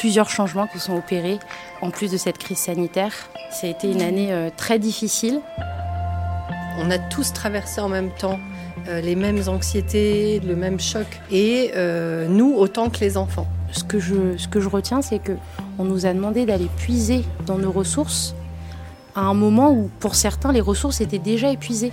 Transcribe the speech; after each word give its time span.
Plusieurs 0.00 0.30
changements 0.30 0.66
qui 0.66 0.78
sont 0.78 0.96
opérés 0.96 1.38
en 1.82 1.90
plus 1.90 2.10
de 2.10 2.16
cette 2.16 2.38
crise 2.38 2.56
sanitaire. 2.56 3.12
Ça 3.50 3.66
a 3.66 3.70
été 3.70 3.92
une 3.92 4.00
année 4.00 4.32
euh, 4.32 4.48
très 4.56 4.78
difficile. 4.78 5.42
On 6.78 6.90
a 6.90 6.98
tous 6.98 7.34
traversé 7.34 7.82
en 7.82 7.90
même 7.90 8.08
temps 8.08 8.40
euh, 8.88 9.02
les 9.02 9.14
mêmes 9.14 9.42
anxiétés, 9.46 10.40
le 10.40 10.56
même 10.56 10.80
choc, 10.80 11.06
et 11.30 11.72
euh, 11.76 12.28
nous 12.28 12.54
autant 12.54 12.88
que 12.88 13.00
les 13.00 13.18
enfants. 13.18 13.46
Ce 13.72 13.84
que 13.84 14.00
je, 14.00 14.38
ce 14.38 14.48
que 14.48 14.58
je 14.58 14.70
retiens, 14.70 15.02
c'est 15.02 15.18
que 15.18 15.32
on 15.78 15.84
nous 15.84 16.06
a 16.06 16.14
demandé 16.14 16.46
d'aller 16.46 16.70
puiser 16.78 17.22
dans 17.44 17.58
nos 17.58 17.70
ressources 17.70 18.34
à 19.14 19.20
un 19.20 19.34
moment 19.34 19.70
où, 19.70 19.90
pour 20.00 20.14
certains, 20.14 20.50
les 20.50 20.62
ressources 20.62 21.02
étaient 21.02 21.18
déjà 21.18 21.52
épuisées. 21.52 21.92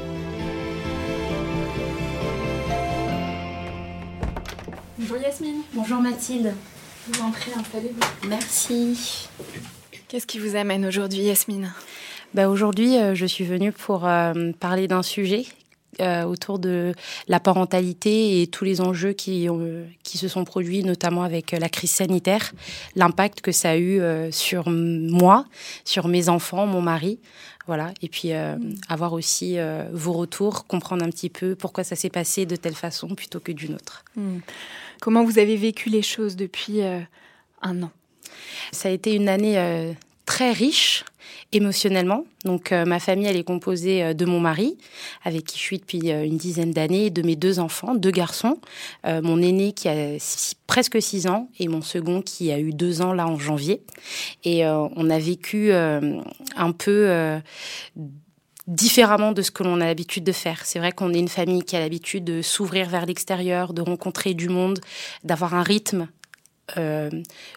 Bonjour 5.83 5.99
Mathilde. 5.99 6.53
je 7.11 7.17
vous 7.17 7.25
en 7.25 7.31
prie, 7.31 7.49
installez-vous. 7.57 8.27
Merci. 8.29 9.27
Qu'est-ce 10.07 10.27
qui 10.27 10.37
vous 10.37 10.55
amène 10.55 10.85
aujourd'hui 10.85 11.21
Yasmine? 11.23 11.73
Bah, 12.35 12.49
Aujourd'hui, 12.49 12.97
euh, 12.97 13.15
je 13.15 13.25
suis 13.25 13.45
venue 13.45 13.71
pour 13.71 14.05
euh, 14.07 14.51
parler 14.59 14.87
d'un 14.87 15.01
sujet 15.01 15.47
euh, 15.99 16.21
autour 16.25 16.59
de 16.59 16.93
la 17.27 17.39
parentalité 17.39 18.43
et 18.43 18.47
tous 18.47 18.63
les 18.63 18.79
enjeux 18.79 19.13
qui, 19.13 19.47
ont- 19.49 19.83
qui 20.03 20.19
se 20.19 20.27
sont 20.27 20.43
produits, 20.45 20.83
notamment 20.83 21.23
avec 21.23 21.51
la 21.51 21.67
crise 21.67 21.89
sanitaire, 21.89 22.51
l'impact 22.95 23.41
que 23.41 23.51
ça 23.51 23.71
a 23.71 23.77
eu 23.77 23.99
sur 24.31 24.69
moi, 24.69 25.45
sur 25.83 26.07
mes 26.07 26.29
enfants, 26.29 26.67
mon 26.67 26.81
mari. 26.83 27.19
Voilà. 27.67 27.93
Et 28.01 28.09
puis 28.09 28.33
euh, 28.33 28.57
avoir 28.89 29.13
aussi 29.13 29.59
euh, 29.59 29.85
vos 29.93 30.13
retours, 30.13 30.65
comprendre 30.65 31.03
un 31.05 31.09
petit 31.09 31.29
peu 31.29 31.55
pourquoi 31.55 31.83
ça 31.83 31.95
s'est 31.95 32.09
passé 32.09 32.45
de 32.45 32.55
telle 32.55 32.75
façon 32.75 33.09
plutôt 33.09 33.39
que 33.39 33.51
d'une 33.51 33.75
autre. 33.75 34.03
Comment 35.01 35.23
vous 35.23 35.39
avez 35.39 35.55
vécu 35.55 35.89
les 35.89 36.01
choses 36.01 36.35
depuis 36.35 36.81
euh, 36.81 36.99
un 37.61 37.83
an? 37.83 37.91
Ça 38.71 38.89
a 38.89 38.91
été 38.91 39.15
une 39.15 39.29
année 39.29 39.57
euh, 39.57 39.93
très 40.25 40.51
riche 40.51 41.03
émotionnellement. 41.51 42.25
Donc 42.45 42.71
euh, 42.71 42.85
ma 42.85 42.99
famille, 42.99 43.27
elle 43.27 43.37
est 43.37 43.43
composée 43.43 44.03
euh, 44.03 44.13
de 44.13 44.25
mon 44.25 44.39
mari, 44.39 44.77
avec 45.23 45.45
qui 45.45 45.57
je 45.57 45.63
suis 45.63 45.79
depuis 45.79 46.11
euh, 46.11 46.23
une 46.25 46.37
dizaine 46.37 46.71
d'années, 46.71 47.07
et 47.07 47.09
de 47.09 47.21
mes 47.21 47.35
deux 47.35 47.59
enfants, 47.59 47.95
deux 47.95 48.11
garçons. 48.11 48.59
Mon 49.05 49.41
aîné 49.41 49.73
qui 49.73 49.87
a 49.87 49.95
presque 50.67 51.01
six 51.01 51.27
ans 51.27 51.49
et 51.59 51.67
mon 51.67 51.81
second 51.81 52.21
qui 52.21 52.51
a 52.51 52.59
eu 52.59 52.71
deux 52.71 53.01
ans 53.01 53.13
là 53.13 53.27
en 53.27 53.37
janvier. 53.37 53.81
Et 54.43 54.65
on 54.65 55.09
a 55.09 55.19
vécu 55.19 55.71
un 55.73 56.71
peu... 56.71 57.41
différemment 58.67 59.31
de 59.31 59.41
ce 59.41 59.51
que 59.51 59.63
l'on 59.63 59.81
a 59.81 59.85
l'habitude 59.85 60.23
de 60.23 60.31
faire. 60.31 60.65
C'est 60.65 60.79
vrai 60.79 60.91
qu'on 60.91 61.13
est 61.13 61.19
une 61.19 61.27
famille 61.27 61.63
qui 61.63 61.75
a 61.75 61.79
l'habitude 61.79 62.23
de 62.23 62.41
s'ouvrir 62.41 62.89
vers 62.89 63.05
l'extérieur, 63.05 63.73
de 63.73 63.81
rencontrer 63.81 64.33
du 64.33 64.49
monde, 64.49 64.79
d'avoir 65.23 65.55
un 65.55 65.63
rythme 65.63 66.07
euh, 66.77 67.09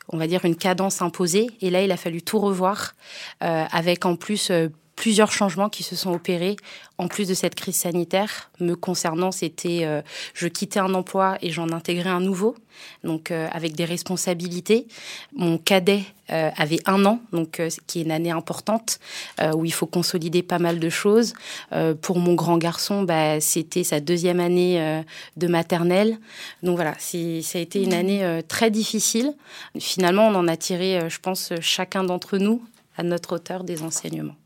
on 0.09 0.16
va 0.16 0.26
dire, 0.26 0.44
une 0.44 0.56
cadence 0.56 1.03
imposée. 1.03 1.50
Et 1.60 1.70
là, 1.70 1.82
il 1.82 1.92
a 1.92 1.97
fallu 1.97 2.22
tout 2.22 2.38
revoir, 2.38 2.94
euh, 3.42 3.65
avec 3.70 4.04
en 4.06 4.16
plus 4.16 4.50
euh, 4.50 4.69
plusieurs 4.97 5.32
changements 5.32 5.69
qui 5.69 5.82
se 5.82 5.97
sont 5.97 6.12
opérés, 6.12 6.56
en 6.99 7.09
plus 7.09 7.27
de 7.28 7.34
cette 7.34 7.55
crise 7.55 7.77
sanitaire. 7.77 8.50
Me 8.60 8.75
concernant, 8.75 9.32
c'était, 9.32 9.81
euh, 9.84 10.03
je 10.34 10.47
quittais 10.49 10.81
un 10.81 10.94
emploi 10.94 11.37
et 11.43 11.50
j'en 11.50 11.71
intégrais 11.71 12.10
un 12.10 12.21
nouveau, 12.21 12.55
donc 13.03 13.31
euh, 13.31 13.49
avec 13.53 13.75
des 13.75 13.84
responsabilités. 13.84 14.87
Mon 15.34 15.59
cadet 15.59 16.03
euh, 16.31 16.50
avait 16.56 16.78
un 16.87 17.04
an, 17.04 17.21
donc 17.33 17.59
euh, 17.59 17.69
qui 17.87 18.00
est 18.00 18.03
une 18.03 18.12
année 18.12 18.31
importante, 18.31 19.00
euh, 19.41 19.53
où 19.53 19.65
il 19.65 19.72
faut 19.72 19.87
consolider 19.87 20.43
pas 20.43 20.59
mal 20.59 20.78
de 20.78 20.88
choses. 20.88 21.34
Euh, 21.72 21.94
pour 21.94 22.19
mon 22.19 22.34
grand 22.34 22.59
garçon, 22.59 23.03
bah, 23.03 23.41
c'était 23.41 23.84
sa 23.84 24.00
deuxième 24.00 24.41
année 24.41 25.03
de 25.37 25.47
maternelle. 25.49 26.19
Donc 26.62 26.77
voilà, 26.77 26.94
ça 26.99 27.19
a 27.19 27.60
été 27.60 27.83
une 27.83 27.93
année 27.93 28.41
très 28.49 28.71
difficile. 28.71 29.34
Finalement, 29.78 30.28
on 30.28 30.34
en 30.34 30.49
a 30.49 30.56
tiré, 30.56 31.09
je 31.09 31.19
pense, 31.19 31.53
chacun 31.60 32.04
d'entre 32.04 32.38
nous, 32.38 32.62
à 32.97 33.03
notre 33.03 33.34
hauteur, 33.34 33.65
des 33.65 33.83
enseignements. 33.83 34.37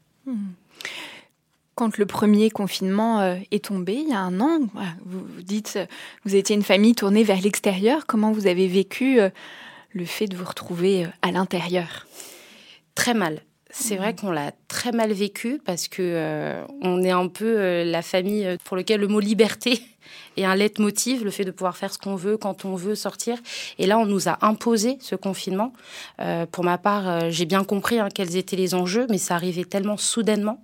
Quand 1.75 1.97
le 1.97 2.07
premier 2.07 2.51
confinement 2.51 3.21
euh, 3.21 3.37
est 3.53 3.67
tombé, 3.67 3.95
il 3.95 4.09
y 4.09 4.13
a 4.13 4.19
un 4.19 4.41
an, 4.41 4.59
vous, 5.05 5.43
dites, 5.43 5.79
vous 6.25 6.35
étiez 6.35 6.57
une 6.57 6.65
famille 6.65 6.95
tournée 6.95 7.23
vers 7.23 7.41
l'extérieur. 7.41 8.07
Comment 8.07 8.33
vous 8.33 8.49
avez 8.49 8.67
vécu 8.67 9.21
euh, 9.21 9.31
le 9.93 10.05
fait 10.05 10.27
de 10.27 10.37
vous 10.37 10.45
retrouver 10.45 11.05
euh, 11.05 11.09
à 11.23 11.31
l'intérieur? 11.31 12.07
Très 12.95 13.15
mal. 13.15 13.43
C'est 13.71 13.97
vrai 13.97 14.15
qu'on 14.15 14.31
l'a 14.31 14.53
très 14.67 14.93
mal 14.93 15.13
vécu 15.13 15.61
parce 15.65 15.89
que 15.89 16.03
euh, 16.03 16.65
on 16.81 17.03
est 17.03 17.11
un 17.11 17.29
peu 17.29 17.59
euh, 17.59 17.85
la 17.85 18.03
famille 18.03 18.57
pour 18.65 18.77
lequel 18.77 19.01
le 19.01 19.09
mot 19.09 19.21
liberté 19.21 19.81
est 20.37 20.45
un 20.45 20.55
leitmotiv, 20.55 21.25
le 21.25 21.31
fait 21.31 21.45
de 21.45 21.51
pouvoir 21.51 21.77
faire 21.77 21.93
ce 21.93 21.99
qu'on 21.99 22.17
veut 22.17 22.37
quand 22.37 22.65
on 22.65 22.75
veut 22.75 22.95
sortir. 22.95 23.39
Et 23.79 23.87
là, 23.87 23.99
on 23.99 24.07
nous 24.07 24.29
a 24.29 24.39
imposé 24.43 24.99
ce 25.01 25.15
confinement. 25.15 25.73
Euh, 26.21 26.47
pour 26.47 26.65
ma 26.65 26.79
part, 26.79 27.09
euh, 27.09 27.31
j'ai 27.31 27.45
bien 27.45 27.65
compris 27.65 27.99
hein, 27.99 28.09
quels 28.15 28.37
étaient 28.37 28.57
les 28.57 28.75
enjeux, 28.75 29.07
mais 29.11 29.19
ça 29.19 29.35
arrivait 29.35 29.65
tellement 29.65 29.97
soudainement 29.97 30.63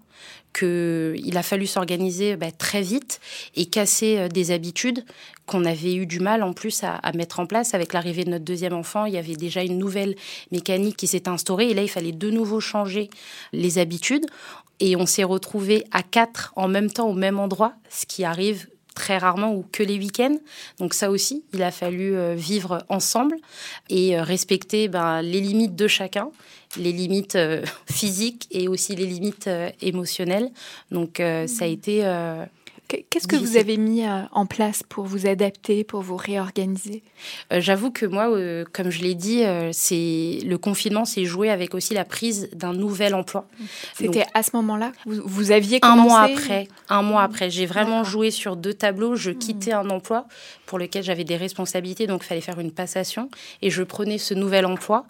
qu'il 0.56 1.37
a 1.37 1.43
fallu 1.43 1.66
s'organiser 1.66 2.37
bah, 2.37 2.53
très 2.53 2.81
vite 2.81 3.21
et 3.56 3.66
casser 3.66 4.19
euh, 4.19 4.28
des 4.28 4.53
habitudes 4.53 5.05
qu'on 5.47 5.65
avait 5.65 5.94
eu 5.94 6.06
du 6.06 6.21
mal 6.21 6.43
en 6.43 6.52
plus 6.52 6.85
à, 6.85 6.94
à 6.94 7.12
mettre 7.12 7.40
en 7.40 7.47
place. 7.47 7.75
Avec 7.75 7.93
l'arrivée 7.93 8.25
de 8.25 8.31
notre 8.31 8.44
deuxième 8.44 8.73
enfant, 8.73 9.05
il 9.05 9.14
y 9.14 9.19
avait 9.19 9.35
déjà 9.35 9.62
une 9.64 9.79
nouvelle 9.79 10.14
mécanique 10.52 10.97
qui 10.97 11.08
s'est 11.08 11.29
instaurée 11.29 11.70
et 11.70 11.75
là, 11.75 11.82
il 11.82 11.90
fallait 11.90 12.12
de 12.12 12.31
nouveau 12.31 12.61
changer 12.61 13.11
les 13.52 13.79
habitudes. 13.79 14.26
Et 14.81 14.97
on 14.97 15.06
s'est 15.06 15.25
retrouvés 15.25 15.85
à 15.93 16.02
quatre 16.02 16.52
en 16.56 16.69
même 16.69 16.90
temps 16.90 17.08
au 17.08 17.14
même 17.14 17.38
endroit, 17.38 17.75
ce 17.90 18.06
qui 18.06 18.25
arrive 18.25 18.67
très 18.94 19.19
rarement 19.19 19.52
ou 19.55 19.64
que 19.70 19.82
les 19.82 19.99
week-ends. 19.99 20.37
Donc 20.79 20.94
ça 20.94 21.11
aussi, 21.11 21.44
il 21.52 21.62
a 21.62 21.70
fallu 21.70 22.17
euh, 22.17 22.35
vivre 22.35 22.85
ensemble 22.88 23.37
et 23.91 24.17
euh, 24.17 24.23
respecter 24.23 24.88
ben, 24.88 25.20
les 25.23 25.41
limites 25.41 25.76
de 25.76 25.88
chacun, 25.88 26.31
les 26.76 26.93
limites 26.93 27.37
euh, 27.37 27.64
physiques 27.91 28.46
et 28.50 28.69
aussi 28.69 28.94
les 28.94 29.06
limites 29.06 29.49
euh, 29.49 29.70
émotionnelles. 29.81 30.50
Donc 30.91 31.20
euh, 31.20 31.46
ça 31.46 31.64
a 31.64 31.69
été 31.69 32.00
euh, 32.05 32.44
Qu'est-ce 32.89 33.27
que 33.27 33.37
vous 33.37 33.57
avez 33.57 33.79
mis 33.79 34.05
euh, 34.05 34.23
en 34.33 34.45
place 34.45 34.83
pour 34.83 35.05
vous 35.05 35.27
adapter, 35.27 35.85
pour 35.85 36.03
vous 36.03 36.17
réorganiser? 36.17 37.03
Euh, 37.53 37.61
J'avoue 37.61 37.91
que 37.91 38.05
moi, 38.05 38.29
euh, 38.29 38.65
comme 38.73 38.91
je 38.91 39.01
l'ai 39.01 39.15
dit, 39.15 39.43
c'est 39.73 40.39
le 40.45 40.57
confinement 40.57 41.05
s'est 41.05 41.25
joué 41.25 41.51
avec 41.51 41.75
aussi 41.75 41.95
la 41.95 42.05
prise 42.05 42.51
d'un 42.53 42.73
nouvel 42.73 43.15
emploi. 43.15 43.47
C'était 43.95 44.27
à 44.35 44.43
ce 44.43 44.51
moment-là? 44.55 44.93
Vous, 45.07 45.23
vous, 45.25 45.51
aviez 45.51 45.81
commencé 45.81 46.01
Un 46.01 46.05
mois 46.05 46.21
après. 46.21 46.69
Un 46.89 47.03
mois 47.03 47.23
après. 47.23 47.51
J'ai 47.51 47.67
vraiment 47.67 48.05
joué 48.05 48.31
sur 48.31 48.57
deux 48.57 48.75
tableaux. 48.75 49.17
Je 49.17 49.31
hmm. 49.31 49.39
quittais 49.39 49.73
un 49.73 49.89
emploi 49.89 50.27
pour 50.67 50.79
lequel 50.79 51.03
j'avais 51.03 51.25
des 51.25 51.37
responsabilités, 51.37 52.07
donc 52.07 52.23
il 52.25 52.27
fallait 52.27 52.41
faire 52.41 52.59
une 52.59 52.73
passation. 52.73 53.31
Et 53.63 53.71
je 53.71 53.83
prenais 53.83 54.19
ce 54.19 54.35
nouvel 54.35 54.67
emploi 54.67 55.07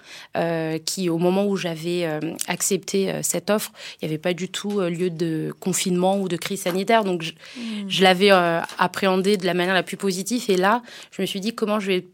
qui, 0.85 1.09
au 1.09 1.19
moment 1.19 1.47
où 1.47 1.57
j'avais 1.57 2.09
accepté 2.49 3.21
cette 3.23 3.51
offre, 3.51 3.73
il 4.01 4.07
n'y 4.07 4.13
avait 4.13 4.21
pas 4.21 4.35
du 4.35 4.49
tout 4.49 4.81
lieu 4.81 5.11
de 5.11 5.53
confinement 5.61 6.19
ou 6.19 6.29
de 6.29 6.37
crise 6.37 6.63
sanitaire. 6.63 7.05
Donc 7.05 7.23
je, 7.23 7.33
hmm. 7.33 7.64
Je 7.89 8.03
l'avais 8.03 8.31
appréhendé 8.79 9.37
de 9.37 9.47
la 9.47 9.55
manière 9.55 9.75
la 9.75 9.83
plus 9.83 9.97
positive. 9.97 10.45
Et 10.49 10.57
là, 10.57 10.83
je 11.11 11.23
me 11.23 11.27
suis 11.27 11.41
dit 11.41 11.55
comment 11.55 11.81
je 11.81 11.87
vais 11.89 12.07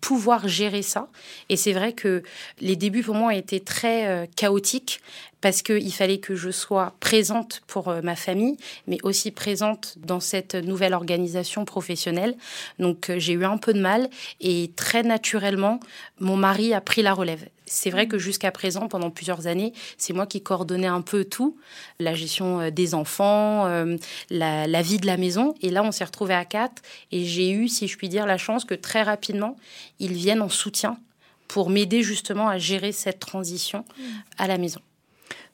pouvoir 0.00 0.48
gérer 0.48 0.82
ça. 0.82 1.08
Et 1.48 1.56
c'est 1.56 1.72
vrai 1.72 1.92
que 1.92 2.22
les 2.60 2.76
débuts 2.76 3.02
pour 3.02 3.14
moi 3.14 3.34
étaient 3.34 3.60
très 3.60 4.06
euh, 4.06 4.26
chaotiques 4.36 5.00
parce 5.40 5.62
qu'il 5.62 5.92
fallait 5.92 6.18
que 6.18 6.34
je 6.34 6.50
sois 6.50 6.94
présente 7.00 7.62
pour 7.66 7.88
euh, 7.88 8.00
ma 8.02 8.16
famille, 8.16 8.56
mais 8.86 8.98
aussi 9.02 9.30
présente 9.30 9.94
dans 9.98 10.20
cette 10.20 10.54
nouvelle 10.54 10.94
organisation 10.94 11.64
professionnelle. 11.64 12.36
Donc 12.78 13.10
euh, 13.10 13.18
j'ai 13.18 13.32
eu 13.32 13.44
un 13.44 13.58
peu 13.58 13.72
de 13.72 13.80
mal 13.80 14.08
et 14.40 14.70
très 14.76 15.02
naturellement, 15.02 15.80
mon 16.20 16.36
mari 16.36 16.74
a 16.74 16.80
pris 16.80 17.02
la 17.02 17.14
relève. 17.14 17.46
C'est 17.66 17.90
vrai 17.90 18.06
que 18.06 18.18
jusqu'à 18.18 18.50
présent, 18.50 18.88
pendant 18.88 19.10
plusieurs 19.10 19.46
années, 19.46 19.72
c'est 19.96 20.12
moi 20.12 20.26
qui 20.26 20.42
coordonnais 20.42 20.86
un 20.86 21.00
peu 21.00 21.24
tout, 21.24 21.56
la 21.98 22.14
gestion 22.14 22.60
euh, 22.60 22.70
des 22.70 22.94
enfants, 22.94 23.66
euh, 23.66 23.96
la, 24.30 24.82
vie 24.82 24.98
de 24.98 25.06
la 25.06 25.16
maison. 25.16 25.54
Et 25.62 25.70
là, 25.70 25.82
on 25.82 25.92
s'est 25.92 26.04
retrouvés 26.04 26.34
à 26.34 26.44
quatre. 26.44 26.82
Et 27.10 27.24
j'ai 27.24 27.50
eu, 27.50 27.68
si 27.68 27.88
je 27.88 27.96
puis 27.96 28.08
dire, 28.08 28.26
la 28.26 28.38
chance 28.38 28.64
que 28.64 28.74
très 28.74 29.02
rapidement, 29.02 29.56
ils 29.98 30.12
viennent 30.12 30.42
en 30.42 30.48
soutien 30.48 30.98
pour 31.48 31.70
m'aider 31.70 32.02
justement 32.02 32.48
à 32.48 32.58
gérer 32.58 32.92
cette 32.92 33.20
transition 33.20 33.84
à 34.38 34.46
la 34.46 34.58
maison. 34.58 34.80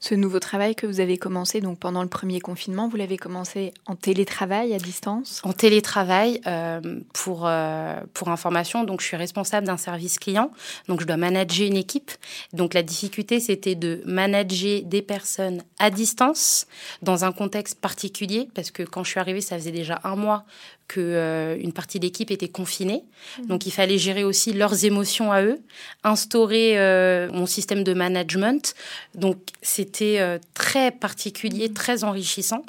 Ce 0.03 0.15
nouveau 0.15 0.39
travail 0.39 0.73
que 0.73 0.87
vous 0.87 0.99
avez 0.99 1.19
commencé 1.19 1.61
donc 1.61 1.77
pendant 1.77 2.01
le 2.01 2.09
premier 2.09 2.39
confinement, 2.39 2.89
vous 2.89 2.97
l'avez 2.97 3.17
commencé 3.17 3.71
en 3.85 3.95
télétravail 3.95 4.73
à 4.73 4.79
distance? 4.79 5.41
En 5.43 5.53
télétravail, 5.53 6.41
euh, 6.47 6.81
pour, 7.13 7.43
euh, 7.45 7.99
pour 8.15 8.29
information, 8.29 8.83
donc 8.83 9.01
je 9.01 9.05
suis 9.05 9.15
responsable 9.15 9.67
d'un 9.67 9.77
service 9.77 10.17
client, 10.17 10.51
donc 10.87 11.01
je 11.01 11.05
dois 11.05 11.17
manager 11.17 11.67
une 11.67 11.77
équipe. 11.77 12.09
Donc 12.51 12.73
la 12.73 12.81
difficulté, 12.81 13.39
c'était 13.39 13.75
de 13.75 14.01
manager 14.07 14.81
des 14.85 15.03
personnes 15.03 15.61
à 15.77 15.91
distance 15.91 16.65
dans 17.03 17.23
un 17.23 17.31
contexte 17.31 17.79
particulier, 17.79 18.49
parce 18.55 18.71
que 18.71 18.81
quand 18.81 19.03
je 19.03 19.11
suis 19.11 19.19
arrivée, 19.19 19.41
ça 19.41 19.55
faisait 19.55 19.71
déjà 19.71 20.01
un 20.03 20.15
mois 20.15 20.45
que 20.91 20.99
euh, 20.99 21.57
une 21.57 21.71
partie 21.71 21.99
de 21.99 22.03
l'équipe 22.03 22.31
était 22.31 22.49
confinée. 22.49 23.05
Mmh. 23.39 23.45
Donc 23.45 23.65
il 23.65 23.71
fallait 23.71 23.97
gérer 23.97 24.25
aussi 24.25 24.51
leurs 24.51 24.83
émotions 24.83 25.31
à 25.31 25.41
eux, 25.41 25.61
instaurer 26.03 26.77
euh, 26.77 27.31
mon 27.31 27.45
système 27.45 27.85
de 27.85 27.93
management. 27.93 28.75
Donc 29.15 29.37
c'était 29.61 30.19
euh, 30.19 30.37
très 30.53 30.91
particulier, 30.91 31.69
mmh. 31.69 31.73
très 31.73 32.03
enrichissant. 32.03 32.63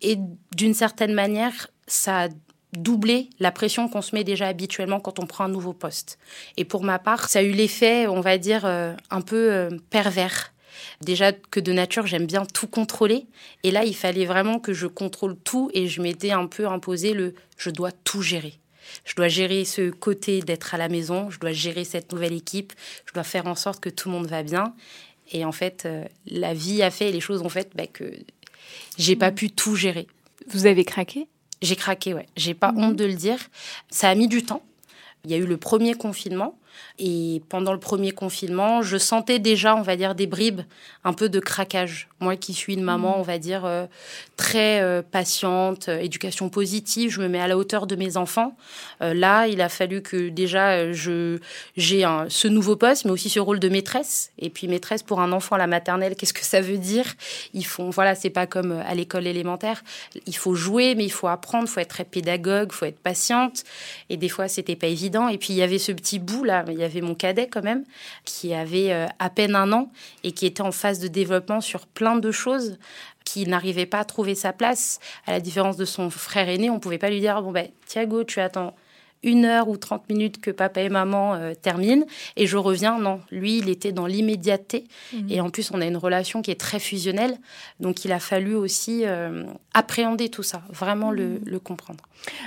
Et 0.00 0.16
d'une 0.56 0.72
certaine 0.72 1.12
manière, 1.12 1.68
ça 1.86 2.22
a 2.22 2.28
doublé 2.72 3.28
la 3.38 3.52
pression 3.52 3.86
qu'on 3.88 4.02
se 4.02 4.14
met 4.14 4.24
déjà 4.24 4.46
habituellement 4.46 5.00
quand 5.00 5.18
on 5.18 5.26
prend 5.26 5.44
un 5.44 5.48
nouveau 5.48 5.74
poste. 5.74 6.18
Et 6.56 6.64
pour 6.64 6.84
ma 6.84 6.98
part, 6.98 7.28
ça 7.28 7.40
a 7.40 7.42
eu 7.42 7.52
l'effet, 7.52 8.06
on 8.06 8.20
va 8.20 8.38
dire, 8.38 8.64
un 8.64 9.20
peu 9.20 9.68
pervers 9.90 10.52
Déjà 11.00 11.32
que 11.32 11.60
de 11.60 11.72
nature, 11.72 12.06
j'aime 12.06 12.26
bien 12.26 12.44
tout 12.46 12.66
contrôler. 12.66 13.26
Et 13.62 13.70
là, 13.70 13.84
il 13.84 13.94
fallait 13.94 14.26
vraiment 14.26 14.58
que 14.58 14.72
je 14.72 14.86
contrôle 14.86 15.36
tout 15.36 15.70
et 15.74 15.88
je 15.88 16.02
m'étais 16.02 16.30
un 16.30 16.46
peu 16.46 16.66
imposé 16.66 17.12
le 17.14 17.34
je 17.56 17.70
dois 17.70 17.92
tout 17.92 18.22
gérer. 18.22 18.54
Je 19.04 19.14
dois 19.14 19.28
gérer 19.28 19.64
ce 19.64 19.90
côté 19.90 20.40
d'être 20.40 20.74
à 20.74 20.78
la 20.78 20.88
maison, 20.88 21.30
je 21.30 21.38
dois 21.38 21.52
gérer 21.52 21.84
cette 21.84 22.12
nouvelle 22.12 22.32
équipe, 22.32 22.72
je 23.06 23.12
dois 23.12 23.24
faire 23.24 23.46
en 23.46 23.54
sorte 23.54 23.80
que 23.80 23.90
tout 23.90 24.08
le 24.08 24.14
monde 24.14 24.26
va 24.26 24.42
bien. 24.42 24.74
Et 25.30 25.44
en 25.44 25.52
fait, 25.52 25.84
euh, 25.84 26.04
la 26.26 26.54
vie 26.54 26.82
a 26.82 26.90
fait, 26.90 27.12
les 27.12 27.20
choses 27.20 27.42
ont 27.42 27.48
fait 27.50 27.70
bah, 27.74 27.86
que 27.86 28.10
j'ai 28.96 29.16
pas 29.16 29.30
pu 29.30 29.50
tout 29.50 29.76
gérer. 29.76 30.06
Vous 30.48 30.66
avez 30.66 30.84
craqué? 30.84 31.26
J'ai 31.60 31.76
craqué, 31.76 32.14
ouais. 32.14 32.26
J'ai 32.36 32.54
pas 32.54 32.72
mhm. 32.72 32.84
honte 32.84 32.96
de 32.96 33.04
le 33.04 33.14
dire. 33.14 33.38
Ça 33.90 34.08
a 34.08 34.14
mis 34.14 34.28
du 34.28 34.42
temps. 34.42 34.62
Il 35.24 35.30
y 35.30 35.34
a 35.34 35.36
eu 35.36 35.46
le 35.46 35.56
premier 35.56 35.94
confinement 35.94 36.58
et 36.98 37.42
pendant 37.48 37.72
le 37.72 37.78
premier 37.78 38.12
confinement, 38.12 38.82
je 38.82 38.96
sentais 38.96 39.38
déjà, 39.38 39.74
on 39.76 39.82
va 39.82 39.96
dire, 39.96 40.14
des 40.14 40.26
bribes, 40.26 40.62
un 41.04 41.12
peu 41.12 41.28
de 41.28 41.40
craquage. 41.40 42.08
Moi 42.20 42.36
qui 42.36 42.54
suis 42.54 42.74
une 42.74 42.82
maman, 42.82 43.16
mmh. 43.16 43.20
on 43.20 43.22
va 43.22 43.38
dire, 43.38 43.64
euh, 43.64 43.86
très 44.36 44.80
euh, 44.80 45.02
patiente, 45.02 45.88
euh, 45.88 45.98
éducation 45.98 46.48
positive, 46.48 47.10
je 47.10 47.20
me 47.20 47.28
mets 47.28 47.40
à 47.40 47.46
la 47.46 47.56
hauteur 47.56 47.86
de 47.86 47.94
mes 47.94 48.16
enfants. 48.16 48.56
là, 49.00 49.46
il 49.46 49.60
a 49.60 49.68
fallu 49.68 50.02
que 50.02 50.28
déjà 50.28 50.92
je 50.92 51.38
j'ai 51.76 52.04
ce 52.28 52.48
nouveau 52.48 52.76
poste, 52.76 53.04
mais 53.04 53.12
aussi 53.12 53.28
ce 53.28 53.38
rôle 53.38 53.60
de 53.60 53.68
maîtresse. 53.68 54.32
Et 54.38 54.50
puis 54.50 54.66
maîtresse 54.66 55.02
pour 55.02 55.20
un 55.20 55.32
enfant 55.32 55.54
à 55.54 55.58
la 55.58 55.66
maternelle, 55.66 56.16
qu'est-ce 56.16 56.32
que 56.32 56.44
ça 56.44 56.60
veut 56.60 56.78
dire? 56.78 57.04
Ils 57.54 57.64
font, 57.66 57.90
voilà, 57.90 58.14
c'est 58.14 58.30
pas 58.30 58.46
comme 58.46 58.72
à 58.72 58.94
l'école 58.94 59.26
élémentaire. 59.26 59.82
Il 60.26 60.36
faut 60.36 60.54
jouer, 60.54 60.94
mais 60.94 61.04
il 61.04 61.12
faut 61.12 61.28
apprendre, 61.28 61.64
il 61.68 61.70
faut 61.70 61.80
être 61.80 61.88
très 61.88 62.04
pédagogue, 62.04 62.70
il 62.72 62.74
faut 62.74 62.86
être 62.86 62.98
patiente. 62.98 63.62
Et 64.10 64.16
des 64.16 64.28
fois, 64.28 64.48
c'était 64.48 64.76
pas 64.76 64.88
évident. 64.88 65.28
Et 65.28 65.38
puis 65.38 65.52
il 65.52 65.56
y 65.56 65.62
avait 65.62 65.78
ce 65.78 65.92
petit 65.92 66.18
bout 66.18 66.44
là 66.44 66.64
il 66.68 66.78
y 66.78 66.84
avait 66.88 67.00
mon 67.00 67.14
cadet 67.14 67.48
quand 67.48 67.62
même, 67.62 67.84
qui 68.24 68.54
avait 68.54 68.92
euh, 68.92 69.06
à 69.18 69.30
peine 69.30 69.54
un 69.54 69.72
an 69.72 69.90
et 70.24 70.32
qui 70.32 70.46
était 70.46 70.62
en 70.62 70.72
phase 70.72 70.98
de 70.98 71.08
développement 71.08 71.60
sur 71.60 71.86
plein 71.86 72.16
de 72.16 72.30
choses 72.30 72.78
qui 73.24 73.46
n'arrivait 73.46 73.86
pas 73.86 74.00
à 74.00 74.04
trouver 74.04 74.34
sa 74.34 74.52
place. 74.52 75.00
À 75.26 75.32
la 75.32 75.40
différence 75.40 75.76
de 75.76 75.84
son 75.84 76.10
frère 76.10 76.48
aîné, 76.48 76.70
on 76.70 76.80
pouvait 76.80 76.98
pas 76.98 77.10
lui 77.10 77.20
dire 77.20 77.42
bon 77.42 77.52
ben 77.52 77.68
Thiago, 77.86 78.24
tu 78.24 78.40
attends 78.40 78.74
une 79.22 79.44
heure 79.44 79.68
ou 79.68 79.76
trente 79.76 80.08
minutes 80.08 80.40
que 80.40 80.50
papa 80.50 80.80
et 80.80 80.88
maman 80.88 81.34
euh, 81.34 81.54
terminent 81.54 82.06
et 82.36 82.46
je 82.46 82.56
reviens. 82.56 82.98
Non, 82.98 83.20
lui, 83.30 83.58
il 83.58 83.68
était 83.68 83.92
dans 83.92 84.06
l'immédiateté. 84.06 84.84
Mhm. 85.12 85.26
Et 85.30 85.40
en 85.40 85.50
plus, 85.50 85.70
on 85.72 85.80
a 85.80 85.86
une 85.86 85.96
relation 85.96 86.42
qui 86.42 86.50
est 86.50 86.60
très 86.60 86.78
fusionnelle. 86.78 87.38
Donc, 87.80 88.04
il 88.04 88.12
a 88.12 88.20
fallu 88.20 88.54
aussi 88.54 89.02
euh, 89.04 89.44
appréhender 89.74 90.28
tout 90.28 90.42
ça, 90.42 90.62
vraiment 90.70 91.10
le, 91.10 91.40
mhm. 91.44 91.60
comprendre. 91.60 92.04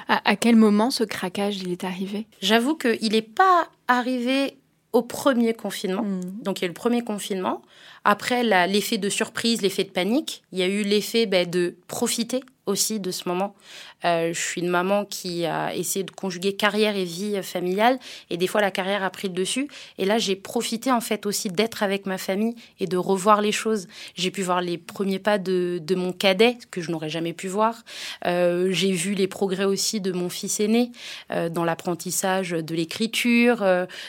À, 0.07 0.35
quel 0.35 0.55
moment 0.55 0.91
ce 0.91 1.03
craquage 1.03 1.57
il 1.57 1.71
est 1.71 1.83
arrivé? 1.83 2.27
J'avoue 2.41 2.75
qu'il 2.75 3.11
n'est 3.11 3.21
pas 3.21 3.67
arrivé 3.87 4.57
au 4.93 5.01
premier 5.01 5.53
confinement. 5.53 6.03
Mhm. 6.03 6.21
Donc, 6.43 6.59
il 6.59 6.63
y 6.63 6.65
a 6.65 6.67
eu 6.67 6.69
le 6.69 6.73
premier 6.73 7.01
confinement. 7.01 7.61
Après, 8.03 8.43
l'effet 8.67 8.97
de 8.97 9.09
surprise, 9.09 9.61
l'effet 9.61 9.83
de 9.83 9.89
panique, 9.89 10.43
il 10.51 10.59
y 10.59 10.63
a 10.63 10.67
eu 10.67 10.81
l'effet 10.81 11.25
ben, 11.25 11.49
de 11.49 11.75
profiter 11.87 12.41
aussi 12.71 12.99
de 12.99 13.11
ce 13.11 13.29
moment. 13.29 13.55
Euh, 14.03 14.33
je 14.33 14.39
suis 14.39 14.61
une 14.61 14.69
maman 14.69 15.05
qui 15.05 15.45
a 15.45 15.75
essayé 15.75 16.03
de 16.03 16.11
conjuguer 16.11 16.53
carrière 16.53 16.95
et 16.95 17.03
vie 17.03 17.41
familiale, 17.43 17.99
et 18.29 18.37
des 18.37 18.47
fois 18.47 18.61
la 18.61 18.71
carrière 18.71 19.03
a 19.03 19.09
pris 19.09 19.27
le 19.27 19.33
dessus. 19.33 19.67
Et 19.97 20.05
là, 20.05 20.17
j'ai 20.17 20.35
profité 20.35 20.91
en 20.91 21.01
fait 21.01 21.25
aussi 21.25 21.49
d'être 21.49 21.83
avec 21.83 22.05
ma 22.05 22.17
famille 22.17 22.55
et 22.79 22.87
de 22.87 22.97
revoir 22.97 23.41
les 23.41 23.51
choses. 23.51 23.87
J'ai 24.15 24.31
pu 24.31 24.41
voir 24.41 24.61
les 24.61 24.77
premiers 24.77 25.19
pas 25.19 25.37
de, 25.37 25.79
de 25.81 25.95
mon 25.95 26.13
cadet 26.13 26.57
que 26.71 26.81
je 26.81 26.91
n'aurais 26.91 27.09
jamais 27.09 27.33
pu 27.33 27.47
voir. 27.47 27.83
Euh, 28.25 28.69
j'ai 28.71 28.91
vu 28.91 29.13
les 29.13 29.27
progrès 29.27 29.65
aussi 29.65 30.01
de 30.01 30.11
mon 30.11 30.29
fils 30.29 30.59
aîné 30.59 30.91
euh, 31.31 31.49
dans 31.49 31.63
l'apprentissage 31.63 32.51
de 32.51 32.75
l'écriture, 32.75 33.63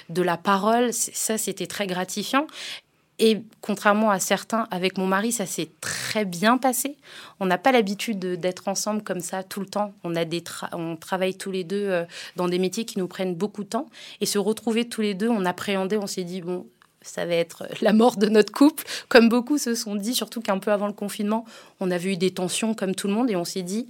de 0.08 0.22
la 0.22 0.36
parole. 0.36 0.92
Ça, 0.92 1.36
c'était 1.36 1.66
très 1.66 1.86
gratifiant. 1.86 2.46
Et 3.24 3.40
contrairement 3.60 4.10
à 4.10 4.18
certains, 4.18 4.66
avec 4.72 4.98
mon 4.98 5.06
mari, 5.06 5.30
ça 5.30 5.46
s'est 5.46 5.70
très 5.80 6.24
bien 6.24 6.58
passé. 6.58 6.96
On 7.38 7.46
n'a 7.46 7.56
pas 7.56 7.70
l'habitude 7.70 8.18
d'être 8.18 8.66
ensemble 8.66 9.04
comme 9.04 9.20
ça 9.20 9.44
tout 9.44 9.60
le 9.60 9.66
temps. 9.66 9.94
On, 10.02 10.16
a 10.16 10.24
des 10.24 10.42
on 10.72 10.96
travaille 10.96 11.36
tous 11.36 11.52
les 11.52 11.62
deux 11.62 11.88
euh, 11.88 12.04
dans 12.34 12.48
des 12.48 12.58
métiers 12.58 12.84
qui 12.84 12.98
nous 12.98 13.06
prennent 13.06 13.36
beaucoup 13.36 13.62
de 13.62 13.68
temps. 13.68 13.88
Et 14.20 14.26
se 14.26 14.40
retrouver 14.40 14.88
tous 14.88 15.02
les 15.02 15.14
deux, 15.14 15.28
on 15.28 15.44
appréhendait, 15.44 15.98
on 15.98 16.08
s'est 16.08 16.24
dit, 16.24 16.40
bon, 16.40 16.66
ça 17.00 17.24
va 17.24 17.34
être 17.34 17.68
la 17.80 17.92
mort 17.92 18.16
de 18.16 18.26
notre 18.26 18.50
couple, 18.50 18.82
comme 19.08 19.28
beaucoup 19.28 19.56
se 19.56 19.76
sont 19.76 19.94
dit, 19.94 20.16
surtout 20.16 20.40
qu'un 20.40 20.58
peu 20.58 20.72
avant 20.72 20.88
le 20.88 20.92
confinement, 20.92 21.44
on 21.78 21.92
avait 21.92 22.14
eu 22.14 22.16
des 22.16 22.32
tensions 22.32 22.74
comme 22.74 22.96
tout 22.96 23.06
le 23.06 23.14
monde 23.14 23.30
et 23.30 23.36
on 23.36 23.44
s'est 23.44 23.62
dit, 23.62 23.86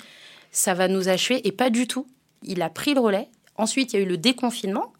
ça 0.51 0.75
va 0.75 0.89
nous 0.89 1.09
achever. 1.09 1.41
Et 1.49 1.53
pas 1.53 1.71
du 1.71 1.87
tout. 1.87 2.07
Il 2.43 2.61
a 2.61 2.69
pris 2.69 2.93
le 2.93 3.01
relais. 3.01 3.31
Ensuite, 3.57 3.95
il 3.95 3.97
y 3.97 3.99
a 4.01 4.03
eu 4.03 4.09
le 4.09 4.19
déconfinement 4.19 4.93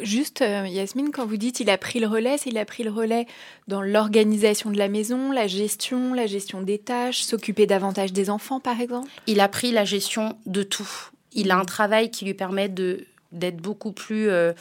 juste, 0.00 0.42
euh, 0.42 0.66
Yasmine, 0.66 1.10
quand 1.10 1.26
vous 1.26 1.36
dites 1.36 1.60
il 1.60 1.70
a 1.70 1.78
pris 1.78 2.00
le 2.00 2.06
relais, 2.06 2.36
il 2.46 2.58
a 2.58 2.64
pris 2.64 2.82
le 2.82 2.90
relais 2.90 3.26
dans 3.68 3.82
l'organisation 3.82 4.70
de 4.70 4.78
la 4.78 4.88
maison, 4.88 5.30
la 5.30 5.46
gestion, 5.46 6.14
la 6.14 6.26
gestion 6.26 6.62
des 6.62 6.78
tâches, 6.78 7.22
s'occuper 7.22 7.66
davantage 7.66 8.12
des 8.12 8.30
enfants, 8.30 8.60
par 8.60 8.80
exemple? 8.80 9.10
Il 9.26 9.40
a 9.40 9.48
pris 9.48 9.72
la 9.72 9.84
gestion 9.84 10.36
de 10.46 10.62
tout. 10.62 10.88
Il 11.32 11.50
a 11.50 11.56
un 11.56 11.64
travail 11.64 12.10
qui 12.10 12.24
lui 12.24 12.34
permet 12.34 12.68
de 12.68 13.06
d'être 13.32 13.56
beaucoup 13.56 13.90
plus, 13.90 14.28
euh, 14.28 14.52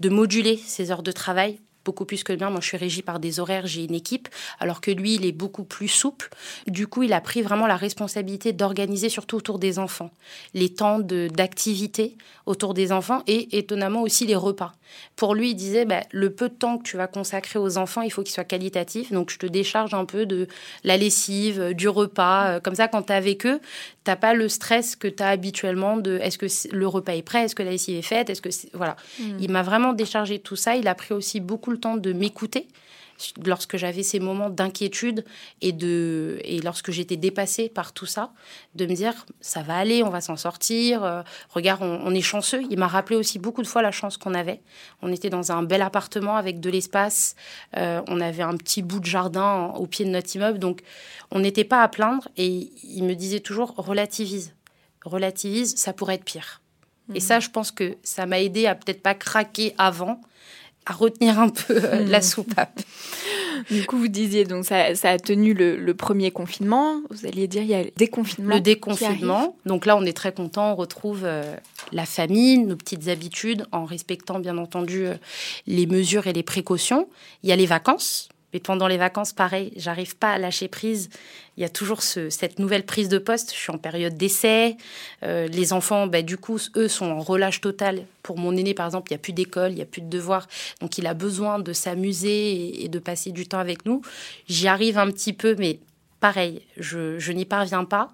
de 0.00 0.08
moduler 0.08 0.56
ses 0.56 0.90
heures 0.90 1.02
de 1.02 1.12
travail 1.12 1.58
beaucoup 1.84 2.04
plus 2.04 2.24
que 2.24 2.32
le 2.32 2.38
mien. 2.38 2.50
Moi, 2.50 2.60
je 2.60 2.68
suis 2.68 2.76
régie 2.76 3.02
par 3.02 3.20
des 3.20 3.40
horaires, 3.40 3.66
j'ai 3.66 3.84
une 3.84 3.94
équipe, 3.94 4.28
alors 4.60 4.80
que 4.80 4.90
lui, 4.90 5.14
il 5.14 5.26
est 5.26 5.32
beaucoup 5.32 5.64
plus 5.64 5.88
souple. 5.88 6.30
Du 6.66 6.86
coup, 6.86 7.02
il 7.02 7.12
a 7.12 7.20
pris 7.20 7.42
vraiment 7.42 7.66
la 7.66 7.76
responsabilité 7.76 8.52
d'organiser, 8.52 9.08
surtout 9.08 9.36
autour 9.36 9.58
des 9.58 9.78
enfants, 9.78 10.10
les 10.54 10.68
temps 10.68 10.98
d'activité 10.98 12.16
autour 12.46 12.74
des 12.74 12.92
enfants 12.92 13.22
et 13.26 13.58
étonnamment 13.58 14.02
aussi 14.02 14.26
les 14.26 14.36
repas. 14.36 14.72
Pour 15.16 15.34
lui, 15.34 15.50
il 15.50 15.54
disait, 15.54 15.84
bah, 15.84 16.02
le 16.10 16.30
peu 16.30 16.48
de 16.48 16.54
temps 16.54 16.78
que 16.78 16.82
tu 16.82 16.96
vas 16.96 17.06
consacrer 17.06 17.58
aux 17.58 17.78
enfants, 17.78 18.02
il 18.02 18.10
faut 18.10 18.22
qu'il 18.22 18.32
soit 18.32 18.44
qualitatif. 18.44 19.12
Donc, 19.12 19.30
je 19.30 19.38
te 19.38 19.46
décharge 19.46 19.94
un 19.94 20.04
peu 20.04 20.26
de 20.26 20.48
la 20.84 20.96
lessive, 20.96 21.72
du 21.72 21.88
repas. 21.88 22.56
Euh, 22.56 22.60
comme 22.60 22.74
ça, 22.74 22.88
quand 22.88 23.02
tu 23.02 23.12
es 23.12 23.16
avec 23.16 23.46
eux, 23.46 23.60
t'as 24.04 24.16
pas 24.16 24.34
le 24.34 24.48
stress 24.48 24.96
que 24.96 25.08
tu 25.08 25.22
as 25.22 25.28
habituellement 25.28 25.96
de 25.96 26.18
est-ce 26.18 26.38
que 26.38 26.46
le 26.74 26.86
repas 26.86 27.14
est 27.14 27.22
prêt, 27.22 27.44
est-ce 27.44 27.54
que 27.54 27.62
la 27.62 27.70
lessive 27.70 27.96
est 27.96 28.02
faite, 28.02 28.30
est-ce 28.30 28.42
que 28.42 28.50
voilà. 28.74 28.96
Hmm. 29.18 29.36
Il 29.40 29.50
m'a 29.50 29.62
vraiment 29.62 29.92
déchargé 29.92 30.38
tout 30.38 30.56
ça. 30.56 30.76
Il 30.76 30.88
a 30.88 30.94
pris 30.94 31.14
aussi 31.14 31.40
beaucoup 31.40 31.71
le 31.72 31.80
temps 31.80 31.96
de 31.96 32.12
m'écouter 32.12 32.68
lorsque 33.44 33.76
j'avais 33.76 34.02
ces 34.02 34.20
moments 34.20 34.50
d'inquiétude 34.50 35.24
et 35.60 35.72
de 35.72 36.38
et 36.44 36.60
lorsque 36.60 36.90
j'étais 36.90 37.16
dépassée 37.16 37.68
par 37.68 37.92
tout 37.92 38.06
ça, 38.06 38.32
de 38.74 38.86
me 38.86 38.94
dire 38.94 39.26
ça 39.40 39.62
va 39.62 39.76
aller, 39.76 40.02
on 40.02 40.10
va 40.10 40.20
s'en 40.20 40.36
sortir. 40.36 41.04
Euh, 41.04 41.22
regarde, 41.50 41.82
on, 41.82 42.14
est 42.14 42.20
chanceux. 42.20 42.62
Il 42.70 42.78
m'a 42.78 42.88
rappelé 42.88 43.16
aussi 43.16 43.38
beaucoup 43.38 43.62
de 43.62 43.66
fois 43.66 43.82
la 43.82 43.90
chance 43.90 44.16
qu'on 44.16 44.34
avait. 44.34 44.60
On 45.02 45.12
était 45.12 45.30
dans 45.30 45.52
un 45.52 45.62
bel 45.62 45.82
appartement 45.82 46.36
avec 46.36 46.60
de 46.60 46.70
l'espace. 46.70 47.34
Euh, 47.76 48.02
on 48.08 48.20
avait 48.20 48.42
un 48.42 48.56
petit 48.56 48.82
bout 48.82 49.00
de 49.00 49.06
jardin 49.06 49.72
au 49.76 49.86
pied 49.86 50.04
de 50.04 50.10
notre 50.10 50.34
immeuble, 50.34 50.58
donc 50.58 50.82
on 51.30 51.40
n'était 51.40 51.64
pas 51.64 51.82
à 51.82 51.88
plaindre. 51.88 52.28
Et 52.36 52.70
il 52.82 53.04
me 53.04 53.14
disait 53.14 53.40
toujours 53.40 53.74
relativise, 53.76 54.54
relativise, 55.04 55.76
ça 55.76 55.92
pourrait 55.92 56.16
être 56.16 56.24
pire. 56.24 56.60
Et 57.14 57.18
mmh. 57.18 57.20
ça, 57.20 57.40
je 57.40 57.50
pense 57.50 57.72
que 57.72 57.96
ça 58.02 58.26
m'a 58.26 58.40
aidé 58.40 58.66
à 58.66 58.74
peut-être 58.74 59.02
pas 59.02 59.14
craquer 59.14 59.74
avant 59.76 60.20
à 60.86 60.92
retenir 60.92 61.38
un 61.38 61.48
peu 61.48 61.76
euh, 61.76 62.04
la 62.06 62.18
hmm. 62.18 62.22
soupape. 62.22 62.80
Du 63.70 63.84
coup, 63.86 63.98
vous 63.98 64.08
disiez, 64.08 64.44
donc 64.44 64.64
ça, 64.64 64.86
a 65.04 65.18
tenu 65.18 65.54
le, 65.54 65.94
premier 65.94 66.30
confinement. 66.30 67.00
Vous 67.10 67.26
alliez 67.26 67.46
dire, 67.46 67.62
il 67.62 67.68
y 67.68 67.74
a 67.74 67.84
le 67.84 67.90
déconfinement. 67.96 68.54
Le 68.54 68.60
déconfinement. 68.60 69.56
Donc 69.66 69.86
là, 69.86 69.96
on 69.96 70.04
est 70.04 70.16
très 70.16 70.32
content. 70.32 70.72
On 70.72 70.74
retrouve 70.74 71.20
euh, 71.24 71.54
la 71.92 72.06
famille, 72.06 72.58
nos 72.58 72.76
petites 72.76 73.08
habitudes, 73.08 73.66
en 73.70 73.84
respectant 73.84 74.40
bien 74.40 74.58
entendu 74.58 75.06
euh, 75.06 75.14
les 75.66 75.86
mesures 75.86 76.26
et 76.26 76.32
les 76.32 76.42
précautions. 76.42 77.08
Il 77.42 77.50
y 77.50 77.52
a 77.52 77.56
les 77.56 77.66
vacances. 77.66 78.28
Mais 78.52 78.60
pendant 78.60 78.86
les 78.86 78.96
vacances, 78.96 79.32
pareil, 79.32 79.72
j'arrive 79.76 80.16
pas 80.16 80.32
à 80.32 80.38
lâcher 80.38 80.68
prise. 80.68 81.08
Il 81.56 81.62
y 81.62 81.64
a 81.64 81.68
toujours 81.68 82.02
cette 82.02 82.58
nouvelle 82.58 82.84
prise 82.84 83.08
de 83.08 83.18
poste. 83.18 83.52
Je 83.52 83.58
suis 83.58 83.72
en 83.72 83.78
période 83.78 84.14
d'essai. 84.14 84.76
Euh, 85.22 85.48
les 85.48 85.72
enfants, 85.72 86.06
bah, 86.06 86.22
du 86.22 86.36
coup, 86.36 86.58
eux 86.76 86.88
sont 86.88 87.06
en 87.06 87.20
relâche 87.20 87.60
total. 87.60 88.04
Pour 88.22 88.38
mon 88.38 88.56
aîné, 88.56 88.74
par 88.74 88.86
exemple, 88.86 89.10
il 89.10 89.14
n'y 89.14 89.20
a 89.20 89.22
plus 89.22 89.32
d'école, 89.32 89.72
il 89.72 89.76
n'y 89.76 89.82
a 89.82 89.86
plus 89.86 90.02
de 90.02 90.08
devoirs. 90.08 90.48
Donc, 90.80 90.98
il 90.98 91.06
a 91.06 91.14
besoin 91.14 91.58
de 91.58 91.72
s'amuser 91.72 92.84
et, 92.84 92.88
de 92.88 92.98
passer 92.98 93.32
du 93.32 93.46
temps 93.46 93.58
avec 93.58 93.86
nous. 93.86 94.02
J'y 94.48 94.68
arrive 94.68 94.98
un 94.98 95.10
petit 95.10 95.32
peu, 95.32 95.54
mais 95.58 95.78
pareil, 96.20 96.62
je, 96.76 97.18
je 97.18 97.32
n'y 97.32 97.44
parviens 97.44 97.84
pas. 97.84 98.12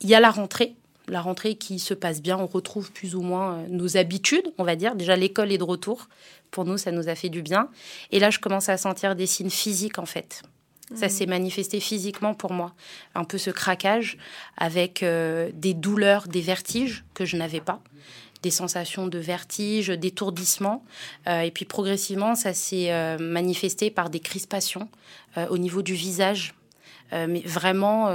Il 0.00 0.08
y 0.08 0.14
a 0.14 0.20
la 0.20 0.30
rentrée 0.30 0.74
la 1.08 1.20
rentrée 1.20 1.56
qui 1.56 1.78
se 1.78 1.94
passe 1.94 2.22
bien, 2.22 2.38
on 2.38 2.46
retrouve 2.46 2.90
plus 2.90 3.14
ou 3.14 3.20
moins 3.20 3.58
euh, 3.58 3.66
nos 3.68 3.96
habitudes, 3.96 4.52
on 4.58 4.64
va 4.64 4.76
dire. 4.76 4.94
Déjà, 4.94 5.16
l'école 5.16 5.52
est 5.52 5.58
de 5.58 5.64
retour. 5.64 6.08
Pour 6.54 6.64
nous, 6.64 6.78
ça 6.78 6.92
nous 6.92 7.08
a 7.08 7.14
fait 7.16 7.28
du 7.28 7.42
bien. 7.42 7.68
Et 8.12 8.20
là, 8.20 8.30
je 8.30 8.38
commence 8.38 8.68
à 8.68 8.76
sentir 8.76 9.16
des 9.16 9.26
signes 9.26 9.50
physiques, 9.50 9.98
en 9.98 10.06
fait. 10.06 10.42
Ça 10.94 11.06
mmh. 11.06 11.10
s'est 11.10 11.26
manifesté 11.26 11.80
physiquement 11.80 12.32
pour 12.32 12.52
moi. 12.52 12.74
Un 13.14 13.24
peu 13.24 13.38
ce 13.38 13.50
craquage 13.50 14.16
avec 14.56 15.02
euh, 15.02 15.50
des 15.52 15.74
douleurs, 15.74 16.28
des 16.28 16.40
vertiges 16.40 17.04
que 17.14 17.24
je 17.24 17.36
n'avais 17.36 17.60
pas 17.60 17.80
des 18.42 18.50
sensations 18.50 19.06
de 19.06 19.18
vertige, 19.18 19.88
d'étourdissement. 19.88 20.84
Euh, 21.26 21.40
et 21.40 21.50
puis 21.50 21.64
progressivement, 21.64 22.34
ça 22.34 22.52
s'est 22.52 23.16
manifesté 23.18 23.90
par 23.90 24.10
des 24.10 24.20
crispations 24.20 24.90
au 25.48 25.56
niveau 25.56 25.80
du 25.80 25.94
visage. 25.94 26.54
mais 27.10 27.40
vraiment, 27.46 28.10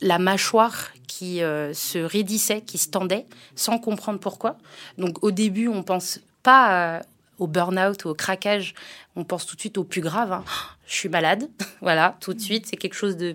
la 0.00 0.18
mâchoire 0.18 0.92
qui 1.06 1.42
euh, 1.42 1.72
se 1.72 1.98
raidissait, 1.98 2.60
qui 2.60 2.78
se 2.78 2.88
tendait, 2.88 3.26
sans 3.54 3.78
comprendre 3.78 4.18
pourquoi. 4.18 4.58
Donc 4.98 5.22
au 5.22 5.30
début, 5.30 5.68
on 5.68 5.82
pense 5.82 6.20
pas 6.42 6.96
euh, 6.96 7.00
au 7.38 7.46
burn-out 7.46 8.04
ou 8.04 8.08
au 8.10 8.14
craquage, 8.14 8.74
on 9.16 9.24
pense 9.24 9.46
tout 9.46 9.56
de 9.56 9.60
suite 9.60 9.78
au 9.78 9.84
plus 9.84 10.00
grave. 10.00 10.32
Hein. 10.32 10.44
Je 10.86 10.94
suis 10.94 11.08
malade, 11.08 11.48
voilà, 11.80 12.16
tout 12.20 12.34
de 12.34 12.40
suite, 12.40 12.66
c'est 12.66 12.76
quelque 12.76 12.94
chose 12.94 13.16
de, 13.16 13.34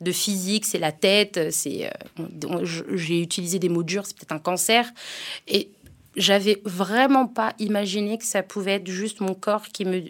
de 0.00 0.12
physique, 0.12 0.66
c'est 0.66 0.78
la 0.78 0.92
tête, 0.92 1.50
c'est. 1.50 1.90
Euh, 2.18 2.64
j'ai 2.92 3.22
utilisé 3.22 3.58
des 3.58 3.70
mots 3.70 3.82
durs, 3.82 4.04
c'est 4.04 4.14
peut-être 4.14 4.32
un 4.32 4.38
cancer. 4.38 4.90
Et 5.48 5.70
j'avais 6.16 6.60
vraiment 6.64 7.26
pas 7.26 7.54
imaginé 7.58 8.18
que 8.18 8.24
ça 8.24 8.42
pouvait 8.42 8.72
être 8.72 8.88
juste 8.88 9.20
mon 9.20 9.34
corps 9.34 9.68
qui 9.68 9.86
me 9.86 10.02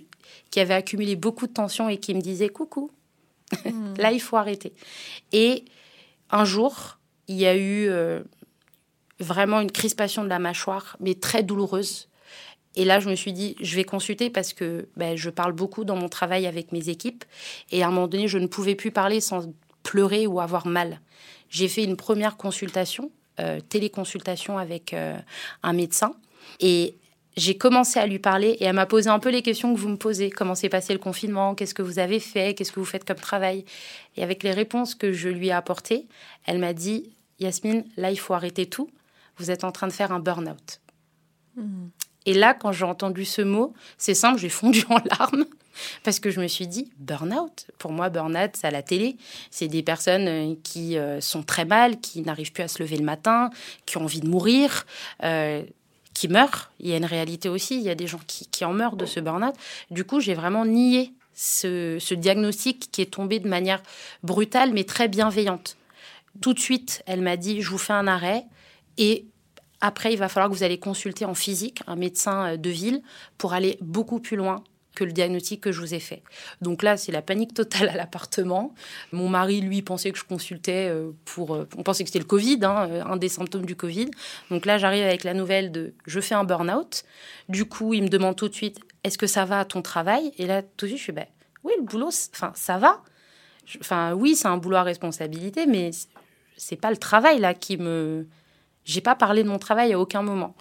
qui 0.50 0.60
avait 0.60 0.74
accumulé 0.74 1.16
beaucoup 1.16 1.46
de 1.46 1.52
tension 1.52 1.88
et 1.88 1.98
qui 1.98 2.14
me 2.14 2.20
disait 2.20 2.48
coucou, 2.48 2.90
hmm. 3.64 3.94
là 3.98 4.12
il 4.12 4.20
faut 4.20 4.36
arrêter. 4.36 4.72
Et 5.32 5.64
un 6.30 6.44
jour, 6.44 6.98
il 7.28 7.36
y 7.36 7.46
a 7.46 7.56
eu 7.56 7.88
euh, 7.88 8.22
vraiment 9.18 9.60
une 9.60 9.70
crispation 9.70 10.24
de 10.24 10.28
la 10.28 10.38
mâchoire, 10.38 10.96
mais 11.00 11.14
très 11.14 11.42
douloureuse. 11.42 12.08
Et 12.76 12.84
là, 12.84 13.00
je 13.00 13.10
me 13.10 13.14
suis 13.14 13.32
dit, 13.32 13.56
je 13.60 13.76
vais 13.76 13.84
consulter 13.84 14.30
parce 14.30 14.52
que 14.52 14.88
ben, 14.96 15.16
je 15.16 15.30
parle 15.30 15.52
beaucoup 15.52 15.84
dans 15.84 15.96
mon 15.96 16.08
travail 16.08 16.46
avec 16.46 16.72
mes 16.72 16.88
équipes. 16.88 17.24
Et 17.70 17.82
à 17.82 17.88
un 17.88 17.90
moment 17.90 18.08
donné, 18.08 18.28
je 18.28 18.38
ne 18.38 18.46
pouvais 18.46 18.74
plus 18.74 18.90
parler 18.90 19.20
sans 19.20 19.52
pleurer 19.82 20.26
ou 20.26 20.40
avoir 20.40 20.66
mal. 20.66 21.00
J'ai 21.50 21.68
fait 21.68 21.84
une 21.84 21.96
première 21.96 22.36
consultation, 22.36 23.10
euh, 23.40 23.60
téléconsultation 23.60 24.56
avec 24.56 24.94
euh, 24.94 25.18
un 25.62 25.72
médecin. 25.74 26.14
Et 26.60 26.96
j'ai 27.36 27.56
commencé 27.56 27.98
à 27.98 28.06
lui 28.06 28.18
parler 28.18 28.56
et 28.60 28.64
elle 28.64 28.74
m'a 28.74 28.86
posé 28.86 29.08
un 29.08 29.18
peu 29.18 29.30
les 29.30 29.42
questions 29.42 29.74
que 29.74 29.78
vous 29.78 29.88
me 29.88 29.96
posez. 29.96 30.30
Comment 30.30 30.54
s'est 30.54 30.68
passé 30.68 30.92
le 30.92 30.98
confinement? 30.98 31.54
Qu'est-ce 31.54 31.74
que 31.74 31.82
vous 31.82 31.98
avez 31.98 32.20
fait? 32.20 32.54
Qu'est-ce 32.54 32.72
que 32.72 32.80
vous 32.80 32.86
faites 32.86 33.04
comme 33.04 33.16
travail? 33.16 33.64
Et 34.16 34.22
avec 34.22 34.42
les 34.42 34.52
réponses 34.52 34.94
que 34.94 35.12
je 35.12 35.28
lui 35.28 35.48
ai 35.48 35.52
apportées, 35.52 36.06
elle 36.46 36.58
m'a 36.58 36.72
dit 36.72 37.10
Yasmine, 37.38 37.84
là, 37.96 38.10
il 38.10 38.18
faut 38.18 38.34
arrêter 38.34 38.66
tout. 38.66 38.90
Vous 39.36 39.50
êtes 39.50 39.64
en 39.64 39.72
train 39.72 39.86
de 39.86 39.92
faire 39.92 40.12
un 40.12 40.20
burn-out. 40.20 40.80
Hmm. 41.56 41.88
Et 42.26 42.34
là, 42.34 42.54
quand 42.54 42.72
j'ai 42.72 42.84
entendu 42.84 43.24
ce 43.24 43.42
mot, 43.42 43.74
c'est 43.98 44.14
simple, 44.14 44.38
j'ai 44.38 44.48
fondu 44.48 44.84
en 44.90 44.98
larmes. 45.18 45.44
Parce 46.02 46.20
que 46.20 46.30
je 46.30 46.40
me 46.40 46.46
suis 46.48 46.66
dit, 46.66 46.90
burn-out. 46.98 47.66
Pour 47.78 47.92
moi, 47.92 48.10
burn-out, 48.10 48.50
c'est 48.54 48.66
à 48.66 48.70
la 48.70 48.82
télé. 48.82 49.16
C'est 49.50 49.68
des 49.68 49.82
personnes 49.82 50.28
euh, 50.28 50.54
qui 50.62 50.98
euh, 50.98 51.20
sont 51.20 51.42
très 51.42 51.64
mal, 51.64 52.00
qui 52.00 52.22
n'arrivent 52.22 52.52
plus 52.52 52.62
à 52.62 52.68
se 52.68 52.82
lever 52.82 52.96
le 52.96 53.04
matin, 53.04 53.50
qui 53.86 53.96
ont 53.96 54.02
envie 54.02 54.20
de 54.20 54.28
mourir. 54.28 54.84
Euh, 55.22 55.62
qui 56.14 56.28
meurent. 56.28 56.70
Il 56.78 56.90
y 56.90 56.92
a 56.92 56.98
une 56.98 57.06
réalité 57.06 57.48
aussi, 57.48 57.76
il 57.76 57.82
y 57.82 57.88
a 57.88 57.94
des 57.94 58.06
gens 58.06 58.20
qui, 58.26 58.64
en 58.66 58.74
meurent 58.74 58.96
de 58.96 59.06
ce 59.06 59.18
burn-out. 59.18 59.54
Du 59.90 60.04
coup, 60.04 60.20
j'ai 60.20 60.34
vraiment 60.34 60.66
nié 60.66 61.14
ce, 61.34 62.14
diagnostic 62.14 62.90
qui 62.92 63.00
est 63.00 63.12
tombé 63.12 63.38
de 63.38 63.48
manière 63.48 63.82
brutale, 64.22 64.72
mais 64.72 64.84
très 64.84 65.08
bienveillante. 65.08 65.78
Tout 66.42 66.52
de 66.52 66.58
suite, 66.58 67.02
elle 67.06 67.22
m'a 67.22 67.38
dit, 67.38 67.62
je 67.62 67.70
vous 67.70 67.78
fais 67.78 67.94
un 67.94 68.06
arrêt 68.06 68.44
et 68.98 69.26
après, 69.82 70.14
il 70.14 70.18
va 70.18 70.30
falloir 70.30 70.48
que 70.48 70.56
vous 70.56 70.62
allez 70.62 70.78
consulter 70.78 71.26
en 71.26 71.34
physique 71.34 71.82
un 71.86 71.96
médecin 71.96 72.56
de 72.56 72.70
ville 72.70 73.02
pour 73.36 73.52
aller 73.52 73.76
beaucoup 73.82 74.20
plus 74.20 74.36
loin 74.36 74.64
que 74.94 75.04
le 75.04 75.12
diagnostic 75.12 75.60
que 75.60 75.72
je 75.72 75.80
vous 75.80 75.94
ai 75.94 76.00
fait. 76.00 76.22
Donc 76.60 76.82
là, 76.82 76.96
c'est 76.96 77.12
la 77.12 77.22
panique 77.22 77.54
totale 77.54 77.88
à 77.88 77.96
l'appartement. 77.96 78.74
Mon 79.10 79.28
mari, 79.28 79.60
lui, 79.60 79.82
pensait 79.82 80.12
que 80.12 80.18
je 80.18 80.24
consultais 80.24 80.88
euh, 80.88 81.10
pour... 81.24 81.54
Euh, 81.54 81.68
on 81.76 81.82
pensait 81.82 82.04
que 82.04 82.10
c'était 82.10 82.18
le 82.18 82.26
Covid, 82.26 82.58
hein, 82.62 82.88
euh, 82.90 83.04
un 83.04 83.16
des 83.16 83.28
symptômes 83.28 83.66
du 83.66 83.76
Covid. 83.76 84.10
Donc 84.50 84.66
là, 84.66 84.78
j'arrive 84.78 85.04
avec 85.04 85.24
la 85.24 85.34
nouvelle 85.34 85.72
de 85.72 85.94
je 86.06 86.20
fais 86.20 86.34
un 86.34 86.44
burn-out. 86.44 87.04
Du 87.48 87.64
coup, 87.64 87.94
il 87.94 88.02
me 88.02 88.08
demande 88.08 88.36
tout 88.36 88.48
de 88.48 88.54
suite 88.54 88.80
est-ce 89.04 89.18
que 89.18 89.26
ça 89.26 89.44
va 89.44 89.60
à 89.60 89.64
ton 89.64 89.82
travail? 89.82 90.32
Et 90.38 90.46
là, 90.46 90.62
tout 90.62 90.84
de 90.84 90.88
suite, 90.88 90.98
je 90.98 91.04
suis 91.04 91.12
ben, 91.12 91.26
oui, 91.64 91.72
le 91.78 91.82
boulot, 91.84 92.10
enfin, 92.32 92.52
ça 92.54 92.78
va. 92.78 93.02
Enfin, 93.80 94.12
oui, 94.12 94.36
c'est 94.36 94.48
un 94.48 94.58
boulot 94.58 94.76
à 94.76 94.82
responsabilité, 94.82 95.66
mais 95.66 95.90
c'est 96.56 96.76
pas 96.76 96.90
le 96.90 96.96
travail 96.96 97.40
là 97.40 97.54
qui 97.54 97.76
me. 97.76 98.26
J'ai 98.84 99.00
pas 99.00 99.14
parlé 99.14 99.42
de 99.44 99.48
mon 99.48 99.58
travail 99.58 99.92
à 99.92 99.98
aucun 99.98 100.22
moment 100.22 100.54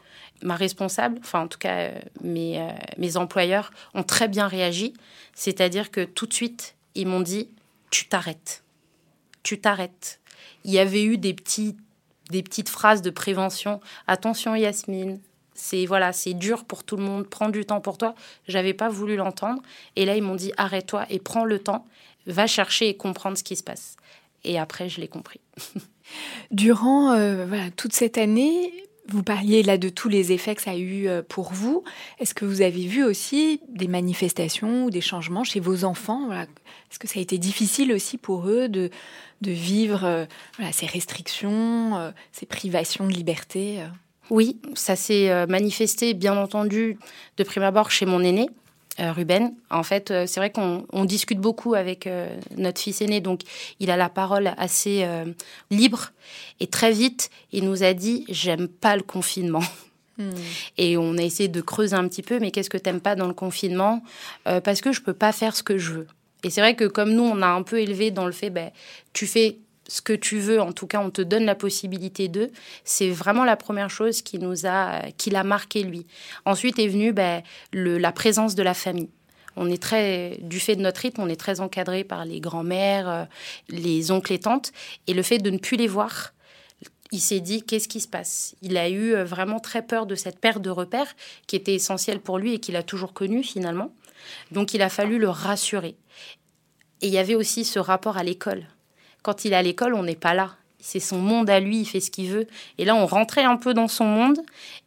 ma 0.43 0.55
responsable, 0.55 1.19
enfin 1.21 1.41
en 1.41 1.47
tout 1.47 1.57
cas 1.57 1.77
euh, 1.77 1.99
mes, 2.23 2.59
euh, 2.59 2.69
mes 2.97 3.17
employeurs, 3.17 3.71
ont 3.93 4.03
très 4.03 4.27
bien 4.27 4.47
réagi. 4.47 4.93
C'est-à-dire 5.33 5.91
que 5.91 6.03
tout 6.03 6.25
de 6.25 6.33
suite, 6.33 6.75
ils 6.95 7.07
m'ont 7.07 7.21
dit, 7.21 7.49
tu 7.89 8.07
t'arrêtes. 8.07 8.63
Tu 9.43 9.59
t'arrêtes. 9.59 10.19
Il 10.63 10.71
y 10.71 10.79
avait 10.79 11.03
eu 11.03 11.17
des, 11.17 11.33
petits, 11.33 11.75
des 12.29 12.43
petites 12.43 12.69
phrases 12.69 13.01
de 13.01 13.09
prévention. 13.09 13.79
Attention 14.07 14.55
Yasmine, 14.55 15.19
c'est 15.53 15.85
voilà, 15.85 16.13
c'est 16.13 16.33
dur 16.33 16.65
pour 16.65 16.83
tout 16.83 16.97
le 16.97 17.03
monde, 17.03 17.27
prends 17.27 17.49
du 17.49 17.65
temps 17.65 17.81
pour 17.81 17.97
toi. 17.97 18.15
J'avais 18.47 18.73
pas 18.73 18.89
voulu 18.89 19.15
l'entendre. 19.15 19.61
Et 19.95 20.05
là, 20.05 20.15
ils 20.15 20.23
m'ont 20.23 20.35
dit, 20.35 20.51
arrête-toi 20.57 21.05
et 21.09 21.19
prends 21.19 21.45
le 21.45 21.59
temps, 21.59 21.85
va 22.27 22.47
chercher 22.47 22.89
et 22.89 22.97
comprendre 22.97 23.37
ce 23.37 23.43
qui 23.43 23.55
se 23.55 23.63
passe. 23.63 23.95
Et 24.43 24.59
après, 24.59 24.89
je 24.89 25.01
l'ai 25.01 25.07
compris. 25.07 25.39
Durant 26.51 27.13
euh, 27.13 27.45
toute 27.75 27.93
cette 27.93 28.17
année, 28.17 28.73
vous 29.07 29.23
parliez 29.23 29.63
là 29.63 29.77
de 29.77 29.89
tous 29.89 30.09
les 30.09 30.31
effets 30.31 30.55
que 30.55 30.61
ça 30.61 30.71
a 30.71 30.75
eu 30.75 31.07
euh, 31.07 31.21
pour 31.27 31.53
vous. 31.53 31.83
Est-ce 32.19 32.33
que 32.33 32.45
vous 32.45 32.61
avez 32.61 32.85
vu 32.85 33.03
aussi 33.03 33.61
des 33.69 33.87
manifestations 33.87 34.85
ou 34.85 34.89
des 34.89 35.01
changements 35.01 35.43
chez 35.43 35.59
vos 35.59 35.83
enfants? 35.83 36.31
Est-ce 36.31 36.99
que 36.99 37.07
ça 37.07 37.19
a 37.19 37.21
été 37.21 37.37
difficile 37.37 37.93
aussi 37.93 38.17
pour 38.17 38.47
eux 38.47 38.67
de, 38.67 38.89
vivre 39.41 40.03
euh, 40.03 40.25
ces 40.71 40.85
restrictions, 40.85 42.13
ces 42.31 42.45
privations 42.45 43.07
de 43.07 43.11
liberté 43.13 43.79
Oui, 44.29 44.57
ça 44.75 44.95
s'est 44.95 45.47
manifesté 45.47 46.13
bien 46.13 46.37
entendu 46.37 46.97
de 47.37 47.43
prime 47.43 47.63
abord 47.63 47.89
chez 47.91 48.05
mon 48.05 48.21
aîné. 48.21 48.49
Ruben. 49.01 49.53
En 49.69 49.83
fait, 49.83 50.13
c'est 50.27 50.39
vrai 50.39 50.51
qu'on 50.51 51.05
discute 51.05 51.39
beaucoup 51.39 51.73
avec 51.73 52.07
notre 52.55 52.79
fils 52.79 53.01
aîné, 53.01 53.19
donc 53.21 53.41
il 53.79 53.89
a 53.89 53.97
la 53.97 54.09
parole 54.09 54.53
assez 54.57 55.05
libre. 55.69 56.11
Et 56.59 56.67
très 56.67 56.91
vite, 56.91 57.29
il 57.51 57.65
nous 57.65 57.83
a 57.83 57.93
dit 57.93 58.25
J'aime 58.29 58.67
pas 58.67 58.95
le 58.95 59.03
confinement. 59.03 59.63
Hmm. 60.17 60.29
Et 60.77 60.97
on 60.97 61.17
a 61.17 61.21
essayé 61.23 61.49
de 61.49 61.61
creuser 61.61 61.95
un 61.95 62.07
petit 62.07 62.21
peu, 62.21 62.39
mais 62.39 62.51
qu'est-ce 62.51 62.69
que 62.69 62.77
t'aimes 62.77 63.01
pas 63.01 63.15
dans 63.15 63.27
le 63.27 63.33
confinement? 63.33 64.03
Parce 64.43 64.81
que 64.81 64.91
je 64.91 65.01
peux 65.01 65.13
pas 65.13 65.31
faire 65.31 65.55
ce 65.55 65.63
que 65.63 65.77
je 65.77 65.93
veux. 65.93 66.07
Et 66.43 66.49
c'est 66.49 66.61
vrai 66.61 66.75
que 66.75 66.85
comme 66.85 67.13
nous, 67.13 67.23
on 67.23 67.41
a 67.41 67.47
un 67.47 67.63
peu 67.63 67.79
élevé 67.79 68.11
dans 68.11 68.25
le 68.25 68.31
fait, 68.31 68.49
ben, 68.49 68.71
tu 69.13 69.27
fais 69.27 69.57
ce 69.91 70.01
que 70.01 70.13
tu 70.13 70.39
veux, 70.39 70.61
en 70.61 70.71
tout 70.71 70.87
cas, 70.87 71.01
on 71.01 71.09
te 71.09 71.21
donne 71.21 71.43
la 71.43 71.53
possibilité 71.53 72.29
de. 72.29 72.49
C'est 72.85 73.09
vraiment 73.09 73.43
la 73.43 73.57
première 73.57 73.89
chose 73.89 74.21
qui 74.21 74.39
nous 74.39 74.65
a, 74.65 75.01
qui 75.17 75.29
l'a 75.31 75.43
marqué 75.43 75.83
lui. 75.83 76.07
Ensuite 76.45 76.79
est 76.79 76.87
venue 76.87 77.11
ben, 77.11 77.43
le, 77.73 77.97
la 77.97 78.13
présence 78.13 78.55
de 78.55 78.63
la 78.63 78.73
famille. 78.73 79.09
On 79.57 79.69
est 79.69 79.81
très, 79.81 80.37
du 80.43 80.61
fait 80.61 80.77
de 80.77 80.81
notre 80.81 81.01
rythme, 81.01 81.19
on 81.19 81.27
est 81.27 81.35
très 81.35 81.59
encadré 81.59 82.05
par 82.05 82.23
les 82.23 82.39
grands-mères, 82.39 83.09
euh, 83.09 83.25
les 83.67 84.11
oncles 84.11 84.31
et 84.31 84.39
tantes, 84.39 84.71
et 85.07 85.13
le 85.13 85.23
fait 85.23 85.39
de 85.39 85.49
ne 85.49 85.57
plus 85.57 85.75
les 85.75 85.87
voir, 85.87 86.33
il 87.11 87.19
s'est 87.19 87.41
dit 87.41 87.61
qu'est-ce 87.61 87.89
qui 87.89 87.99
se 87.99 88.07
passe? 88.07 88.55
Il 88.61 88.77
a 88.77 88.87
eu 88.87 89.13
euh, 89.13 89.25
vraiment 89.25 89.59
très 89.59 89.81
peur 89.81 90.05
de 90.05 90.15
cette 90.15 90.39
perte 90.39 90.61
de 90.61 90.69
repères 90.69 91.13
qui 91.47 91.57
était 91.57 91.75
essentielle 91.75 92.21
pour 92.21 92.39
lui 92.39 92.53
et 92.53 92.59
qu'il 92.59 92.77
a 92.77 92.83
toujours 92.83 93.11
connue 93.11 93.43
finalement. 93.43 93.93
Donc 94.51 94.73
il 94.73 94.81
a 94.81 94.87
fallu 94.87 95.19
le 95.19 95.27
rassurer. 95.27 95.97
Et 97.01 97.07
il 97.07 97.13
y 97.13 97.17
avait 97.17 97.35
aussi 97.35 97.65
ce 97.65 97.79
rapport 97.79 98.15
à 98.15 98.23
l'école. 98.23 98.67
Quand 99.21 99.45
il 99.45 99.53
est 99.53 99.55
à 99.55 99.61
l'école, 99.61 99.93
on 99.93 100.03
n'est 100.03 100.15
pas 100.15 100.33
là. 100.33 100.55
C'est 100.79 100.99
son 100.99 101.19
monde 101.19 101.49
à 101.49 101.59
lui, 101.59 101.81
il 101.81 101.85
fait 101.85 101.99
ce 101.99 102.09
qu'il 102.09 102.31
veut. 102.31 102.47
Et 102.79 102.85
là, 102.85 102.95
on 102.95 103.05
rentrait 103.05 103.43
un 103.43 103.55
peu 103.55 103.75
dans 103.75 103.87
son 103.87 104.05
monde. 104.05 104.39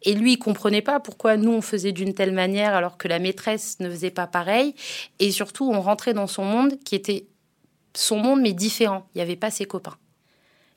Et 0.03 0.13
lui, 0.13 0.33
il 0.33 0.37
comprenait 0.37 0.81
pas 0.81 0.99
pourquoi 0.99 1.37
nous, 1.37 1.51
on 1.51 1.61
faisait 1.61 1.93
d'une 1.93 2.13
telle 2.13 2.33
manière 2.33 2.75
alors 2.75 2.97
que 2.97 3.07
la 3.07 3.19
maîtresse 3.19 3.77
ne 3.79 3.89
faisait 3.89 4.11
pas 4.11 4.27
pareil. 4.27 4.75
Et 5.19 5.31
surtout, 5.31 5.71
on 5.71 5.79
rentrait 5.79 6.13
dans 6.13 6.27
son 6.27 6.43
monde 6.43 6.77
qui 6.83 6.95
était 6.95 7.27
son 7.93 8.17
monde, 8.17 8.41
mais 8.41 8.51
différent. 8.51 9.07
Il 9.15 9.19
n'y 9.19 9.21
avait 9.21 9.37
pas 9.37 9.51
ses 9.51 9.65
copains. 9.65 9.95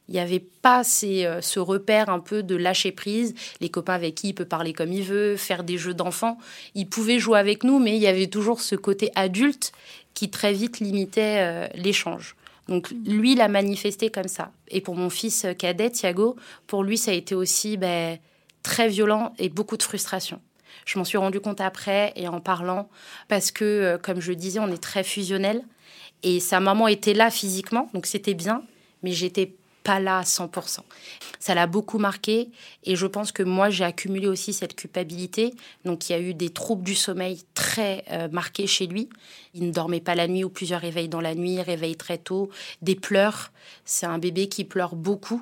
Il 0.08 0.14
n'y 0.14 0.20
avait 0.20 0.40
pas 0.40 0.82
euh, 1.04 1.40
ce 1.42 1.60
repère 1.60 2.08
un 2.08 2.20
peu 2.20 2.42
de 2.42 2.56
lâcher 2.56 2.92
prise, 2.92 3.34
les 3.60 3.68
copains 3.68 3.94
avec 3.94 4.14
qui 4.14 4.28
il 4.28 4.34
peut 4.34 4.46
parler 4.46 4.72
comme 4.72 4.92
il 4.92 5.02
veut, 5.02 5.36
faire 5.36 5.64
des 5.64 5.76
jeux 5.76 5.94
d'enfants. 5.94 6.38
Il 6.74 6.88
pouvait 6.88 7.18
jouer 7.18 7.38
avec 7.38 7.62
nous, 7.62 7.78
mais 7.78 7.94
il 7.94 8.00
y 8.00 8.06
avait 8.06 8.28
toujours 8.28 8.60
ce 8.60 8.74
côté 8.74 9.10
adulte 9.16 9.72
qui 10.14 10.30
très 10.30 10.52
vite 10.52 10.80
limitait 10.80 11.40
euh, 11.40 11.68
l'échange. 11.74 12.36
Donc 12.68 12.90
lui, 13.06 13.32
il 13.32 13.40
a 13.40 13.48
manifesté 13.48 14.10
comme 14.10 14.28
ça. 14.28 14.52
Et 14.68 14.80
pour 14.80 14.94
mon 14.94 15.10
fils 15.10 15.46
cadet, 15.58 15.90
Thiago, 15.90 16.36
pour 16.66 16.84
lui, 16.84 16.98
ça 16.98 17.10
a 17.10 17.14
été 17.14 17.34
aussi 17.34 17.76
ben, 17.76 18.18
très 18.62 18.88
violent 18.88 19.32
et 19.38 19.48
beaucoup 19.48 19.76
de 19.76 19.82
frustration. 19.82 20.40
Je 20.84 20.98
m'en 20.98 21.04
suis 21.04 21.18
rendu 21.18 21.40
compte 21.40 21.60
après 21.60 22.12
et 22.16 22.28
en 22.28 22.40
parlant, 22.40 22.88
parce 23.28 23.50
que, 23.50 23.64
euh, 23.64 23.98
comme 23.98 24.20
je 24.20 24.30
le 24.30 24.36
disais, 24.36 24.60
on 24.60 24.68
est 24.68 24.82
très 24.82 25.02
fusionnel. 25.02 25.62
Et 26.22 26.40
sa 26.40 26.60
maman 26.60 26.88
était 26.88 27.14
là 27.14 27.30
physiquement, 27.30 27.88
donc 27.94 28.06
c'était 28.06 28.34
bien, 28.34 28.62
mais 29.02 29.12
j'étais 29.12 29.54
pas 29.88 30.00
là 30.00 30.18
à 30.18 30.22
100%. 30.22 30.80
Ça 31.38 31.54
l'a 31.54 31.66
beaucoup 31.66 31.96
marqué 31.96 32.50
et 32.84 32.94
je 32.94 33.06
pense 33.06 33.32
que 33.32 33.42
moi 33.42 33.70
j'ai 33.70 33.84
accumulé 33.84 34.26
aussi 34.26 34.52
cette 34.52 34.76
culpabilité. 34.76 35.54
Donc 35.86 36.10
il 36.10 36.12
y 36.12 36.14
a 36.14 36.20
eu 36.20 36.34
des 36.34 36.50
troubles 36.50 36.82
du 36.82 36.94
sommeil 36.94 37.42
très 37.54 38.04
euh, 38.10 38.28
marqués 38.28 38.66
chez 38.66 38.86
lui. 38.86 39.08
Il 39.54 39.66
ne 39.66 39.72
dormait 39.72 40.02
pas 40.02 40.14
la 40.14 40.28
nuit 40.28 40.44
ou 40.44 40.50
plusieurs 40.50 40.82
réveils 40.82 41.08
dans 41.08 41.22
la 41.22 41.34
nuit, 41.34 41.62
réveil 41.62 41.96
très 41.96 42.18
tôt, 42.18 42.50
des 42.82 42.96
pleurs. 42.96 43.50
C'est 43.86 44.04
un 44.04 44.18
bébé 44.18 44.50
qui 44.50 44.64
pleure 44.64 44.94
beaucoup 44.94 45.40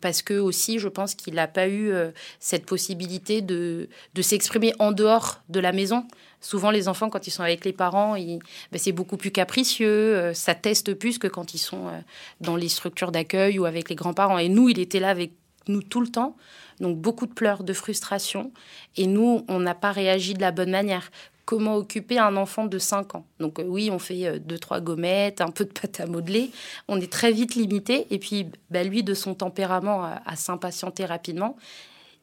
parce 0.00 0.22
que 0.22 0.38
aussi 0.38 0.78
je 0.78 0.88
pense 0.88 1.14
qu'il 1.14 1.34
n'a 1.34 1.46
pas 1.46 1.68
eu 1.68 1.92
euh, 1.92 2.12
cette 2.40 2.64
possibilité 2.64 3.42
de, 3.42 3.90
de 4.14 4.22
s'exprimer 4.22 4.72
en 4.78 4.92
dehors 4.92 5.42
de 5.50 5.60
la 5.60 5.72
maison. 5.72 6.06
Souvent, 6.42 6.72
les 6.72 6.88
enfants, 6.88 7.08
quand 7.08 7.28
ils 7.28 7.30
sont 7.30 7.44
avec 7.44 7.64
les 7.64 7.72
parents, 7.72 8.14
ben, 8.14 8.40
c'est 8.74 8.92
beaucoup 8.92 9.16
plus 9.16 9.30
capricieux, 9.30 9.88
euh, 9.88 10.34
ça 10.34 10.56
teste 10.56 10.92
plus 10.92 11.18
que 11.18 11.28
quand 11.28 11.54
ils 11.54 11.58
sont 11.58 11.86
euh, 11.86 12.00
dans 12.40 12.56
les 12.56 12.68
structures 12.68 13.12
d'accueil 13.12 13.60
ou 13.60 13.64
avec 13.64 13.88
les 13.88 13.94
grands-parents. 13.94 14.38
Et 14.38 14.48
nous, 14.48 14.68
il 14.68 14.80
était 14.80 14.98
là 14.98 15.10
avec 15.10 15.32
nous 15.68 15.82
tout 15.82 16.00
le 16.00 16.08
temps. 16.08 16.36
Donc, 16.80 16.98
beaucoup 16.98 17.26
de 17.26 17.32
pleurs, 17.32 17.62
de 17.62 17.72
frustration. 17.72 18.52
Et 18.96 19.06
nous, 19.06 19.44
on 19.46 19.60
n'a 19.60 19.76
pas 19.76 19.92
réagi 19.92 20.34
de 20.34 20.40
la 20.40 20.50
bonne 20.50 20.72
manière 20.72 21.10
comment 21.44 21.76
occuper 21.76 22.18
un 22.18 22.36
enfant 22.36 22.66
de 22.66 22.78
5 22.78 23.16
ans? 23.16 23.26
Donc 23.40 23.58
euh, 23.58 23.64
oui, 23.64 23.90
on 23.90 23.98
fait 23.98 24.38
deux, 24.38 24.58
trois 24.58 24.80
gommettes, 24.80 25.40
un 25.40 25.50
peu 25.50 25.64
de 25.64 25.72
pâte 25.72 26.00
à 26.00 26.06
modeler. 26.06 26.50
On 26.88 27.00
est 27.00 27.12
très 27.12 27.32
vite 27.32 27.56
limité. 27.56 28.06
Et 28.10 28.18
puis, 28.18 28.46
bah, 28.70 28.84
lui, 28.84 29.02
de 29.02 29.12
son 29.14 29.34
tempérament 29.34 30.04
à, 30.04 30.36
s'impatienter 30.36 31.04
rapidement, 31.04 31.56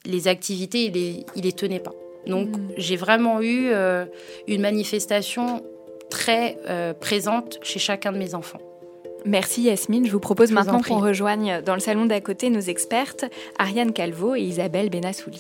les 0.05 0.27
activités, 0.27 0.85
il 0.85 0.93
les, 0.93 1.25
il 1.35 1.43
les 1.43 1.53
tenait 1.53 1.81
pas. 1.81 1.93
Donc 2.27 2.49
mm. 2.49 2.67
j'ai 2.77 2.95
vraiment 2.95 3.41
eu 3.41 3.69
euh, 3.71 4.05
une 4.47 4.61
manifestation 4.61 5.63
très 6.09 6.57
euh, 6.67 6.93
présente 6.93 7.59
chez 7.61 7.79
chacun 7.79 8.11
de 8.11 8.17
mes 8.17 8.35
enfants. 8.35 8.59
Merci 9.25 9.63
Yasmine. 9.63 10.05
Je 10.05 10.11
vous 10.11 10.19
propose 10.19 10.51
maintenant 10.51 10.81
qu'on 10.81 10.99
rejoigne 10.99 11.61
dans 11.61 11.73
le 11.73 11.81
salon 11.81 12.05
d'à 12.05 12.21
côté 12.21 12.49
nos 12.49 12.61
expertes, 12.61 13.25
Ariane 13.57 13.91
Calvo 13.91 14.35
et 14.35 14.41
Isabelle 14.41 14.89
Benassouli. 14.89 15.39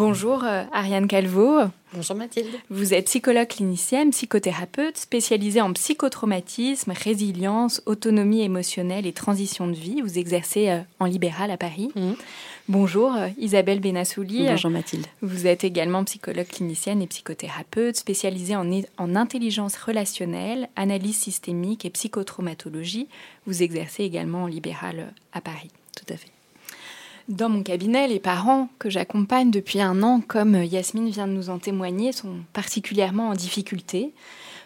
Bonjour 0.00 0.44
euh, 0.44 0.64
Ariane 0.72 1.06
Calvo. 1.06 1.60
Bonjour 1.92 2.16
Mathilde. 2.16 2.48
Vous 2.70 2.94
êtes 2.94 3.04
psychologue 3.04 3.48
clinicienne, 3.48 4.12
psychothérapeute, 4.12 4.96
spécialisée 4.96 5.60
en 5.60 5.74
psychotraumatisme, 5.74 6.92
résilience, 6.92 7.82
autonomie 7.84 8.40
émotionnelle 8.40 9.06
et 9.06 9.12
transition 9.12 9.66
de 9.66 9.74
vie. 9.74 10.00
Vous 10.00 10.18
exercez 10.18 10.70
euh, 10.70 10.80
en 11.00 11.04
libéral 11.04 11.50
à 11.50 11.58
Paris. 11.58 11.90
Mhm. 11.96 12.16
Bonjour 12.68 13.14
euh, 13.14 13.28
Isabelle 13.36 13.80
Benassouli. 13.80 14.46
Bonjour 14.46 14.70
Mathilde. 14.70 15.06
Vous 15.20 15.46
êtes 15.46 15.64
également 15.64 16.02
psychologue 16.04 16.48
clinicienne 16.48 17.02
et 17.02 17.06
psychothérapeute, 17.06 17.96
spécialisée 17.96 18.56
en, 18.56 18.66
en 18.96 19.16
intelligence 19.16 19.76
relationnelle, 19.76 20.70
analyse 20.76 21.18
systémique 21.18 21.84
et 21.84 21.90
psychotraumatologie. 21.90 23.06
Vous 23.46 23.62
exercez 23.62 24.04
également 24.04 24.44
en 24.44 24.46
libéral 24.46 25.12
à 25.34 25.42
Paris. 25.42 25.68
Tout 25.94 26.10
à 26.10 26.16
fait. 26.16 26.30
Dans 27.30 27.48
mon 27.48 27.62
cabinet, 27.62 28.08
les 28.08 28.18
parents 28.18 28.68
que 28.80 28.90
j'accompagne 28.90 29.52
depuis 29.52 29.80
un 29.80 30.02
an, 30.02 30.20
comme 30.20 30.56
Yasmine 30.56 31.10
vient 31.10 31.28
de 31.28 31.32
nous 31.32 31.48
en 31.48 31.60
témoigner, 31.60 32.10
sont 32.10 32.38
particulièrement 32.52 33.28
en 33.28 33.34
difficulté. 33.34 34.12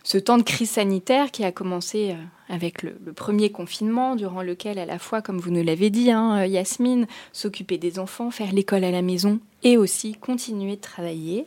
Ce 0.03 0.17
temps 0.17 0.39
de 0.39 0.43
crise 0.45 0.71
sanitaire 0.71 1.31
qui 1.31 1.45
a 1.45 1.53
commencé 1.53 2.13
euh, 2.13 2.15
avec 2.49 2.83
le, 2.83 2.95
premier 3.15 3.51
confinement, 3.51 4.17
durant 4.17 4.41
lequel, 4.41 4.79
à 4.79 4.87
la 4.87 4.99
fois, 4.99 5.21
comme 5.21 5.41
vous 5.41 5.51
nous 5.51 5.63
l'avez 5.63 5.91
dit, 5.91 6.11
hein, 6.11 6.47
Yasmine, 6.47 7.07
s'occuper 7.35 7.77
des 7.77 7.99
enfants, 7.99 8.31
faire 8.31 8.55
l'école 8.55 8.85
à 8.85 8.91
la 8.91 9.03
maison 9.03 9.41
et 9.63 9.77
aussi 9.77 10.15
continuer 10.15 10.77
de 10.77 10.81
travailler. 10.81 11.45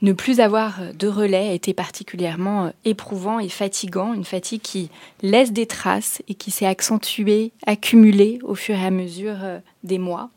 Ne 0.00 0.12
plus 0.12 0.38
avoir 0.38 0.78
de 0.94 1.08
relais 1.08 1.48
a 1.48 1.54
été 1.54 1.74
particulièrement 1.74 2.66
euh, 2.66 2.70
éprouvant 2.84 3.40
et 3.40 3.48
fatigant, 3.48 4.14
une 4.14 4.24
fatigue 4.24 4.62
qui 4.62 4.90
laisse 5.22 5.52
des 5.52 5.66
traces 5.66 6.22
et 6.28 6.34
qui 6.34 6.52
s'est 6.52 6.66
accentuée, 6.66 7.50
accumulée 7.66 8.38
au 8.44 8.54
fur 8.54 8.76
et 8.76 8.86
à 8.86 8.92
mesure 8.92 9.38
euh, 9.42 9.58
des 9.82 9.98
mois. 9.98 10.30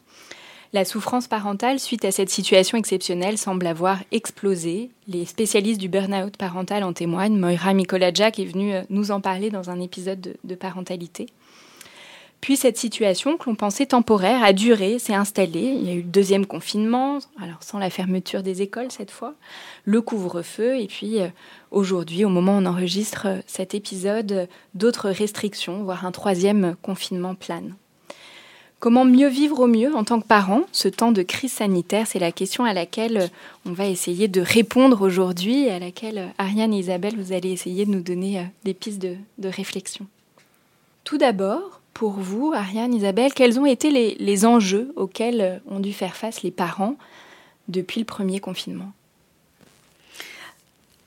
La 0.72 0.86
souffrance 0.86 1.28
parentale 1.28 1.80
suite 1.80 2.06
à 2.06 2.12
cette 2.12 2.30
situation 2.30 2.78
exceptionnelle 2.78 3.40
semble 3.40 3.66
avoir 3.66 3.98
explosé. 4.12 4.92
Les 5.08 5.26
spécialistes 5.26 5.82
du 5.82 5.90
burn-out 5.90 6.38
parental 6.38 6.84
en 6.84 6.94
témoignent. 6.94 7.40
Moira 7.40 7.74
Jack 8.14 8.38
est 8.38 8.46
venue 8.46 8.76
euh, 8.76 8.84
nous 8.92 9.10
en 9.10 9.20
parler 9.20 9.50
dans 9.50 9.72
un 9.72 9.80
épisode 9.80 10.36
de, 10.44 10.56
parentalité. 10.56 11.26
Puis 12.40 12.56
cette 12.56 12.78
situation 12.78 13.36
que 13.38 13.50
l'on 13.50 13.56
pensait 13.56 13.88
temporaire 13.88 14.44
a 14.44 14.54
duré, 14.54 15.00
s'est 15.00 15.16
installée. 15.16 15.76
Il 15.76 15.88
y 15.88 15.90
a 15.90 15.96
eu 15.96 16.04
le 16.04 16.04
deuxième 16.04 16.46
confinement, 16.46 17.18
alors 17.42 17.64
sans 17.64 17.80
la 17.80 17.90
fermeture 17.90 18.44
des 18.44 18.62
écoles 18.62 18.92
cette 18.92 19.12
fois, 19.12 19.34
le 19.86 20.02
couvre-feu, 20.02 20.80
et 20.80 20.86
puis 20.86 21.20
euh, 21.20 21.30
aujourd'hui, 21.72 22.26
au 22.26 22.30
moment 22.30 22.58
où 22.58 22.62
on 22.62 22.68
enregistre 22.68 23.26
euh, 23.26 23.40
cet 23.48 23.74
épisode, 23.74 24.48
d'autres 24.76 25.10
restrictions, 25.10 25.82
voire 25.82 26.06
un 26.06 26.12
troisième 26.12 26.76
confinement 26.84 27.34
plane. 27.34 27.74
Comment 28.80 29.04
mieux 29.04 29.28
vivre 29.28 29.60
au 29.60 29.68
mieux 29.68 29.94
en 29.94 30.06
tant 30.06 30.22
que 30.22 30.26
parent 30.28 30.62
Ce 30.72 30.88
temps 30.88 31.12
de 31.12 31.22
crise 31.22 31.52
sanitaire, 31.52 32.08
c'est 32.08 32.20
la 32.20 32.32
question 32.32 32.64
à 32.64 32.74
laquelle 32.74 33.18
euh, 33.18 33.28
on 33.66 33.74
va 33.74 33.88
essayer 33.88 34.30
de 34.30 34.40
répondre 34.40 35.02
aujourd'hui 35.02 35.66
et 35.66 35.72
à 35.72 35.80
laquelle 35.80 36.18
euh, 36.18 36.28
Ariane 36.38 36.74
et 36.74 36.80
Isabelle, 36.80 37.16
vous 37.18 37.34
allez 37.34 37.52
essayer 37.52 37.86
de 37.86 37.92
nous 37.92 38.02
donner 38.02 38.40
euh, 38.40 38.44
des 38.64 38.74
pistes 38.74 39.02
de, 39.02 39.18
réflexion. 39.44 40.08
Tout 41.04 41.18
d'abord, 41.18 41.82
pour 41.94 42.12
vous, 42.12 42.54
Ariane, 42.56 42.94
Isabelle, 42.94 43.34
quels 43.34 43.60
ont 43.60 43.66
été 43.66 43.92
les, 44.18 44.46
enjeux 44.46 44.94
auxquels 44.96 45.62
ont 45.70 45.82
dû 45.82 45.92
faire 45.92 46.16
face 46.16 46.44
les 46.44 46.52
parents 46.52 46.96
depuis 47.68 48.00
le 48.00 48.06
premier 48.06 48.40
confinement? 48.40 48.94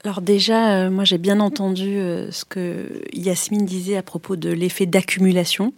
Alors 0.05 0.21
déjà, 0.21 0.91
moi 0.91 1.05
j'ai 1.05 1.19
bien 1.19 1.39
entendu 1.39 1.95
ce 2.31 2.45
que 2.45 3.03
Yasmine 3.13 3.65
disait 3.65 3.97
à 3.97 4.03
propos 4.03 4.35
de 4.35 4.51
l'effet 4.51 4.85
d'accumulation 4.85 5.73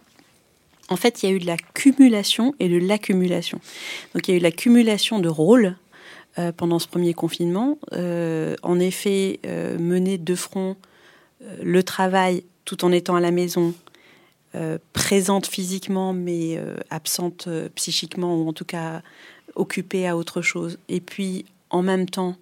en 0.89 0.97
fait, 0.97 1.23
il 1.23 1.29
y 1.29 1.33
a 1.33 1.35
eu 1.35 1.39
de 1.39 1.47
la 1.47 1.57
cumulation 1.57 2.55
et 2.61 2.69
de 2.69 2.79
l'accumulation. 2.79 3.61
Donc, 4.15 4.29
il 4.29 4.33
y 4.33 4.35
a 4.35 4.37
eu 4.39 4.43
l'accumulation 4.43 5.19
de 5.19 5.29
rôles 5.29 5.77
euh, 6.39 6.51
pendant 6.51 6.81
ce 6.81 6.89
premier 6.89 7.15
confinement. 7.15 7.79
Euh, 7.93 8.57
en 8.65 8.81
effet, 8.81 9.39
euh, 9.47 9.79
mener 9.79 10.19
de 10.19 10.35
front 10.35 10.77
le 11.63 11.83
travail 11.83 12.43
tout 12.65 12.85
en 12.85 12.91
étant 12.91 13.17
à 13.17 13.21
la 13.21 13.31
maison, 13.31 13.75
présente 14.93 15.47
physiquement 15.47 16.13
mais 16.13 16.59
absente 16.89 17.49
psychiquement 17.75 18.37
ou 18.37 18.49
en 18.49 18.53
tout 18.53 18.65
cas 18.65 19.03
occupée 19.57 20.07
à 20.07 20.17
autre 20.17 20.43
chose. 20.43 20.79
Et 20.89 21.01
puis 21.01 21.45
en 21.71 21.83
même 21.83 22.09
temps 22.09 22.37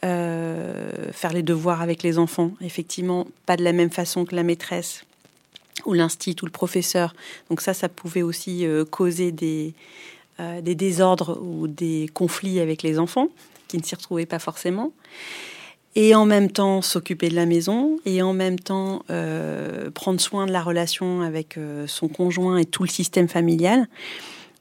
faire 0.00 1.32
les 1.32 1.42
devoirs 1.42 1.82
avec 1.82 2.02
les 2.02 2.18
enfants, 2.18 2.52
effectivement, 2.62 3.28
pas 3.46 3.56
de 3.56 3.62
la 3.62 3.72
même 3.72 3.90
façon 3.90 4.24
que 4.24 4.34
la 4.34 4.42
maîtresse 4.42 5.04
ou 5.88 5.94
l'institut 5.94 6.44
ou 6.44 6.46
le 6.46 6.52
professeur. 6.52 7.14
Donc 7.50 7.60
ça, 7.60 7.74
ça 7.74 7.88
pouvait 7.88 8.22
aussi 8.22 8.64
causer 8.90 9.32
des, 9.32 9.74
des 10.38 10.74
désordres 10.74 11.38
ou 11.42 11.66
des 11.66 12.08
conflits 12.14 12.60
avec 12.60 12.82
les 12.82 12.98
enfants 12.98 13.28
qui 13.66 13.78
ne 13.78 13.82
s'y 13.82 13.94
retrouvaient 13.94 14.26
pas 14.26 14.38
forcément 14.38 14.92
et 15.98 16.14
en 16.14 16.26
même 16.26 16.50
temps 16.50 16.80
s'occuper 16.80 17.28
de 17.28 17.34
la 17.34 17.44
maison 17.44 17.98
et 18.04 18.22
en 18.22 18.32
même 18.32 18.58
temps 18.58 19.02
euh, 19.10 19.90
prendre 19.90 20.20
soin 20.20 20.46
de 20.46 20.52
la 20.52 20.62
relation 20.62 21.22
avec 21.22 21.58
euh, 21.58 21.88
son 21.88 22.06
conjoint 22.06 22.58
et 22.58 22.64
tout 22.64 22.84
le 22.84 22.88
système 22.88 23.26
familial. 23.26 23.88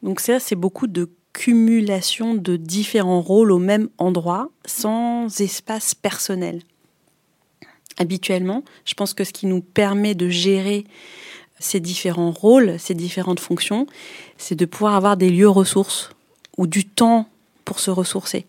Donc 0.01 0.19
ça, 0.19 0.39
c'est 0.39 0.55
beaucoup 0.55 0.87
de 0.87 1.11
cumulation 1.33 2.33
de 2.33 2.55
différents 2.55 3.21
rôles 3.21 3.51
au 3.51 3.59
même 3.59 3.89
endroit 3.99 4.49
sans 4.65 5.39
espace 5.39 5.93
personnel. 5.93 6.61
Habituellement, 7.97 8.63
je 8.85 8.93
pense 8.93 9.13
que 9.13 9.23
ce 9.23 9.33
qui 9.33 9.47
nous 9.47 9.61
permet 9.61 10.15
de 10.15 10.29
gérer 10.29 10.85
ces 11.59 11.79
différents 11.79 12.31
rôles, 12.31 12.79
ces 12.79 12.93
différentes 12.93 13.39
fonctions, 13.39 13.87
c'est 14.37 14.55
de 14.55 14.65
pouvoir 14.65 14.95
avoir 14.95 15.17
des 15.17 15.29
lieux 15.29 15.49
ressources 15.49 16.11
ou 16.57 16.67
du 16.67 16.85
temps 16.85 17.27
pour 17.65 17.79
se 17.79 17.89
ressourcer. 17.89 18.45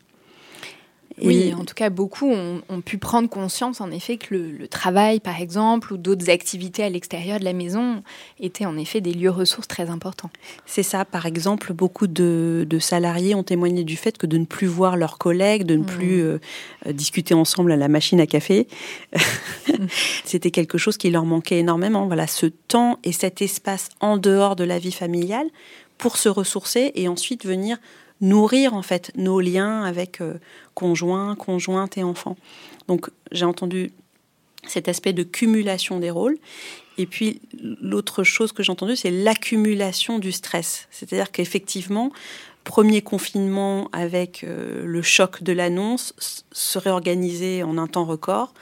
Oui, 1.23 1.55
en 1.55 1.65
tout 1.65 1.75
cas, 1.75 1.91
beaucoup 1.91 2.31
ont, 2.31 2.81
pu 2.85 2.99
prendre 2.99 3.29
conscience, 3.29 3.81
en 3.81 3.91
effet, 3.91 4.17
que 4.17 4.35
le, 4.35 4.69
travail, 4.69 5.21
par 5.21 5.41
exemple, 5.41 5.93
ou 5.93 5.97
d'autres 5.97 6.31
activités 6.31 6.83
à 6.83 6.89
l'extérieur 6.89 7.39
de 7.39 7.45
la 7.45 7.53
maison 7.53 8.03
étaient 8.41 8.67
en 8.67 8.77
effet 8.77 9.01
des 9.01 9.13
lieux 9.13 9.31
ressources 9.31 9.69
très 9.69 9.91
importants. 9.91 10.31
C'est 10.67 10.83
ça, 10.83 11.05
par 11.05 11.27
exemple, 11.27 11.73
beaucoup 11.73 12.07
de, 12.07 12.67
salariés 12.81 13.35
ont 13.35 13.43
témoigné 13.43 13.85
du 13.85 13.97
fait 13.97 14.17
que 14.17 14.27
de 14.27 14.39
ne 14.39 14.45
plus 14.45 14.67
voir 14.67 14.97
leurs 14.97 15.19
collègues, 15.19 15.65
de 15.65 15.77
ne 15.77 15.83
mmh. 15.83 15.87
plus 15.87 16.21
euh, 16.23 16.39
euh, 16.87 16.93
discuter 16.93 17.35
ensemble 17.35 17.73
à 17.73 17.77
la 17.77 17.89
machine 17.89 18.21
à 18.21 18.27
café, 18.27 18.69
c'était 20.25 20.51
quelque 20.51 20.79
chose 20.79 20.97
qui 20.97 21.11
leur 21.11 21.25
manquait 21.25 21.59
énormément. 21.59 22.07
Voilà, 22.07 22.27
ce 22.27 22.47
temps 22.47 22.99
et 23.05 23.13
cet 23.13 23.43
espace 23.43 23.89
en 24.01 24.17
dehors 24.17 24.57
de 24.57 24.65
la 24.65 24.79
vie 24.79 24.93
familiale 24.93 25.49
pour 25.99 26.17
se 26.17 26.29
ressourcer 26.29 26.93
et 26.95 27.09
ensuite 27.09 27.45
venir 27.45 27.79
nourrir 28.21 28.75
en 28.75 28.83
fait 28.83 29.13
nos 29.17 29.41
liens 29.41 29.83
avec 29.83 30.21
euh, 30.21 30.35
conjoints, 30.75 31.35
conjointes 31.37 31.99
et 31.99 32.03
enfants. 32.03 32.37
Donc 32.89 33.11
j'ai 33.33 33.45
entendu 33.45 33.93
cet 34.67 34.89
aspect 34.89 35.13
de 35.13 35.23
cumulation 35.23 35.99
des 35.99 36.11
rôles. 36.11 36.39
Et 36.99 37.07
puis 37.07 37.41
l'autre 37.81 38.25
chose 38.25 38.53
que 38.53 38.63
j'ai 38.63 38.73
entendu, 38.73 38.97
c'est 38.97 39.11
l'accumulation 39.11 40.19
du 40.19 40.33
stress. 40.33 40.89
C'est-à-dire 40.91 41.31
qu'effectivement, 41.31 42.11
premier 42.65 43.03
confinement 43.03 43.89
avec 43.93 44.45
euh, 44.45 44.85
le 44.85 45.03
choc 45.03 45.43
de 45.43 45.53
l'annonce, 45.53 46.13
se 46.53 46.79
réorganiser 46.79 47.63
en 47.63 47.79
un 47.79 47.87
temps 47.87 48.05
record, 48.05 48.53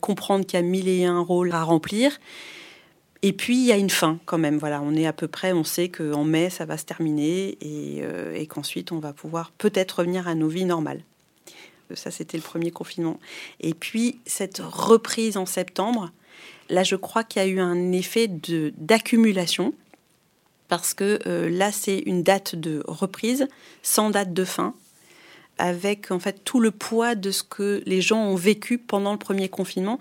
comprendre 0.00 0.46
qu'il 0.46 0.58
y 0.58 0.62
a 0.62 0.64
mille 0.64 0.88
et 0.88 1.04
un 1.04 1.20
rôles 1.20 1.52
à 1.52 1.62
remplir 1.62 2.18
et 3.22 3.32
puis 3.32 3.56
il 3.56 3.64
y 3.64 3.72
a 3.72 3.76
une 3.76 3.90
fin 3.90 4.18
quand 4.26 4.38
même. 4.38 4.58
Voilà, 4.58 4.82
on 4.82 4.94
est 4.94 5.06
à 5.06 5.12
peu 5.12 5.28
près, 5.28 5.52
on 5.52 5.64
sait 5.64 5.88
qu'en 5.88 6.24
mai 6.24 6.50
ça 6.50 6.64
va 6.64 6.76
se 6.76 6.84
terminer 6.84 7.56
et, 7.60 8.00
euh, 8.02 8.44
qu'ensuite 8.46 8.92
on 8.92 8.98
va 8.98 9.12
pouvoir 9.12 9.52
peut-être 9.58 10.00
revenir 10.00 10.28
à 10.28 10.34
nos 10.34 10.48
vies 10.48 10.64
normales. 10.64 11.02
Ça 11.94 12.10
c'était 12.10 12.36
le 12.36 12.42
premier 12.42 12.70
confinement. 12.70 13.18
Et 13.60 13.74
puis 13.74 14.18
cette 14.26 14.58
reprise 14.58 15.36
en 15.36 15.46
septembre, 15.46 16.10
là 16.68 16.82
je 16.82 16.96
crois 16.96 17.24
qu'il 17.24 17.42
y 17.42 17.44
a 17.44 17.48
eu 17.48 17.60
un 17.60 17.92
effet 17.92 18.28
d'accumulation 18.28 19.72
parce 20.68 20.94
que 20.94 21.20
euh, 21.26 21.48
là 21.48 21.72
c'est 21.72 21.98
une 21.98 22.22
date 22.22 22.56
de 22.56 22.82
reprise 22.86 23.46
sans 23.82 24.10
date 24.10 24.32
de 24.32 24.44
fin 24.44 24.74
avec 25.58 26.10
en 26.10 26.18
fait 26.18 26.44
tout 26.44 26.60
le 26.60 26.70
poids 26.70 27.14
de 27.14 27.30
ce 27.30 27.42
que 27.42 27.82
les 27.86 28.00
gens 28.00 28.22
ont 28.22 28.34
vécu 28.34 28.78
pendant 28.78 29.12
le 29.12 29.18
premier 29.18 29.48
confinement 29.48 29.98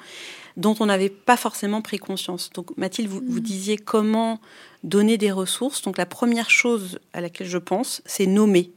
dont 0.57 0.75
on 0.79 0.85
n'avait 0.85 1.09
pas 1.09 1.37
forcément 1.37 1.81
pris 1.81 1.97
conscience. 1.97 2.49
Donc 2.53 2.75
Mathilde, 2.77 3.09
vous, 3.09 3.21
vous, 3.25 3.39
mm. 3.39 3.43
disiez 3.43 3.77
comment 3.77 4.39
donner 4.83 5.17
des 5.17 5.31
ressources. 5.31 5.81
Donc 5.81 5.97
la 5.97 6.05
première 6.05 6.49
chose 6.49 6.99
à 7.13 7.21
laquelle 7.21 7.47
je 7.47 7.57
pense, 7.57 8.01
c'est 8.05 8.25
nommer. 8.25 8.71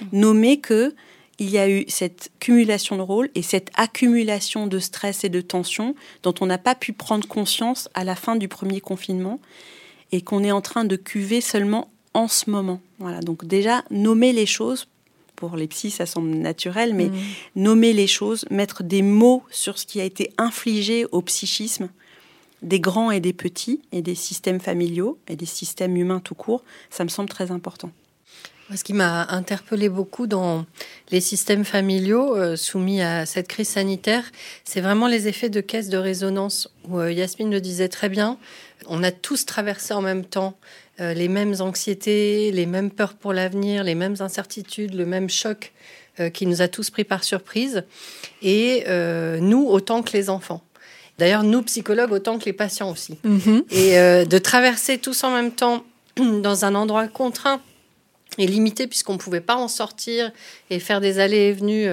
Mm. 0.00 0.04
Nommer 0.12 0.60
que 0.60 0.94
il 1.38 1.50
y 1.50 1.58
a 1.58 1.68
eu 1.68 1.84
cette 1.88 2.30
cumulation 2.38 2.96
de 2.96 3.02
rôles 3.02 3.30
et 3.34 3.42
cette 3.42 3.70
accumulation 3.74 4.66
de 4.66 4.78
stress 4.78 5.24
et 5.24 5.28
de 5.28 5.40
tension 5.40 5.94
dont 6.22 6.34
on 6.40 6.46
n'a 6.46 6.58
pas 6.58 6.74
pu 6.74 6.92
prendre 6.92 7.26
conscience 7.26 7.88
à 7.94 8.04
la 8.04 8.14
fin 8.14 8.36
du 8.36 8.48
premier 8.48 8.80
confinement 8.80 9.40
et 10.12 10.20
qu'on 10.20 10.44
est 10.44 10.52
en 10.52 10.60
train 10.60 10.84
de 10.84 10.94
cuver 10.94 11.40
seulement 11.40 11.90
en 12.14 12.28
ce 12.28 12.50
moment. 12.50 12.80
Voilà, 12.98 13.20
donc 13.20 13.46
déjà 13.46 13.82
nommer 13.90 14.32
les 14.32 14.46
choses 14.46 14.86
pour 15.48 15.56
les 15.56 15.66
psys, 15.66 15.90
ça 15.90 16.06
semble 16.06 16.30
naturel, 16.36 16.94
mais 16.94 17.06
mm. 17.06 17.14
nommer 17.56 17.92
les 17.92 18.06
choses, 18.06 18.44
mettre 18.48 18.84
des 18.84 19.02
mots 19.02 19.42
sur 19.50 19.76
ce 19.76 19.86
qui 19.86 20.00
a 20.00 20.04
été 20.04 20.32
infligé 20.38 21.04
au 21.10 21.20
psychisme 21.20 21.88
des 22.62 22.78
grands 22.78 23.10
et 23.10 23.18
des 23.18 23.32
petits, 23.32 23.80
et 23.90 24.02
des 24.02 24.14
systèmes 24.14 24.60
familiaux, 24.60 25.18
et 25.26 25.34
des 25.34 25.46
systèmes 25.46 25.96
humains 25.96 26.20
tout 26.20 26.36
court, 26.36 26.62
ça 26.90 27.02
me 27.02 27.08
semble 27.08 27.28
très 27.28 27.50
important. 27.50 27.90
Ce 28.72 28.84
qui 28.84 28.92
m'a 28.92 29.26
interpellé 29.30 29.88
beaucoup 29.88 30.28
dans 30.28 30.64
les 31.10 31.20
systèmes 31.20 31.64
familiaux 31.64 32.36
euh, 32.36 32.54
soumis 32.54 33.02
à 33.02 33.26
cette 33.26 33.48
crise 33.48 33.68
sanitaire, 33.68 34.24
c'est 34.62 34.80
vraiment 34.80 35.08
les 35.08 35.26
effets 35.26 35.50
de 35.50 35.60
caisse 35.60 35.88
de 35.88 35.98
résonance, 35.98 36.70
où 36.88 37.00
euh, 37.00 37.10
Yasmine 37.10 37.50
le 37.50 37.60
disait 37.60 37.88
très 37.88 38.08
bien, 38.08 38.38
on 38.86 39.02
a 39.02 39.10
tous 39.10 39.44
traversé 39.44 39.92
en 39.92 40.02
même 40.02 40.24
temps 40.24 40.56
euh, 41.00 41.14
les 41.14 41.28
mêmes 41.28 41.54
anxiétés, 41.60 42.52
les 42.52 42.66
mêmes 42.66 42.90
peurs 42.90 43.14
pour 43.14 43.32
l'avenir, 43.32 43.82
les 43.82 43.94
mêmes 43.94 44.16
incertitudes, 44.20 44.92
le 44.94 45.06
même 45.06 45.30
choc 45.30 45.72
euh, 46.20 46.28
qui 46.28 46.46
nous 46.46 46.60
a 46.60 46.68
tous 46.68 46.90
pris 46.90 47.04
par 47.04 47.24
surprise. 47.24 47.84
Et 48.42 48.84
euh, 48.88 49.38
nous, 49.40 49.66
autant 49.66 50.02
que 50.02 50.12
les 50.12 50.28
enfants. 50.28 50.62
D'ailleurs, 51.18 51.44
nous, 51.44 51.62
psychologues, 51.62 52.12
autant 52.12 52.38
que 52.38 52.44
les 52.44 52.52
patients 52.52 52.90
aussi. 52.90 53.18
Mhm. 53.24 53.64
Et 53.70 53.94
de 54.26 54.38
traverser 54.38 54.98
tous 54.98 55.24
en 55.24 55.30
même 55.30 55.52
temps 55.52 55.84
dans 56.16 56.66
un 56.66 56.74
endroit 56.74 57.08
contraint 57.08 57.60
et 58.38 58.46
limité 58.46 58.86
puisqu'on 58.86 59.14
ne 59.14 59.18
pouvait 59.18 59.42
pas 59.42 59.56
en 59.56 59.68
sortir 59.68 60.30
et 60.70 60.78
faire 60.78 61.00
des 61.02 61.18
allées 61.18 61.48
et 61.48 61.52
venues 61.52 61.86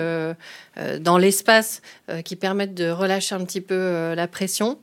dans 1.01 1.17
l'espace 1.17 1.81
qui 2.23 2.37
permettent 2.37 2.75
de 2.75 2.89
relâcher 2.89 3.35
un 3.35 3.43
petit 3.43 3.59
peu 3.59 4.13
la 4.15 4.25
pression 4.29 4.79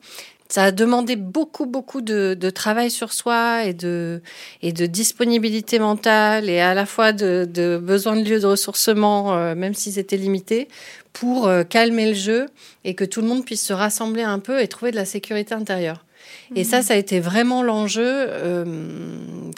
ça 0.49 0.65
a 0.65 0.73
demandé 0.73 1.17
beaucoup, 1.17 1.67
beaucoup 1.67 2.01
de, 2.01 2.51
travail 2.51 2.91
sur 2.91 3.13
soi 3.13 3.65
et 3.65 3.75
de, 3.75 4.23
et 4.63 4.73
de 4.73 4.87
disponibilité 4.87 5.79
mentale 5.79 6.49
et 6.49 6.61
à 6.61 6.75
la 6.75 6.87
fois 6.87 7.13
de, 7.13 7.49
de 7.53 7.77
besoin 7.77 8.17
de 8.17 8.23
lieux 8.29 8.41
de 8.41 8.47
ressourcement, 8.47 9.37
euh, 9.37 9.55
même 9.55 9.75
s'ils 9.75 9.99
étaient 9.99 10.17
limités, 10.17 10.69
pour 11.13 11.49
euh, 11.49 11.65
calmer 11.65 12.09
le 12.09 12.15
jeu 12.15 12.47
et 12.85 12.95
que 12.95 13.05
tout 13.05 13.21
le 13.21 13.27
monde 13.27 13.45
puisse 13.45 13.65
se 13.65 13.73
rassembler 13.73 14.23
un 14.23 14.39
peu 14.39 14.61
et 14.61 14.69
trouver 14.69 14.93
de 14.93 14.97
la 14.97 15.05
sécurité 15.05 15.55
intérieure. 15.55 16.06
Et 16.55 16.65
ça, 16.65 16.83
ça 16.83 16.95
a 16.95 16.97
été 16.97 17.19
vraiment 17.19 17.63
l'enjeu 17.63 18.05
euh, 18.07 18.65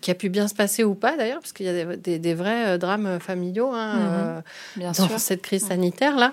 qui 0.00 0.10
a 0.10 0.14
pu 0.14 0.28
bien 0.28 0.48
se 0.48 0.54
passer 0.54 0.84
ou 0.84 0.94
pas 0.94 1.16
d'ailleurs, 1.16 1.40
parce 1.40 1.52
qu'il 1.52 1.66
y 1.66 1.68
a 1.68 1.96
des, 1.96 2.34
vrais 2.34 2.68
euh, 2.68 2.78
drames 2.78 3.18
familiaux 3.20 3.70
hein, 3.74 4.42
mhm. 4.76 4.82
euh, 4.84 4.92
dans 4.96 5.18
cette 5.18 5.42
crise 5.42 5.66
sanitaire 5.66 6.16
là. 6.16 6.32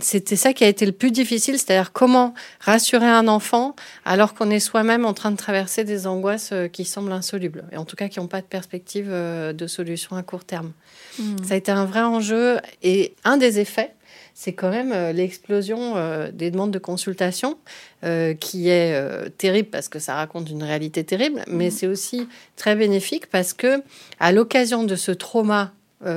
C'était 0.00 0.36
ça 0.36 0.52
qui 0.52 0.64
a 0.64 0.68
été 0.68 0.84
le 0.84 0.92
plus 0.92 1.10
difficile, 1.10 1.58
c'est-à-dire 1.58 1.92
comment 1.92 2.34
rassurer 2.60 3.06
un 3.06 3.28
enfant 3.28 3.74
alors 4.04 4.34
qu'on 4.34 4.50
est 4.50 4.60
soi-même 4.60 5.04
en 5.06 5.14
train 5.14 5.30
de 5.30 5.36
traverser 5.36 5.84
des 5.84 6.06
angoisses 6.06 6.52
qui 6.72 6.84
semblent 6.84 7.12
insolubles, 7.12 7.64
et 7.72 7.76
en 7.76 7.84
tout 7.84 7.96
cas 7.96 8.08
qui 8.08 8.20
n'ont 8.20 8.28
pas 8.28 8.40
de 8.40 8.46
perspective 8.46 9.08
de 9.10 9.66
solution 9.66 10.16
à 10.16 10.22
court 10.22 10.44
terme. 10.44 10.72
Mhm. 11.18 11.44
Ça 11.44 11.54
a 11.54 11.56
été 11.56 11.72
un 11.72 11.84
vrai 11.84 12.02
enjeu 12.02 12.58
et 12.82 13.14
un 13.24 13.36
des 13.36 13.58
effets 13.58 13.94
c'est 14.34 14.52
quand 14.52 14.70
même 14.70 14.92
euh, 14.92 15.12
l'explosion 15.12 15.96
euh, 15.96 16.30
des 16.32 16.50
demandes 16.50 16.72
de 16.72 16.78
consultation 16.80 17.56
euh, 18.04 18.34
qui 18.34 18.68
est 18.68 19.30
terrible 19.38 19.70
parce 19.70 19.88
que 19.88 20.00
ça 20.00 20.16
raconte 20.16 20.50
une 20.50 20.64
réalité 20.64 21.04
terrible, 21.04 21.44
mais 21.46 21.68
mm. 21.68 21.70
c'est 21.70 21.86
aussi 21.86 22.28
très 22.56 22.74
bénéfique 22.74 23.30
parce 23.30 23.52
que 23.52 23.82
à 24.18 24.32
l'occasion 24.32 24.82
de 24.82 24.96
ce 24.96 25.12
trauma 25.12 25.72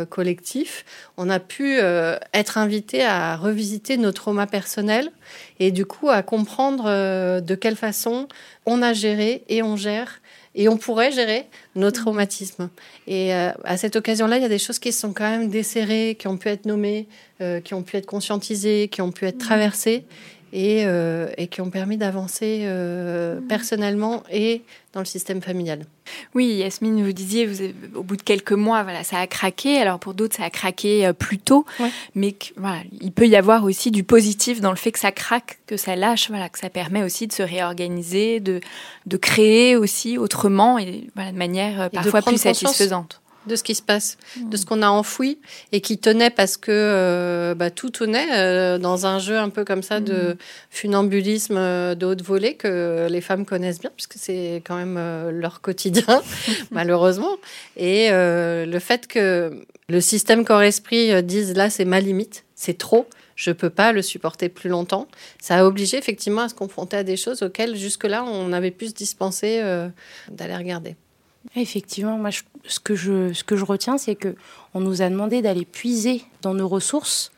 collectif, 0.09 0.83
on 1.15 1.29
a 1.29 1.39
pu 1.39 1.77
être 2.33 2.57
invité 2.57 3.05
à 3.05 3.37
revisiter 3.37 3.95
nos 3.95 4.11
traumas 4.11 4.47
personnels 4.47 5.09
et 5.61 5.71
du 5.71 5.85
coup 5.85 6.09
à 6.09 6.23
comprendre 6.23 7.39
de 7.39 7.55
quelle 7.55 7.77
façon 7.77 8.27
on 8.65 8.81
a 8.81 8.91
géré 8.91 9.45
et 9.47 9.63
on 9.63 9.77
gère 9.77 10.19
et 10.57 10.67
on 10.67 10.75
pourrait 10.75 11.11
gérer 11.11 11.45
nos 11.75 11.91
traumatismes. 11.91 12.69
Et 13.05 13.33
euh, 13.33 13.51
à 13.63 13.77
cette 13.77 13.95
occasion-là, 13.95 14.37
il 14.37 14.41
y 14.41 14.45
a 14.45 14.49
des 14.49 14.57
choses 14.57 14.79
qui 14.79 14.91
sont 14.91 15.13
quand 15.13 15.29
même 15.29 15.49
desserrées, 15.49 16.17
qui 16.19 16.27
ont 16.27 16.35
pu 16.35 16.49
être 16.49 16.65
nommées, 16.65 17.07
euh, 17.41 17.61
qui 17.61 17.75
ont 17.75 17.83
pu 17.83 17.95
être 17.95 18.07
conscientisées, 18.07 18.89
qui 18.89 19.01
ont 19.01 19.11
pu 19.11 19.27
être 19.27 19.37
traversées. 19.37 20.03
Et, 20.53 20.83
euh, 20.85 21.27
et 21.37 21.47
qui 21.47 21.61
ont 21.61 21.69
permis 21.69 21.97
d'avancer 21.97 22.61
euh, 22.63 23.39
personnellement 23.47 24.23
et 24.31 24.61
dans 24.93 25.01
le 25.01 25.05
système 25.05 25.41
familial. 25.41 25.85
Oui, 26.33 26.45
Yasmine, 26.45 27.03
vous 27.03 27.11
disiez, 27.11 27.45
vous 27.45 27.63
au 27.95 28.03
bout 28.03 28.15
de 28.15 28.21
quelques 28.21 28.53
mois, 28.53 28.83
voilà, 28.83 29.03
ça 29.03 29.19
a 29.19 29.27
craqué. 29.27 29.77
Alors 29.79 29.99
pour 29.99 30.13
d'autres, 30.13 30.35
ça 30.37 30.43
a 30.43 30.49
craqué 30.49 31.05
euh, 31.05 31.13
plus 31.13 31.37
tôt, 31.37 31.65
mais 32.15 32.35
voilà, 32.55 32.79
il 33.01 33.11
peut 33.11 33.27
y 33.27 33.35
avoir 33.35 33.63
aussi 33.63 33.91
du 33.91 34.03
positif 34.03 34.61
dans 34.61 34.71
le 34.71 34.77
fait 34.77 34.91
que 34.91 34.99
ça 34.99 35.11
craque, 35.11 35.59
que 35.67 35.77
ça 35.77 35.95
lâche, 35.95 36.29
voilà, 36.29 36.49
que 36.49 36.59
ça 36.59 36.69
permet 36.69 37.03
aussi 37.03 37.27
de 37.27 37.33
se 37.33 37.43
réorganiser, 37.43 38.39
de, 38.39 38.61
de 39.05 39.17
créer 39.17 39.75
aussi 39.75 40.17
autrement 40.17 40.79
et 40.79 41.09
voilà, 41.15 41.31
de 41.31 41.37
manière 41.37 41.89
parfois 41.89 42.21
plus 42.21 42.41
satisfaisante 42.41 43.21
de 43.47 43.55
ce 43.55 43.63
qui 43.63 43.75
se 43.75 43.81
passe, 43.81 44.17
de 44.41 44.57
ce 44.57 44.65
qu'on 44.65 44.81
a 44.81 44.89
enfoui 44.89 45.39
et 45.71 45.81
qui 45.81 45.97
tenait 45.97 46.29
parce 46.29 46.57
que 46.57 46.71
euh, 46.71 47.55
bah, 47.55 47.71
tout 47.71 47.89
tenait 47.89 48.27
euh, 48.33 48.77
dans 48.77 49.05
un 49.05 49.19
jeu 49.19 49.37
un 49.37 49.49
peu 49.49 49.65
comme 49.65 49.81
ça 49.81 49.99
de 49.99 50.33
mm. 50.33 50.37
funambulisme 50.69 51.57
euh, 51.57 51.95
de 51.95 52.05
haute 52.05 52.21
volée 52.21 52.55
que 52.55 53.07
les 53.09 53.21
femmes 53.21 53.45
connaissent 53.45 53.79
bien 53.79 53.91
puisque 53.95 54.15
c'est 54.15 54.61
quand 54.65 54.75
même 54.75 54.99
leur 55.31 55.61
quotidien 55.61 56.21
malheureusement 56.71 57.37
et 57.75 58.09
le 58.11 58.79
fait 58.79 59.07
que 59.07 59.65
le 59.89 60.01
système 60.01 60.45
corps-esprit 60.45 61.23
dise 61.23 61.55
là 61.55 61.69
c'est 61.69 61.85
ma 61.85 61.99
limite, 61.99 62.43
c'est 62.55 62.77
trop, 62.77 63.07
je 63.35 63.51
peux 63.51 63.69
pas 63.69 63.93
le 63.93 64.01
supporter 64.01 64.49
plus 64.49 64.69
longtemps. 64.69 65.07
Ça 65.39 65.57
a 65.57 65.65
obligé 65.65 65.97
effectivement 65.97 66.41
à 66.41 66.49
se 66.49 66.55
confronter 66.55 66.97
à 66.97 67.03
des 67.03 67.17
choses 67.17 67.41
auxquelles 67.43 67.75
jusque-là 67.75 68.23
on 68.25 68.51
avait 68.51 68.71
pu 68.71 68.87
se 68.87 68.93
dispenser 68.93 69.61
d'aller 70.29 70.55
regarder. 70.55 70.95
Effectivement, 71.55 72.17
moi, 72.17 72.29
ce, 72.65 72.79
que 72.79 72.95
je, 72.95 73.33
ce 73.33 73.43
que 73.43 73.55
je 73.55 73.65
retiens, 73.65 73.97
c'est 73.97 74.15
que 74.15 74.35
on 74.73 74.79
nous 74.79 75.01
a 75.01 75.09
demandé 75.09 75.41
d'aller 75.41 75.65
puiser 75.65 76.23
dans 76.41 76.53
nos 76.53 76.67
ressources 76.67 77.31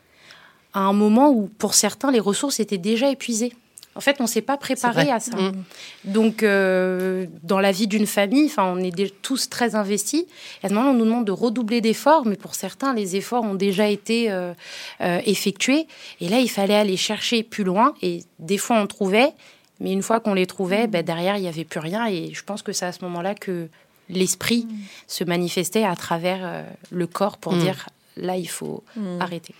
à 0.74 0.80
un 0.80 0.92
moment 0.92 1.30
où, 1.30 1.48
pour 1.58 1.74
certains, 1.74 2.10
les 2.10 2.20
ressources 2.20 2.60
étaient 2.60 2.78
déjà 2.78 3.10
épuisées. 3.10 3.52
En 3.96 4.00
fait, 4.00 4.16
on 4.20 4.24
ne 4.24 4.28
s'est 4.28 4.40
pas 4.40 4.56
préparé 4.56 5.10
à 5.10 5.18
ça. 5.18 5.36
Mm. 5.36 5.64
Donc, 6.04 6.42
euh, 6.42 7.26
dans 7.42 7.58
la 7.58 7.72
vie 7.72 7.88
d'une 7.88 8.06
famille, 8.06 8.50
on 8.56 8.78
est 8.78 9.20
tous 9.20 9.48
très 9.50 9.74
investis. 9.74 10.24
Et 10.62 10.66
à 10.66 10.68
ce 10.68 10.74
moment, 10.74 10.90
on 10.90 10.94
nous 10.94 11.04
demande 11.04 11.24
de 11.24 11.32
redoubler 11.32 11.80
d'efforts, 11.80 12.24
mais 12.24 12.36
pour 12.36 12.54
certains, 12.54 12.94
les 12.94 13.16
efforts 13.16 13.42
ont 13.42 13.54
déjà 13.54 13.88
été 13.88 14.30
euh, 14.30 14.54
euh, 15.00 15.20
effectués. 15.26 15.88
Et 16.20 16.28
là, 16.28 16.38
il 16.38 16.48
fallait 16.48 16.76
aller 16.76 16.96
chercher 16.96 17.42
plus 17.42 17.64
loin. 17.64 17.94
Et 18.00 18.22
des 18.38 18.58
fois, 18.58 18.80
on 18.80 18.86
trouvait, 18.86 19.32
mais 19.80 19.92
une 19.92 20.02
fois 20.02 20.20
qu'on 20.20 20.34
les 20.34 20.46
trouvait, 20.46 20.86
ben, 20.86 21.02
derrière, 21.02 21.36
il 21.36 21.42
n'y 21.42 21.48
avait 21.48 21.64
plus 21.64 21.80
rien. 21.80 22.06
Et 22.06 22.32
je 22.32 22.44
pense 22.44 22.62
que 22.62 22.72
c'est 22.72 22.86
à 22.86 22.92
ce 22.92 23.02
moment-là 23.04 23.34
que 23.34 23.68
l'esprit 24.10 24.66
mm. 24.68 24.76
se 25.06 25.24
manifestait 25.24 25.84
à 25.84 25.96
travers 25.96 26.40
euh, 26.42 26.62
le 26.90 27.06
corps 27.06 27.38
pour 27.38 27.54
mm. 27.54 27.60
dire 27.60 27.86
là, 28.16 28.36
il 28.36 28.48
faut 28.48 28.82
mm. 28.96 29.20
arrêter. 29.20 29.54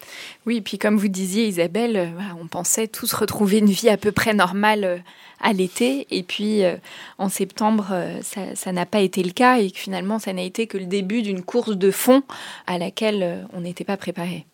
Oui, 0.47 0.59
et 0.59 0.61
puis 0.61 0.79
comme 0.79 0.97
vous 0.97 1.09
disiez, 1.09 1.47
Isabelle, 1.47 1.97
euh, 1.97 2.09
on 2.41 2.47
pensait 2.47 2.89
tous 2.89 3.13
retrouver 3.13 3.59
une 3.59 3.71
vie 3.71 3.89
à 3.89 3.97
peu 3.97 4.13
près 4.13 4.35
normale 4.35 4.85
euh, 4.85 4.99
à 5.41 5.53
l'été. 5.53 6.07
Et 6.11 6.23
puis 6.23 6.61
en 7.17 7.31
septembre, 7.31 7.87
ça 8.21 8.73
n'a 8.73 8.85
pas 8.85 9.01
été 9.01 9.23
le 9.23 9.31
cas 9.31 9.59
et 9.59 9.71
finalement, 9.71 10.19
ça 10.19 10.35
n'a 10.35 10.43
été 10.43 10.67
que 10.67 10.77
le 10.77 10.85
début 10.85 11.23
d'une 11.23 11.43
course 11.43 11.79
de 11.79 11.91
fond 11.91 12.23
à 12.67 12.77
laquelle 12.77 13.49
on 13.55 13.63
n'était 13.63 13.85
pas 13.85 13.97
préparé. 13.97 14.45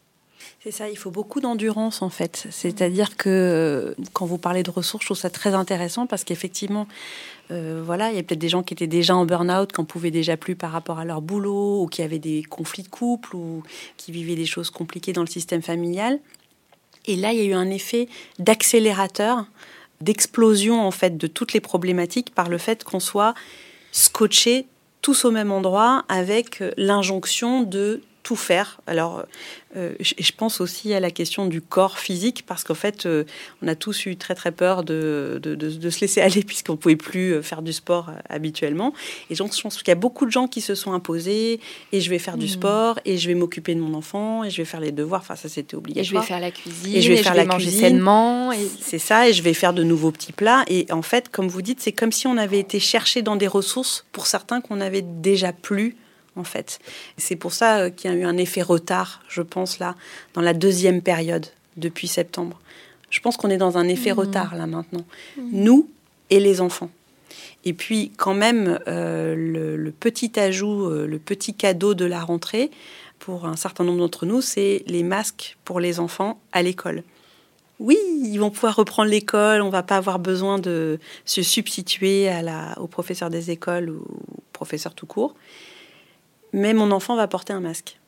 C'est 0.63 0.71
ça, 0.71 0.89
il 0.89 0.97
faut 0.97 1.11
beaucoup 1.11 1.41
d'endurance 1.41 2.03
en 2.03 2.11
fait. 2.11 2.47
C'est-à-dire 2.51 3.17
que 3.17 3.95
quand 4.13 4.27
vous 4.27 4.39
parlez 4.39 4.63
de 4.63 4.71
ressources, 4.71 5.05
je 5.05 5.09
trouve 5.09 5.17
ça 5.17 5.31
très 5.31 5.55
intéressant 5.55 6.07
parce 6.07 6.25
qu'effectivement, 6.25 6.89
euh, 7.51 7.83
voilà, 7.85 8.11
il 8.11 8.17
y 8.17 8.19
a 8.19 8.23
peut-être 8.23 8.41
des 8.41 8.49
gens 8.49 8.63
qui 8.63 8.75
étaient 8.75 8.87
déjà 8.87 9.15
en 9.15 9.25
burn-out, 9.25 9.73
qui 9.73 9.81
n'en 9.81 9.85
pouvaient 9.85 10.11
déjà 10.11 10.37
plus 10.37 10.57
par 10.57 10.73
rapport 10.73 10.99
à 10.99 11.05
leur 11.05 11.21
boulot, 11.21 11.83
ou 11.83 11.87
qui 11.87 12.03
avaient 12.03 12.19
des 12.19 12.43
conflits 12.43 12.83
de 12.83 12.89
couple, 12.89 13.37
ou 13.37 13.63
qui 13.97 14.11
vivaient 14.11 14.35
des 14.35 14.47
choses 14.47 14.71
compliquées 14.71 15.13
dans 15.13 15.21
le 15.21 15.29
système 15.29 15.63
familial. 15.63 16.19
Et 17.07 17.15
là, 17.15 17.33
il 17.33 17.39
y 17.39 17.43
a 17.43 17.45
eu 17.45 17.55
un 17.55 17.71
effet 17.71 18.09
d'accélérateur, 18.39 19.47
d'explosion 20.01 20.85
en 20.85 20.91
fait 20.91 21.17
de 21.17 21.27
toutes 21.27 21.53
les 21.53 21.61
problématiques 21.61 22.35
par 22.35 22.49
le 22.49 22.59
fait 22.59 22.85
qu'on 22.85 23.01
soit 23.01 23.35
scotché 23.93 24.67
tous 25.01 25.25
au 25.25 25.31
même 25.31 25.53
endroit 25.53 26.05
avec 26.09 26.63
l'injonction 26.77 27.63
de 27.63 28.03
tout 28.27 28.35
faire. 28.35 28.81
Alors, 28.89 29.25
euh, 29.77 29.93
je 30.01 30.33
pense 30.37 30.61
aussi 30.61 30.93
à 30.93 30.99
la 30.99 31.13
question 31.13 31.47
du 31.47 31.61
corps 31.61 31.97
physique, 31.97 32.43
parce 32.45 32.65
qu'en 32.65 32.75
fait, 32.75 33.07
euh, 33.07 33.23
on 33.63 33.69
a 33.69 33.77
tous 33.77 34.07
eu 34.07 34.17
très 34.17 34.35
très 34.35 34.51
peur 34.51 34.83
de, 34.83 35.39
de, 35.41 35.91
se 35.91 36.01
laisser 36.01 36.21
aller, 36.23 36.43
puisqu'on 36.43 36.73
ne 36.73 36.77
pouvait 36.77 36.97
plus 36.97 37.35
euh, 37.35 37.43
faire 37.43 37.63
du 37.63 37.73
sport 37.73 38.11
habituellement. 38.29 38.93
Et 39.31 39.37
donc, 39.37 39.55
je 39.55 39.63
pense 39.63 39.79
qu'il 39.79 39.87
y 39.87 39.93
a 39.93 39.95
beaucoup 39.95 40.27
de 40.27 40.33
gens 40.33 40.49
qui 40.49 40.61
se 40.61 40.75
sont 40.75 40.93
imposés, 40.93 41.61
et 41.93 42.01
je 42.01 42.11
vais 42.11 42.19
faire 42.19 42.37
du 42.37 42.47
mmh. 42.47 42.49
sport, 42.49 42.99
et 43.05 43.17
je 43.17 43.29
vais 43.29 43.37
m'occuper 43.37 43.77
de 43.77 43.81
mon 43.81 43.95
enfant, 43.95 44.43
et 44.43 44.51
je 44.51 44.57
vais 44.57 44.65
faire 44.65 44.81
les 44.81 44.91
devoirs. 44.91 45.21
Enfin, 45.21 45.37
ça, 45.37 45.49
c'était 45.49 45.77
obligatoire. 45.77 46.03
Et 46.03 46.09
je 46.09 46.21
vais 46.21 46.27
faire 46.27 46.41
la 46.41 46.51
cuisine, 46.51 46.97
et 46.97 47.03
je 47.03 47.13
vais 47.13 47.23
faire 47.23 47.37
la 47.37 47.45
manger 47.45 47.71
sainement. 47.71 48.51
Et... 48.51 48.69
C'est 48.81 48.99
ça, 48.99 49.29
et 49.29 49.33
je 49.33 49.43
vais 49.43 49.55
faire 49.55 49.73
de 49.73 49.85
nouveaux 49.85 50.11
petits 50.11 50.33
plats. 50.33 50.65
Et 50.67 50.87
en 50.91 51.03
fait, 51.03 51.29
comme 51.29 51.47
vous 51.47 51.63
dites, 51.63 51.81
c'est 51.81 51.93
comme 51.93 52.11
si 52.11 52.27
on 52.27 52.39
avait 52.39 52.59
été 52.59 52.81
chercher 52.81 53.23
dans 53.23 53.37
des 53.37 53.47
ressources, 53.47 54.05
pour 54.11 54.27
certains 54.27 54.61
qu'on 54.61 54.81
avait 54.81 55.03
déjà 55.03 55.53
plus 55.53 55.95
en 56.37 56.45
fait. 56.45 56.79
C'est 57.17 57.37
pour 57.37 57.53
ça 57.53 57.79
euh, 57.79 57.91
qu'il 57.91 58.11
y 58.11 58.15
a 58.15 58.17
eu 58.17 58.25
un 58.25 58.37
effet 58.37 58.63
retard, 58.63 59.23
je 59.29 59.43
pense, 59.43 59.79
là, 59.79 59.97
dans 60.35 60.43
la 60.43 60.55
deuxième 60.55 61.03
période, 61.03 61.47
depuis 61.77 62.09
septembre. 62.09 62.61
Je 63.11 63.21
pense 63.21 63.37
qu'on 63.37 63.51
est 63.51 63.57
dans 63.57 63.79
un 63.79 63.89
effet 63.89 64.13
mmh. 64.13 64.19
retard, 64.19 64.55
là, 64.55 64.67
maintenant. 64.67 65.05
Mmh. 65.37 65.43
Nous 65.53 65.89
et 66.31 66.41
les 66.41 66.61
enfants. 66.61 66.91
Et 67.65 67.73
puis, 67.73 68.13
quand 68.17 68.35
même, 68.35 68.79
euh, 68.87 69.35
le, 69.77 69.91
petit 69.91 70.39
ajout, 70.39 70.87
euh, 70.87 71.07
le 71.07 71.19
petit 71.19 71.55
cadeau 71.55 71.95
de 71.95 72.05
la 72.05 72.21
rentrée, 72.21 72.71
pour 73.19 73.47
un 73.47 73.57
certain 73.57 73.85
nombre 73.85 73.99
d'entre 73.99 74.27
nous, 74.27 74.41
c'est 74.41 74.83
les 74.87 75.03
masques 75.03 75.57
pour 75.65 75.81
les 75.81 75.99
enfants 75.99 76.39
à 76.53 76.63
l'école. 76.63 77.03
Oui, 77.79 77.99
ils 78.25 78.39
vont 78.39 78.51
pouvoir 78.51 78.77
reprendre 78.77 79.11
l'école, 79.11 79.61
on 79.63 79.69
va 79.69 79.83
pas 79.83 79.97
avoir 79.97 80.19
besoin 80.19 80.59
de 80.59 80.99
se 81.25 81.43
substituer 81.43 82.29
à 82.29 82.41
la, 82.41 82.75
aux 82.81 82.87
professeurs 82.87 83.31
des 83.31 83.51
écoles 83.51 83.91
ou 83.91 83.99
aux 83.99 84.43
professeurs 84.53 84.95
tout 84.95 85.07
court 85.07 85.35
mais 86.53 86.75
mon 86.75 86.91
enfant 86.91 87.17
va 87.17 87.29
porter 87.29 87.53
un 87.53 87.61
masque. 87.61 87.99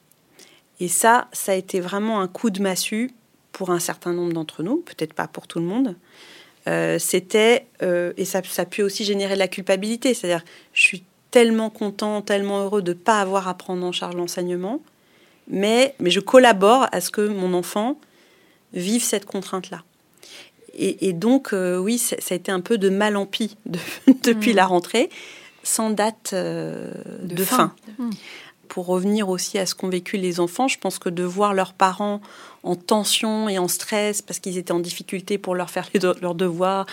Et 0.80 0.88
ça, 0.88 1.28
ça 1.32 1.52
a 1.52 1.54
été 1.54 1.80
vraiment 1.80 2.20
un 2.20 2.28
coup 2.28 2.50
de 2.50 2.62
massue 2.62 3.10
pour 3.52 3.70
un 3.70 3.80
certain 3.80 4.12
nombre 4.12 4.32
d'entre 4.32 4.62
nous, 4.62 4.76
peut-être 4.76 5.12
pas 5.12 5.26
pour 5.26 5.46
tout 5.46 5.58
le 5.58 5.64
monde. 5.64 5.96
Euh, 6.68 6.98
c'était, 6.98 7.66
euh, 7.82 8.12
et 8.16 8.24
ça, 8.24 8.42
ça 8.44 8.62
a 8.62 8.64
pu 8.64 8.82
aussi 8.82 9.04
générer 9.04 9.34
de 9.34 9.38
la 9.38 9.48
culpabilité, 9.48 10.14
c'est-à-dire 10.14 10.44
je 10.72 10.82
suis 10.82 11.04
tellement 11.30 11.70
content, 11.70 12.22
tellement 12.22 12.62
heureux 12.64 12.82
de 12.82 12.92
ne 12.92 12.98
pas 12.98 13.20
avoir 13.20 13.48
à 13.48 13.54
prendre 13.54 13.84
en 13.84 13.92
charge 13.92 14.14
l'enseignement, 14.16 14.80
mais, 15.48 15.94
mais 15.98 16.10
je 16.10 16.20
collabore 16.20 16.86
à 16.92 17.00
ce 17.00 17.10
que 17.10 17.26
mon 17.26 17.54
enfant 17.54 17.98
vive 18.72 19.02
cette 19.02 19.24
contrainte-là. 19.24 19.82
Et, 20.80 21.12
donc, 21.12 21.52
euh, 21.54 21.76
oui, 21.76 21.98
ça, 21.98 22.14
a 22.30 22.34
été 22.34 22.52
un 22.52 22.60
peu 22.60 22.78
de 22.78 22.88
mal 22.88 23.16
en 23.16 23.26
pis 23.26 23.56
depuis 24.22 24.52
mmh. 24.52 24.56
la 24.56 24.66
rentrée 24.66 25.10
sans 25.68 25.90
date 25.90 26.30
euh, 26.32 26.90
de, 27.22 27.44
fin. 27.44 27.74
Pour 28.68 28.86
revenir 28.86 29.28
aussi 29.28 29.58
à 29.58 29.66
ce 29.66 29.74
qu'ont 29.74 29.88
vécu 29.88 30.16
les 30.16 30.40
enfants, 30.40 30.66
je 30.66 30.78
pense 30.78 30.98
que 30.98 31.08
de 31.08 31.22
voir 31.22 31.52
leurs 31.52 31.74
parents 31.74 32.20
en 32.62 32.74
tension 32.74 33.48
et 33.48 33.58
en 33.58 33.68
stress 33.68 34.22
parce 34.22 34.38
qu'ils 34.38 34.58
étaient 34.58 34.72
en 34.72 34.80
difficulté 34.80 35.38
pour 35.38 35.54
leur 35.54 35.70
faire 35.70 35.88
leurs 36.22 36.34
devoirs, 36.34 36.86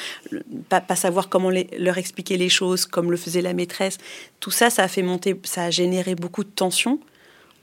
pas, 0.69 0.81
pas 0.81 0.95
savoir 0.95 1.29
comment 1.29 1.49
leur 1.77 1.97
expliquer 1.97 2.38
les 2.38 2.49
choses 2.49 2.85
comme 2.85 3.11
le 3.11 3.17
faisait 3.17 3.41
la 3.41 3.53
maîtresse, 3.53 3.97
tout 4.39 4.51
ça, 4.51 4.69
ça 4.69 4.83
a 4.83 4.88
fait 4.88 5.03
monter, 5.03 5.39
ça 5.43 5.63
a 5.63 5.69
généré 5.71 6.15
beaucoup 6.15 6.43
de 6.43 6.49
tension 6.49 6.99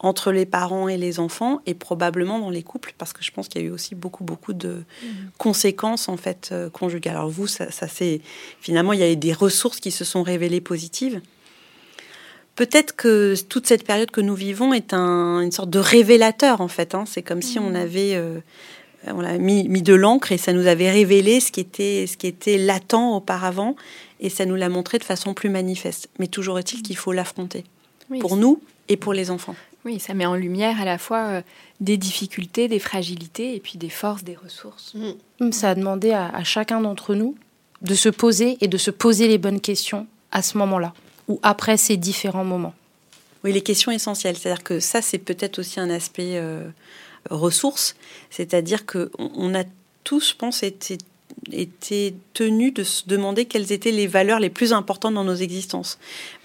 entre 0.03 0.33
les 0.33 0.47
parents 0.47 0.89
et 0.89 0.97
les 0.97 1.21
enfants 1.21 1.61
et 1.65 1.75
probablement 1.75 2.41
dans 2.41 2.51
les 2.51 2.63
couples 2.63 2.93
parce 2.99 3.13
que 3.13 3.23
je 3.23 3.31
pense 3.31 3.49
qu'il 3.49 3.63
y 3.63 3.65
a 3.65 3.69
eu 3.69 3.71
aussi 3.71 3.95
beaucoup 3.95 4.25
beaucoup 4.25 4.53
de 4.53 4.69
mmh. 5.03 5.07
conséquences 5.39 6.09
en 6.09 6.17
fait 6.17 6.51
euh, 6.53 6.69
conjugales. 6.69 7.17
Alors 7.17 7.31
vous, 7.31 7.47
ça, 7.47 7.67
c'est 7.71 8.21
finalement 8.61 8.93
il 8.93 9.01
y 9.01 9.05
a 9.05 9.11
eu 9.11 9.17
des 9.17 9.33
ressources 9.33 9.79
qui 9.81 9.93
se 9.93 10.05
sont 10.05 10.23
révélées 10.23 10.61
positives. 10.61 11.21
Peut-être 12.57 12.95
que 12.95 13.35
toute 13.49 13.67
cette 13.67 13.85
période 13.87 14.11
que 14.11 14.21
nous 14.21 14.35
vivons 14.35 14.75
est 14.75 14.93
une 14.93 15.53
sorte 15.53 15.71
de 15.71 15.79
révélateur 15.79 16.61
en 16.61 16.69
fait. 16.69 16.95
Hein. 16.95 17.05
C'est 17.07 17.23
comme 17.23 17.41
si 17.41 17.59
on 17.59 17.71
mmh. 17.71 17.77
avait 17.77 18.15
euh, 18.15 18.41
on 19.07 19.25
a 19.25 19.39
mis, 19.39 19.69
mis 19.69 19.83
de 19.83 19.95
l'encre 19.95 20.33
et 20.33 20.39
ça 20.39 20.53
nous 20.53 20.67
avait 20.67 20.91
révélé 20.91 21.41
ce 21.41 21.53
qui 21.53 21.61
était 21.61 22.07
ce 22.09 22.17
qui 22.17 22.27
était 22.27 22.59
latent 22.59 23.15
auparavant 23.15 23.77
et 24.21 24.29
ça 24.29 24.47
nous 24.47 24.57
l'a 24.57 24.69
montré 24.69 24.99
de 24.99 25.05
façon 25.05 25.33
plus 25.33 25.49
manifeste. 25.49 26.09
Mais 26.19 26.27
toujours 26.27 26.59
est-il 26.59 26.83
qu'il 26.83 26.97
faut 26.97 27.13
l'affronter 27.13 27.65
pour 28.21 28.37
nous 28.37 28.61
et 28.89 28.97
pour 28.97 29.13
les 29.13 29.31
enfants. 29.31 29.55
Oui, 29.85 29.99
ça 29.99 30.15
met 30.15 30.27
en 30.27 30.35
lumière 30.35 30.81
à 30.81 30.85
la 30.85 30.97
fois 30.97 31.19
euh, 31.19 31.43
des 31.81 31.97
difficultés, 31.97 32.69
des 32.69 32.79
fragilités 32.79 33.57
et 33.57 33.61
puis 33.61 33.79
des 33.79 33.89
forces, 33.89 34.23
des 34.23 34.37
ressources. 34.37 34.95
Mm. 34.95 35.53
Ça 35.53 35.71
a 35.71 35.75
demandé 35.75 36.13
à, 36.13 36.45
chacun 36.45 36.81
d'entre 36.81 37.15
nous 37.15 37.37
de 37.81 37.95
se 37.95 38.09
poser 38.09 38.59
et 38.61 38.69
de 38.69 38.79
se 38.79 38.93
poser 38.93 39.27
les 39.27 39.39
bonnes 39.39 39.61
questions 39.61 40.07
à 40.31 40.43
ce 40.43 40.57
moment-là 40.59 40.95
ou 41.27 41.41
après 41.43 41.77
ces 41.77 41.97
différents 41.97 42.45
moments. 42.45 42.75
Oui, 43.43 43.53
les 43.53 43.61
questions 43.61 43.91
essentielles. 43.91 44.37
C'est-à-dire 44.37 44.63
que 44.63 44.79
ça, 44.79 45.03
c'est 45.03 45.19
peut-être 45.19 45.59
aussi 45.59 45.81
un 45.81 45.91
aspect 45.91 46.37
euh, 46.37 46.69
ressource. 47.29 47.97
C'est-à-dire 48.31 48.87
qu'on 48.87 49.09
on 49.19 49.55
a 49.55 49.65
tous, 50.05 50.31
je 50.31 50.37
pense, 50.37 50.63
été 50.63 50.99
été 51.51 52.15
tenus 52.35 52.73
de 52.73 52.85
se 52.85 53.07
demander 53.07 53.47
quelles 53.47 53.73
étaient 53.73 53.91
les 53.91 54.07
valeurs 54.07 54.39
les 54.39 54.51
plus 54.51 54.73
importantes 54.73 55.15
dans 55.15 55.25
nos 55.25 55.35
existences. 55.35 55.99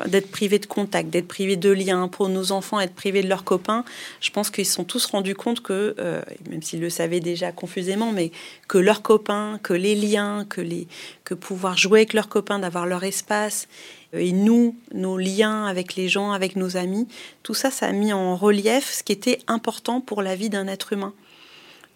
D'être 0.07 0.31
privés 0.31 0.57
de 0.57 0.65
contact, 0.65 1.09
d'être 1.09 1.27
privés 1.27 1.55
de 1.55 1.69
liens, 1.69 2.07
pour 2.07 2.29
nos 2.29 2.51
enfants, 2.51 2.79
être 2.79 2.95
privés 2.95 3.21
de 3.21 3.29
leurs 3.29 3.43
copains. 3.43 3.85
Je 4.21 4.31
pense 4.31 4.49
qu'ils 4.49 4.65
se 4.65 4.73
sont 4.73 4.83
tous 4.83 5.05
rendus 5.05 5.35
compte 5.35 5.61
que, 5.61 5.95
euh, 5.99 6.21
même 6.49 6.63
s'ils 6.63 6.81
le 6.81 6.89
savaient 6.89 7.19
déjà 7.19 7.51
confusément, 7.51 8.11
mais 8.11 8.31
que 8.67 8.77
leurs 8.79 9.03
copains, 9.03 9.59
que 9.61 9.73
les 9.73 9.93
liens, 9.93 10.45
que, 10.49 10.61
les, 10.61 10.87
que 11.23 11.35
pouvoir 11.35 11.77
jouer 11.77 11.99
avec 11.99 12.13
leurs 12.13 12.29
copains, 12.29 12.57
d'avoir 12.57 12.87
leur 12.87 13.03
espace, 13.03 13.67
euh, 14.15 14.19
et 14.19 14.31
nous, 14.31 14.75
nos 14.93 15.17
liens 15.17 15.65
avec 15.65 15.95
les 15.95 16.09
gens, 16.09 16.31
avec 16.31 16.55
nos 16.55 16.75
amis, 16.75 17.07
tout 17.43 17.53
ça, 17.53 17.69
ça 17.69 17.85
a 17.85 17.91
mis 17.91 18.13
en 18.13 18.35
relief 18.35 18.91
ce 18.91 19.03
qui 19.03 19.11
était 19.11 19.39
important 19.47 20.01
pour 20.01 20.23
la 20.23 20.35
vie 20.35 20.49
d'un 20.49 20.67
être 20.67 20.93
humain. 20.93 21.13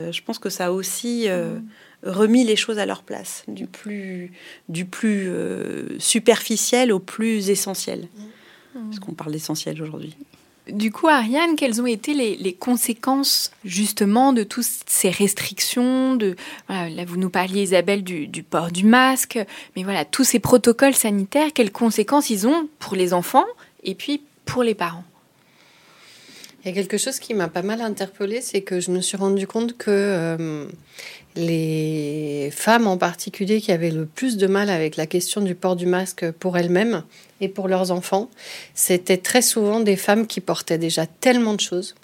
Euh, 0.01 0.11
je 0.11 0.21
pense 0.21 0.37
que 0.37 0.49
ça 0.49 0.67
a 0.67 0.71
aussi 0.71 1.27
mmh 1.27 1.61
remis 2.03 2.43
les 2.43 2.55
choses 2.55 2.79
à 2.79 2.85
leur 2.85 3.03
place, 3.03 3.43
du 3.47 3.67
plus, 3.67 4.31
du 4.69 4.85
plus 4.85 5.29
euh, 5.29 5.99
superficiel 5.99 6.91
au 6.91 6.99
plus 6.99 7.49
essentiel. 7.49 8.07
Parce 8.73 8.99
qu'on 8.99 9.13
parle 9.13 9.33
d'essentiel 9.33 9.81
aujourd'hui. 9.81 10.15
Du 10.69 10.91
coup, 10.91 11.07
Ariane, 11.07 11.55
quelles 11.57 11.81
ont 11.81 11.87
été 11.87 12.13
les, 12.13 12.53
conséquences 12.53 13.51
justement 13.65 14.31
de 14.31 14.43
toutes 14.43 14.65
ces 14.85 15.09
restrictions 15.09 16.15
de, 16.15 16.35
Là, 16.69 17.03
vous 17.05 17.17
nous 17.17 17.29
parliez, 17.29 17.63
Isabelle, 17.63 18.03
du, 18.03 18.27
du, 18.27 18.43
port 18.43 18.71
du 18.71 18.85
masque, 18.85 19.39
mais 19.75 19.83
voilà, 19.83 20.05
tous 20.05 20.23
ces 20.23 20.39
protocoles 20.39 20.93
sanitaires, 20.93 21.49
quelles 21.53 21.71
conséquences 21.71 22.29
ils 22.29 22.47
ont 22.47 22.69
pour 22.79 22.95
les 22.95 23.13
enfants 23.13 23.45
et 23.83 23.95
puis 23.95 24.21
pour 24.45 24.63
les 24.63 24.75
parents? 24.75 25.03
Il 26.63 26.67
y 26.67 26.71
a 26.71 26.73
quelque 26.73 26.97
chose 26.97 27.19
qui 27.19 27.33
m'a 27.33 27.47
pas 27.47 27.63
mal 27.63 27.81
interpellée, 27.81 28.39
c'est 28.41 28.61
que 28.61 28.79
je 28.79 28.91
me 28.91 29.01
suis 29.01 29.17
rendu 29.17 29.47
compte 29.47 29.77
que 29.77 29.89
euh, 29.89 30.67
les 31.35 32.49
femmes 32.51 32.85
en 32.85 32.97
particulier 32.97 33.61
qui 33.61 33.71
avaient 33.71 33.89
le 33.89 34.05
plus 34.05 34.37
de 34.37 34.45
mal 34.45 34.69
avec 34.69 34.95
la 34.95 35.07
question 35.07 35.41
du 35.41 35.55
port 35.55 35.75
du 35.75 35.87
masque 35.87 36.29
pour 36.31 36.57
elles-mêmes 36.59 37.03
et 37.39 37.49
pour 37.49 37.67
leurs 37.67 37.89
enfants, 37.89 38.29
c'était 38.75 39.17
très 39.17 39.41
souvent 39.41 39.79
des 39.79 39.95
femmes 39.95 40.27
qui 40.27 40.39
portaient 40.39 40.77
déjà 40.77 41.07
tellement 41.07 41.55
de 41.55 41.59
choses 41.59 41.95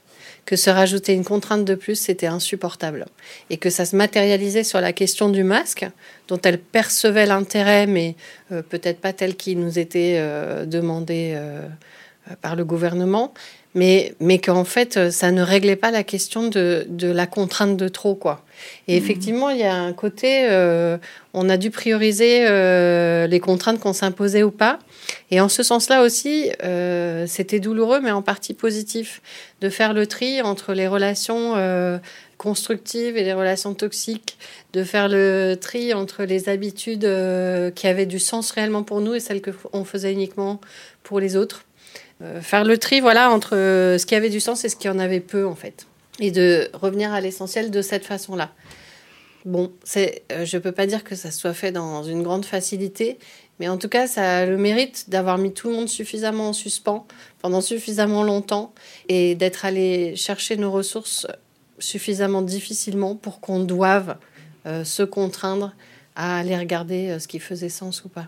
que 0.45 0.55
se 0.55 0.69
rajouter 0.69 1.13
une 1.13 1.25
contrainte 1.25 1.65
de 1.65 1.75
plus, 1.75 1.95
c'était 1.95 2.25
insupportable. 2.25 3.05
Et 3.49 3.57
que 3.57 3.69
ça 3.69 3.83
se 3.85 3.97
matérialisait 3.97 4.63
sur 4.63 4.79
la 4.79 4.93
question 4.93 5.27
du 5.27 5.43
masque, 5.43 5.85
dont 6.29 6.39
elles 6.41 6.57
percevaient 6.57 7.25
l'intérêt, 7.25 7.85
mais 7.85 8.15
euh, 8.53 8.61
peut-être 8.61 9.01
pas 9.01 9.11
tel 9.11 9.35
qu'il 9.35 9.59
nous 9.59 9.77
était 9.77 10.15
euh, 10.17 10.65
demandé 10.65 11.37
par 12.41 12.55
le 12.55 12.65
gouvernement, 12.65 13.33
mais, 13.77 14.15
mais 14.19 14.39
qu'en 14.39 14.63
fait, 14.63 14.97
euh, 14.97 15.11
ça 15.11 15.29
ne 15.29 15.43
réglait 15.43 15.75
pas 15.75 15.91
la 15.91 16.03
question 16.03 16.47
de, 16.47 16.87
de 16.89 17.11
la 17.11 17.27
contrainte 17.27 17.77
de 17.77 17.87
trop, 17.87 18.15
quoi. 18.15 18.43
Et 18.87 18.95
mmh. 18.95 19.03
effectivement, 19.03 19.49
il 19.51 19.59
y 19.59 19.65
a 19.65 19.75
un 19.75 19.93
côté, 19.93 20.47
euh, 20.49 20.97
on 21.35 21.47
a 21.47 21.57
dû 21.57 21.69
prioriser 21.69 22.47
euh, 22.47 23.27
les 23.27 23.39
contraintes 23.39 23.79
qu'on 23.79 23.93
s'imposait 23.93 24.41
ou 24.41 24.49
pas. 24.49 24.79
Et 25.29 25.39
en 25.41 25.47
ce 25.47 25.61
sens-là 25.61 26.01
aussi, 26.01 26.49
c'était 27.27 27.59
douloureux, 27.59 27.99
mais 28.01 28.11
en 28.11 28.21
partie 28.21 28.53
positif, 28.53 29.21
de 29.61 29.69
faire 29.69 29.93
le 29.93 30.07
tri 30.07 30.41
entre 30.41 30.73
les 30.73 30.87
relations 30.87 31.53
constructives 32.37 33.15
et 33.15 33.23
les 33.23 33.33
relations 33.33 33.73
toxiques, 33.73 34.37
de 34.73 34.83
faire 34.83 35.07
le 35.07 35.55
tri 35.59 35.93
entre 35.93 36.23
les 36.23 36.49
habitudes 36.49 37.07
qui 37.75 37.87
avaient 37.87 38.05
du 38.05 38.19
sens 38.19 38.51
réellement 38.51 38.83
pour 38.83 38.99
nous 38.99 39.13
et 39.13 39.21
celles 39.21 39.41
qu'on 39.41 39.85
faisait 39.85 40.11
uniquement 40.11 40.59
pour 41.03 41.19
les 41.19 41.37
autres. 41.37 41.63
Euh, 42.21 42.41
faire 42.41 42.63
le 42.63 42.77
tri 42.77 42.99
voilà, 42.99 43.31
entre 43.31 43.51
ce 43.51 44.05
qui 44.05 44.15
avait 44.15 44.29
du 44.29 44.39
sens 44.39 44.65
et 44.65 44.69
ce 44.69 44.75
qui 44.75 44.89
en 44.89 44.99
avait 44.99 45.19
peu, 45.19 45.45
en 45.45 45.55
fait. 45.55 45.87
Et 46.19 46.31
de 46.31 46.69
revenir 46.73 47.13
à 47.13 47.21
l'essentiel 47.21 47.69
de 47.69 47.81
cette 47.81 48.05
façon-là. 48.05 48.51
Bon, 49.45 49.71
c'est, 49.83 50.23
euh, 50.31 50.43
je 50.43 50.57
ne 50.57 50.61
peux 50.61 50.71
pas 50.73 50.87
dire 50.87 51.03
que 51.05 51.15
ça 51.15 51.31
soit 51.31 51.53
fait 51.53 51.71
dans 51.71 52.03
une 52.03 52.21
grande 52.21 52.43
facilité, 52.43 53.17
mais 53.59 53.69
en 53.69 53.77
tout 53.77 53.87
cas, 53.87 54.05
ça 54.05 54.39
a 54.39 54.45
le 54.45 54.57
mérite 54.57 55.09
d'avoir 55.09 55.37
mis 55.37 55.53
tout 55.53 55.69
le 55.69 55.75
monde 55.75 55.87
suffisamment 55.87 56.49
en 56.49 56.53
suspens 56.53 57.07
pendant 57.41 57.61
suffisamment 57.61 58.23
longtemps 58.23 58.73
et 59.07 59.35
d'être 59.35 59.63
allé 59.63 60.17
chercher 60.17 60.57
nos 60.57 60.69
ressources 60.69 61.27
suffisamment 61.79 62.41
difficilement 62.41 63.15
pour 63.15 63.39
qu'on 63.39 63.59
doive 63.59 64.17
euh, 64.65 64.83
se 64.83 65.03
contraindre 65.03 65.73
à 66.15 66.39
aller 66.39 66.57
regarder 66.57 67.17
ce 67.19 67.27
qui 67.29 67.39
faisait 67.39 67.69
sens 67.69 68.03
ou 68.03 68.09
pas. 68.09 68.27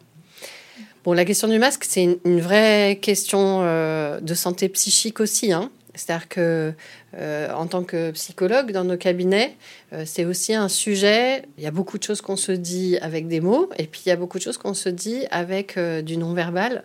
Bon, 1.06 1.14
la 1.14 1.24
question 1.24 1.48
du 1.48 1.60
masque, 1.60 1.86
c'est 1.88 2.20
une, 2.26 2.42
vraie 2.42 3.00
question 3.02 3.62
euh, 3.62 4.20
de 4.20 4.34
santé 4.34 4.68
psychique 4.68 5.22
aussi. 5.22 5.54
Hein. 5.54 5.72
C'est-à-dire 5.96 6.28
que, 6.28 6.74
euh, 7.16 7.54
en 7.54 7.68
tant 7.68 7.84
que 7.84 8.12
psychologue 8.12 8.74
dans 8.74 8.84
nos 8.84 8.98
cabinets, 8.98 9.56
euh, 9.94 10.04
c'est 10.06 10.26
aussi 10.26 10.54
un 10.54 10.68
sujet. 10.68 11.44
Il 11.58 11.64
y 11.64 11.68
a 11.68 11.72
beaucoup 11.72 11.98
de 11.98 12.04
choses 12.04 12.20
qu'on 12.20 12.36
se 12.36 12.52
dit 12.52 12.98
avec 12.98 13.30
des 13.30 13.40
mots, 13.40 13.70
et 13.78 13.88
puis 13.88 14.02
il 14.06 14.10
y 14.10 14.12
a 14.12 14.18
beaucoup 14.18 14.40
de 14.40 14.44
choses 14.44 14.58
qu'on 14.58 14.74
se 14.74 14.90
dit 14.90 15.26
avec 15.32 15.80
du 15.80 16.18
non-verbal. 16.18 16.84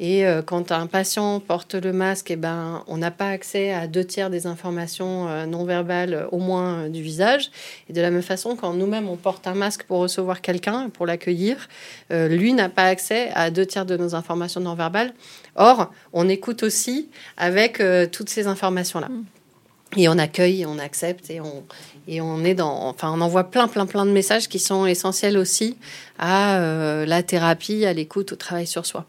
Et 0.00 0.26
euh, 0.26 0.42
quand 0.42 0.72
un 0.72 0.86
patient 0.86 1.38
porte 1.38 1.74
le 1.74 1.92
masque, 1.92 2.32
eh 2.32 2.36
ben, 2.36 2.82
on 2.88 2.96
n'a 2.96 3.12
pas 3.12 3.28
accès 3.28 3.72
à 3.72 3.86
deux 3.86 4.04
tiers 4.04 4.28
des 4.28 4.46
informations 4.46 5.28
euh, 5.28 5.46
non 5.46 5.64
verbales, 5.64 6.26
au 6.32 6.38
moins 6.38 6.74
euh, 6.74 6.88
du 6.88 7.00
visage. 7.00 7.50
Et 7.88 7.92
de 7.92 8.00
la 8.00 8.10
même 8.10 8.22
façon, 8.22 8.56
quand 8.56 8.72
nous-mêmes 8.72 9.08
on 9.08 9.16
porte 9.16 9.46
un 9.46 9.54
masque 9.54 9.84
pour 9.84 9.98
recevoir 9.98 10.40
quelqu'un, 10.40 10.88
pour 10.90 11.06
l'accueillir, 11.06 11.68
lui 12.10 12.52
n'a 12.52 12.68
pas 12.68 12.84
accès 12.84 13.30
à 13.34 13.50
deux 13.50 13.66
tiers 13.66 13.86
de 13.86 13.96
nos 13.96 14.14
informations 14.14 14.60
non 14.60 14.74
verbales. 14.74 15.14
Or, 15.56 15.92
on 16.12 16.28
écoute 16.28 16.62
aussi 16.62 17.08
avec 17.36 17.82
toutes 18.12 18.28
ces 18.28 18.46
informations-là. 18.46 19.08
Mm. 19.08 19.24
Et 19.96 20.08
on 20.08 20.18
accueille, 20.18 20.66
on 20.66 20.78
accepte 20.78 21.30
et 21.30 21.40
on, 21.40 21.64
et 22.08 22.20
on 22.20 22.44
est 22.44 22.54
dans, 22.54 22.88
enfin, 22.88 23.12
on 23.12 23.20
envoie 23.20 23.44
plein, 23.44 23.68
plein, 23.68 23.86
plein 23.86 24.04
de 24.04 24.10
messages 24.10 24.48
qui 24.48 24.58
sont 24.58 24.86
essentiels 24.86 25.38
aussi 25.38 25.76
à 26.18 26.58
la 27.06 27.22
thérapie, 27.22 27.84
à 27.84 27.92
l'écoute, 27.92 28.32
au 28.32 28.36
travail 28.36 28.66
sur 28.66 28.86
soi 28.86 29.06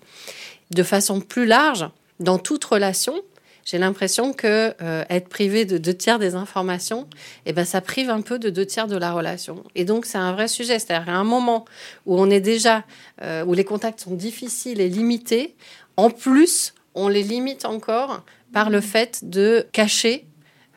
de 0.72 0.84
façon 0.84 1.22
plus 1.22 1.46
large, 1.46 1.88
dans 2.20 2.38
toute 2.38 2.64
relation, 2.64 3.22
j'ai 3.66 3.80
l'impression 3.80 4.32
que 4.32 4.74
euh, 4.82 5.04
être 5.10 5.28
privé 5.28 5.66
de 5.66 5.80
deux 5.80 5.94
tiers 5.94 6.20
des 6.20 6.36
informations, 6.36 7.08
eh 7.48 7.54
ben, 7.54 7.66
ça 7.66 7.82
prive 7.82 8.12
un 8.12 8.22
peu 8.22 8.38
de 8.38 8.52
deux 8.52 8.66
tiers 8.66 8.88
de 8.88 8.96
la 8.96 9.12
relation. 9.12 9.64
Et 9.74 9.86
donc, 9.86 10.06
c'est 10.06 10.20
un 10.20 10.34
vrai 10.34 10.48
sujet. 10.48 10.78
C'est-à-dire, 10.78 11.12
à 11.12 11.18
un 11.18 11.24
moment 11.24 11.66
où 12.06 12.20
on 12.20 12.30
est 12.30 12.40
déjà, 12.40 12.84
euh, 13.24 13.44
où 13.44 13.54
les 13.56 13.64
contacts 13.64 14.02
sont 14.02 14.14
difficiles 14.14 14.80
et 14.80 14.88
limités, 14.88 15.56
en 15.98 16.12
plus, 16.12 16.76
on 16.94 17.08
les 17.08 17.24
limite 17.24 17.66
encore 17.66 18.24
par 18.54 18.70
le 18.70 18.82
fait 18.82 19.20
de 19.24 19.68
cacher 19.72 20.28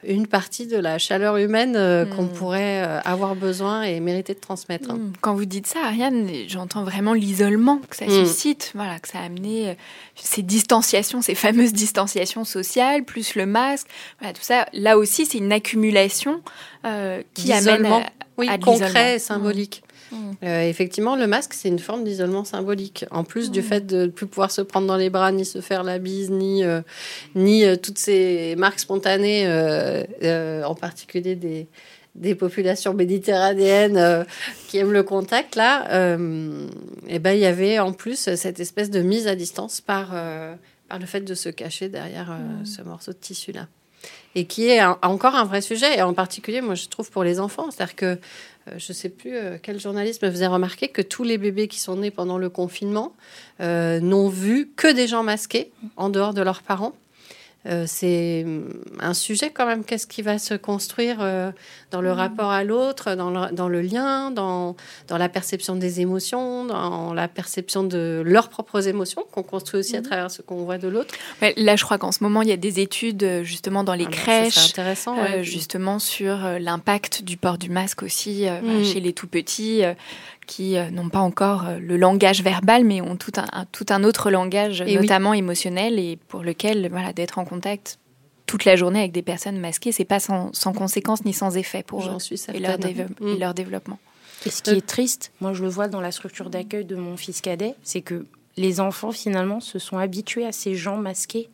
une 0.09 0.27
partie 0.27 0.67
de 0.67 0.77
la 0.77 0.99
chaleur 0.99 1.37
humaine 1.37 1.77
euh, 1.77 2.07
qu'on 2.07 2.25
hmm. 2.25 2.33
pourrait 2.33 2.83
euh, 2.83 3.01
avoir 3.03 3.37
besoin 3.37 3.83
et 3.83 4.01
mériter 4.01 4.35
de 4.35 4.41
transmettre. 4.41 4.95
Hmm. 4.95 5.13
Quand 5.21 5.35
vous 5.35 5.45
dites 5.45 5.67
ça, 5.67 5.81
Ariane, 5.85 6.29
j'entends 6.49 6.83
vraiment 6.83 7.13
l'isolement 7.13 7.81
que 7.89 7.95
ça 7.95 8.07
hmm. 8.07 8.27
suscite, 8.27 8.73
voilà, 8.75 8.99
que 8.99 9.09
ça 9.09 9.19
a 9.19 9.25
amené 9.25 9.71
euh, 9.71 9.75
ces 10.17 10.43
distanciations, 10.43 11.21
ces 11.23 11.35
fameuses 11.35 11.73
distanciations 11.73 12.45
sociales, 12.45 13.05
plus 13.05 13.35
le 13.35 13.47
masque, 13.47 13.87
voilà, 14.19 14.33
tout 14.33 14.43
ça. 14.43 14.67
Là 14.73 14.99
aussi, 14.99 15.27
c'est 15.27 15.39
une 15.39 15.53
accumulation 15.53 16.41
qui 17.35 17.53
amène 17.53 17.85
à, 17.87 18.01
oui, 18.39 18.49
concret 18.61 19.17
et 19.17 19.19
symbolique. 19.19 19.83
Mm. 20.13 20.17
Euh, 20.43 20.63
effectivement, 20.69 21.17
le 21.17 21.27
masque, 21.27 21.55
c'est 21.55 21.69
une 21.69 21.79
forme 21.79 22.05
d'isolement 22.05 22.45
symbolique. 22.45 23.05
En 23.11 23.25
plus 23.25 23.51
du 23.51 23.61
mm. 23.61 23.63
fait 23.63 23.87
de 23.87 24.03
ne 24.03 24.07
plus 24.09 24.27
pouvoir 24.27 24.51
se 24.51 24.61
prendre 24.61 24.87
dans 24.87 24.97
les 24.97 25.11
bras, 25.11 25.33
ni 25.33 25.45
se 25.45 25.61
faire 25.61 25.83
la 25.83 25.99
bise, 25.99 26.31
ni, 26.31 26.65
euh, 26.65 26.81
ni 27.35 27.65
euh, 27.65 27.77
toutes 27.77 27.99
ces 27.99 28.55
marques 28.57 28.81
spontanées, 28.81 29.47
en 30.65 30.75
particulier 30.75 31.35
des, 31.35 31.67
des 32.15 32.35
populations 32.35 32.95
méditerranéennes 32.95 34.27
qui 34.69 34.79
aiment 34.79 34.93
le 34.93 35.03
contact, 35.03 35.57
là, 35.57 36.17
et 36.17 36.19
eh 37.09 37.19
ben, 37.19 37.33
il 37.33 37.41
y 37.41 37.47
avait 37.47 37.79
en 37.79 37.93
plus 37.93 38.35
cette 38.35 38.61
espèce 38.61 38.91
de 38.91 39.01
mise 39.01 39.27
à 39.27 39.35
distance 39.35 39.81
par, 39.81 40.11
par 40.89 40.99
le 40.99 41.07
fait 41.07 41.21
de 41.21 41.35
se 41.35 41.49
cacher 41.49 41.89
derrière 41.89 42.31
mm. 42.31 42.67
ce 42.67 42.83
morceau 42.83 43.13
de 43.13 43.19
tissu-là 43.19 43.69
et 44.35 44.45
qui 44.45 44.69
est 44.69 44.83
encore 45.03 45.35
un 45.35 45.45
vrai 45.45 45.61
sujet, 45.61 45.99
et 45.99 46.03
en 46.03 46.15
particulier, 46.15 46.61
moi, 46.61 46.75
je 46.75 46.87
trouve 46.89 47.11
pour 47.11 47.25
les 47.25 47.41
enfants. 47.41 47.71
C'est-à-dire 47.71 47.97
que 47.97 48.19
je 48.77 48.93
ne 48.93 48.95
sais 48.95 49.09
plus 49.09 49.35
euh, 49.35 49.59
quel 49.63 49.81
journaliste 49.81 50.23
me 50.23 50.31
faisait 50.31 50.47
remarquer 50.47 50.89
que 50.89 51.03
tous 51.03 51.25
les 51.25 51.39
bébés 51.39 51.69
qui 51.69 51.81
sont 51.81 51.97
nés 51.97 52.11
pendant 52.11 52.39
le 52.39 52.51
confinement 52.51 53.15
euh, 53.61 54.01
n'ont 54.01 54.29
vu 54.29 54.71
que 54.77 54.93
des 54.93 55.07
gens 55.07 55.23
masqués 55.23 55.71
en 55.97 56.09
dehors 56.11 56.35
de 56.35 56.43
leurs 56.43 56.63
parents. 56.63 56.95
Euh, 57.67 57.85
c'est 57.87 58.45
hum, 58.45 58.73
un 59.01 59.15
sujet 59.15 59.51
quand 59.51 59.67
même. 59.67 59.85
Qu'est-ce 59.85 60.07
qui 60.07 60.23
va 60.23 60.39
se 60.39 60.55
construire 60.55 61.19
euh, 61.21 61.51
dans 61.91 62.01
le 62.01 62.11
mm. 62.11 62.17
rapport 62.17 62.51
à 62.51 62.63
l'autre, 62.65 63.15
dans 63.15 63.31
le, 63.31 63.53
dans 63.53 63.69
le, 63.69 63.83
lien, 63.83 64.31
dans, 64.31 64.77
dans 65.09 65.19
la 65.19 65.29
perception 65.29 65.75
des 65.75 66.01
émotions, 66.01 66.65
dans 66.65 67.13
la 67.13 67.27
perception 67.27 67.83
de 67.83 68.23
leurs 68.25 68.49
propres 68.49 68.87
émotions 68.87 69.25
qu'on 69.33 69.43
construit 69.43 69.81
aussi 69.81 69.97
à 69.97 70.01
mm. 70.01 70.05
travers 70.05 70.31
ce 70.31 70.41
qu'on 70.41 70.65
voit 70.65 70.79
de 70.79 70.89
l'autre. 70.89 71.15
là, 71.57 71.77
je 71.77 71.85
crois 71.85 71.99
qu'en 71.99 72.13
ce 72.13 72.23
moment, 72.23 72.43
il 72.43 72.49
y 72.49 72.53
a 72.53 72.57
des 72.57 72.81
études 72.81 73.23
euh, 73.25 73.43
justement 73.43 73.83
dans 73.83 73.95
les 73.95 74.07
ah 74.07 74.11
bah, 74.11 74.17
crèches, 74.17 74.71
intéressant, 74.71 75.17
justement 75.43 75.99
sur 75.99 76.37
l'impact 76.61 77.23
du 77.23 77.37
port 77.37 77.59
du 77.59 77.71
masque 77.71 78.03
aussi 78.03 78.47
mm. 78.47 78.85
chez 78.85 79.01
les 79.01 79.13
tout 79.13 79.27
petits 79.27 79.83
qui 80.49 80.77
euh, 80.77 80.91
n'ont 80.91 81.11
pas 81.11 81.21
encore 81.21 81.69
euh, 81.69 81.79
le 81.79 81.97
langage 81.97 82.43
verbal, 82.43 82.83
mais 82.83 83.01
ont 83.01 83.17
tout 83.17 83.33
un, 83.37 83.67
tout 83.71 83.87
un 83.91 84.03
autre 84.03 84.33
langage, 84.33 84.83
notamment 84.83 85.35
émotionnel, 85.35 86.01
et 86.01 86.19
pour 86.27 86.43
lequel 86.43 86.89
voilà, 86.91 87.13
d'être 87.13 87.39
en 87.39 87.45
contact 87.45 88.01
toute 88.47 88.65
la 88.65 88.75
journée 88.75 88.99
avec 88.99 89.13
des 89.13 89.23
personnes 89.23 89.61
masquées, 89.61 89.93
c'est 89.93 90.07
pas 90.07 90.19
sans, 90.19 90.53
sans 90.55 90.73
conséquences 90.73 91.25
ni 91.25 91.35
sans 91.35 91.57
effet 91.57 91.85
pour 91.85 92.01
eux 92.03 92.17
et 92.55 92.59
leur, 92.59 92.79
mm. 92.79 93.29
et 93.29 93.37
leur, 93.37 93.55
développement. 93.55 93.99
Et 94.47 94.51
ce 94.51 94.63
qui 94.63 94.71
est 94.71 94.87
triste, 94.87 95.33
moi 95.41 95.53
je 95.53 95.63
le 95.63 95.69
vois 95.69 95.87
dans 95.87 96.01
la 96.01 96.11
structure 96.11 96.49
d'accueil 96.49 96.87
de 96.87 96.97
mon 96.97 97.17
fils 97.17 97.43
cadet, 97.43 97.75
c'est 97.83 98.01
que 98.01 98.27
les 98.57 98.81
enfants 98.81 99.13
finalement 99.13 99.61
se 99.61 99.79
sont 99.79 99.99
habitués 99.99 100.47
à 100.47 100.53
ces 100.53 100.75
gens 100.75 100.97
masqués. 100.97 101.51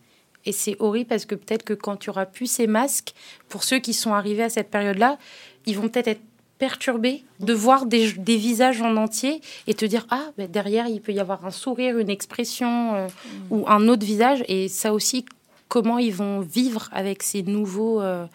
Et 0.46 0.52
c'est 0.52 0.76
horrible 0.78 1.08
parce 1.08 1.24
que 1.24 1.34
peut-être 1.34 1.64
que 1.64 1.72
quand 1.72 1.96
tu 1.96 2.10
auras 2.10 2.26
plus 2.26 2.46
ces 2.46 2.66
masques, 2.66 3.12
pour 3.48 3.64
ceux 3.64 3.78
qui 3.78 3.92
sont 3.92 4.12
arrivés 4.12 4.44
à 4.44 4.50
cette 4.50 4.70
période-là, 4.70 5.18
ils 5.66 5.76
vont 5.76 5.88
peut-être 5.88 6.08
être 6.08 6.20
perturbés 6.58 7.24
de 7.40 7.52
voir 7.52 7.86
des, 7.86 8.06
visages 8.26 8.80
en 8.80 8.96
entier 8.96 9.40
et 9.66 9.74
te 9.74 9.84
dire 9.84 10.06
ah 10.10 10.30
ben 10.38 10.50
derrière 10.50 10.86
il 10.86 11.00
peut 11.00 11.12
y 11.12 11.20
avoir 11.20 11.44
un 11.44 11.50
sourire, 11.50 11.98
une 11.98 12.10
expression 12.10 12.94
euh, 12.94 13.08
ou 13.50 13.64
un 13.68 13.88
autre 13.88 14.06
visage 14.06 14.44
et 14.48 14.68
ça 14.68 14.92
aussi 14.92 15.24
comment 15.68 15.98
ils 15.98 16.14
vont 16.14 16.40
vivre 16.40 16.88
avec 16.92 17.22
ces 17.22 17.42
nouveaux 17.42 18.00
euh, 18.00 18.26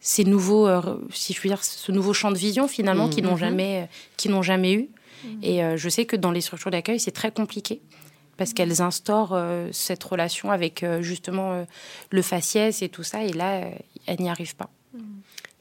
ces 0.00 0.24
nouveaux 0.24 0.66
euh, 0.66 0.80
si 1.12 1.32
je 1.32 1.38
puis 1.38 1.48
dire 1.48 1.62
ce 1.62 1.92
nouveau 1.92 2.12
champ 2.12 2.32
de 2.32 2.38
vision 2.38 2.66
finalement 2.66 3.08
qu'ils 3.08 3.24
n'ont 3.24 3.32
mhm. 3.32 3.38
jamais 3.38 3.88
qui 4.16 4.28
n'ont 4.28 4.42
jamais 4.42 4.72
eu 4.72 4.88
mhm. 5.24 5.38
et 5.42 5.76
je 5.76 5.88
sais 5.88 6.06
que 6.06 6.16
dans 6.16 6.32
les 6.32 6.40
structures 6.40 6.72
d'accueil 6.72 6.98
c'est 6.98 7.12
très 7.12 7.30
compliqué 7.30 7.80
parce 8.36 8.52
qu'elles 8.52 8.82
instaurent 8.82 9.40
cette 9.72 10.02
relation 10.02 10.50
avec 10.50 10.84
justement 11.00 11.64
le 12.10 12.22
faciès 12.22 12.82
et 12.82 12.88
tout 12.88 13.04
ça 13.04 13.22
et 13.22 13.32
là 13.32 13.62
elles 14.06 14.20
n'y 14.20 14.28
arrivent 14.28 14.56
pas. 14.56 14.70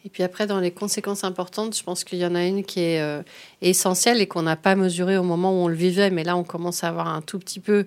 Et 0.08 0.10
puis 0.10 0.24
après, 0.24 0.48
dans 0.48 0.62
les 0.62 0.72
conséquences 0.72 1.26
importantes, 1.26 1.76
je 1.76 1.84
pense 1.84 2.06
qu'il 2.06 2.20
y 2.20 2.26
en 2.26 2.34
a 2.34 2.46
une 2.46 2.64
qui 2.64 2.80
est 2.80 3.02
euh, 3.02 3.22
essentielle 3.62 4.22
et 4.22 4.26
qu'on 4.26 4.44
n'a 4.44 4.56
pas 4.56 4.74
mesurée 4.74 5.18
au 5.18 5.24
moment 5.24 5.52
où 5.52 5.66
on 5.66 5.68
le 5.68 5.76
vivait, 5.76 6.12
mais 6.12 6.24
là, 6.24 6.38
on 6.38 6.46
commence 6.46 6.86
à 6.86 6.88
avoir 6.88 7.10
un 7.10 7.22
tout 7.22 7.38
petit 7.40 7.60
peu 7.60 7.86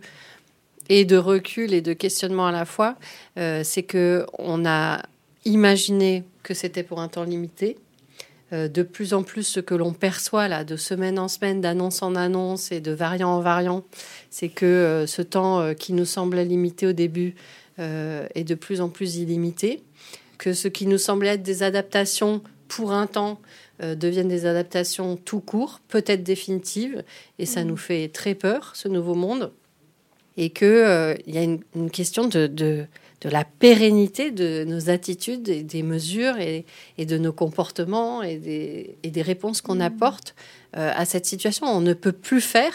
et 0.91 1.07
de 1.07 1.17
recul 1.17 1.73
et 1.73 1.81
de 1.81 1.95
questionnement 1.95 2.47
à 2.47 2.53
la 2.53 2.67
fois. 2.67 2.97
Euh, 3.39 3.63
c'est 3.65 3.85
que 3.85 4.27
on 4.39 4.67
a 4.67 5.01
imaginé 5.47 6.23
que 6.43 6.53
c'était 6.53 6.83
pour 6.83 7.01
un 7.01 7.09
temps 7.09 7.25
limité. 7.25 7.79
Euh, 8.53 8.69
de 8.69 8.83
plus 8.83 9.15
en 9.15 9.23
plus, 9.23 9.45
ce 9.45 9.61
que 9.61 9.75
l'on 9.75 9.95
perçoit 9.95 10.47
là, 10.47 10.63
de 10.63 10.77
semaine 10.77 11.19
en 11.19 11.29
semaine, 11.29 11.63
d'annonce 11.63 12.03
en 12.03 12.17
annonce 12.17 12.71
et 12.71 12.83
de 12.83 12.93
variant 12.93 13.31
en 13.31 13.41
variant, 13.41 13.83
c'est 14.29 14.51
que 14.51 15.07
ce 15.09 15.23
temps 15.23 15.73
qui 15.73 15.95
nous 15.95 16.05
semblait 16.05 16.45
limité 16.45 16.87
au 16.87 16.93
début 16.93 17.35
est 17.79 18.45
de 18.45 18.55
plus 18.55 18.83
en 18.83 18.91
plus 18.91 19.17
illimité 19.17 19.83
que 20.41 20.55
ce 20.55 20.69
qui 20.69 20.87
nous 20.87 20.99
semblait 20.99 21.35
être 21.35 21.43
des 21.43 21.63
adaptations 21.63 22.43
pour 22.67 22.93
un 22.93 23.07
temps 23.07 23.41
euh, 23.83 23.95
deviennent 23.95 24.29
des 24.29 24.47
adaptations 24.47 25.17
tout 25.17 25.41
court, 25.41 25.81
peut-être 25.87 26.23
définitives, 26.23 27.05
et 27.39 27.45
ça 27.45 27.63
nous 27.63 27.77
fait 27.77 28.09
très 28.09 28.35
peur, 28.35 28.73
ce 28.75 28.89
nouveau 28.89 29.15
monde, 29.15 29.53
et 30.39 30.49
qu'il 30.49 30.67
euh, 30.67 31.15
y 31.27 31.37
a 31.37 31.43
une, 31.43 31.91
question 31.91 32.27
de, 32.27 32.47
de, 32.47 32.87
la 33.25 33.45
pérennité 33.45 34.31
de 34.31 34.65
nos 34.65 34.89
attitudes 34.89 35.51
et 35.51 35.63
des 35.63 35.83
mesures 35.83 36.39
et, 36.39 36.65
et 36.97 37.05
de 37.05 37.19
nos 37.19 37.35
comportements 37.35 38.23
et 38.23 38.39
des, 38.39 38.97
et 39.03 39.11
des 39.11 39.23
réponses 39.23 39.61
qu'on 39.61 39.79
apporte 39.79 40.35
euh, 40.75 40.91
à 40.97 41.05
cette 41.05 41.27
situation. 41.27 41.67
On 41.67 41.83
ne 41.83 41.93
peut 41.93 42.13
plus 42.13 42.41
faire, 42.41 42.73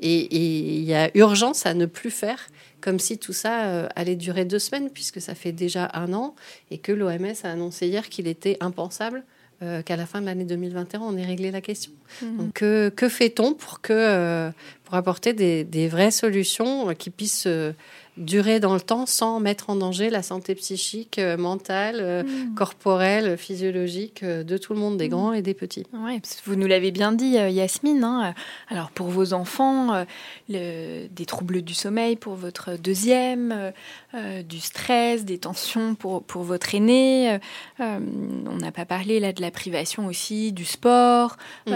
et 0.00 0.34
il 0.34 0.82
y 0.82 0.94
a 0.94 1.10
urgence 1.14 1.64
à 1.64 1.74
ne 1.74 1.86
plus 1.86 2.10
faire 2.10 2.48
comme 2.84 2.98
si 2.98 3.16
tout 3.16 3.32
ça 3.32 3.64
euh, 3.64 3.88
allait 3.96 4.14
durer 4.14 4.44
deux 4.44 4.58
semaines, 4.58 4.90
puisque 4.90 5.18
ça 5.18 5.34
fait 5.34 5.52
déjà 5.52 5.90
un 5.94 6.12
an, 6.12 6.34
et 6.70 6.76
que 6.76 6.92
l'OMS 6.92 7.34
a 7.42 7.48
annoncé 7.48 7.86
hier 7.86 8.10
qu'il 8.10 8.28
était 8.28 8.58
impensable 8.60 9.24
euh, 9.62 9.80
qu'à 9.80 9.96
la 9.96 10.04
fin 10.04 10.20
de 10.20 10.26
l'année 10.26 10.44
2021, 10.44 11.00
on 11.00 11.16
ait 11.16 11.24
réglé 11.24 11.50
la 11.50 11.62
question. 11.62 11.92
Mhm. 12.20 12.36
Donc, 12.36 12.52
que, 12.52 13.08
fait-on 13.08 13.54
pour, 13.54 13.80
que, 13.80 13.94
euh, 13.94 14.50
pour 14.84 14.96
apporter 14.96 15.32
des, 15.32 15.64
des, 15.64 15.88
vraies 15.88 16.10
solutions 16.10 16.94
qui 16.94 17.08
puissent 17.08 17.48
durer 18.16 18.60
dans 18.60 18.74
le 18.74 18.80
temps 18.80 19.06
sans 19.06 19.40
mettre 19.40 19.70
en 19.70 19.76
danger 19.76 20.08
la 20.08 20.22
santé 20.22 20.54
psychique, 20.54 21.18
euh, 21.18 21.36
mentale, 21.36 21.98
euh, 22.00 22.22
hmm. 22.22 22.54
corporelle, 22.54 23.36
physiologique 23.36 24.22
euh, 24.22 24.44
de 24.44 24.56
tout 24.56 24.72
le 24.72 24.78
monde, 24.78 24.96
des 24.96 25.08
hmm. 25.08 25.10
grands 25.10 25.32
et 25.32 25.42
des 25.42 25.54
petits. 25.54 25.84
Oui, 25.92 26.20
vous 26.44 26.54
nous 26.54 26.66
l'avez 26.66 26.92
bien 26.92 27.12
dit, 27.12 27.32
Yasmine. 27.32 28.04
Hein. 28.04 28.34
Alors 28.68 28.90
pour 28.90 29.08
vos 29.08 29.32
enfants, 29.32 30.04
des 30.48 31.26
troubles 31.26 31.62
du 31.62 31.74
sommeil 31.74 32.16
pour 32.16 32.34
votre 32.34 32.76
deuxième, 32.76 33.72
du 34.48 34.60
stress, 34.60 35.24
des 35.24 35.38
tensions 35.38 35.94
pour, 35.94 36.22
pour 36.22 36.42
votre 36.42 36.74
aîné. 36.74 37.38
on 37.78 38.56
n'a 38.60 38.72
pas 38.72 38.84
parlé 38.84 39.20
là 39.20 39.32
de 39.32 39.40
la 39.40 39.50
privation 39.50 40.06
aussi, 40.06 40.52
du 40.52 40.64
sport. 40.64 41.36
Hmm. 41.66 41.72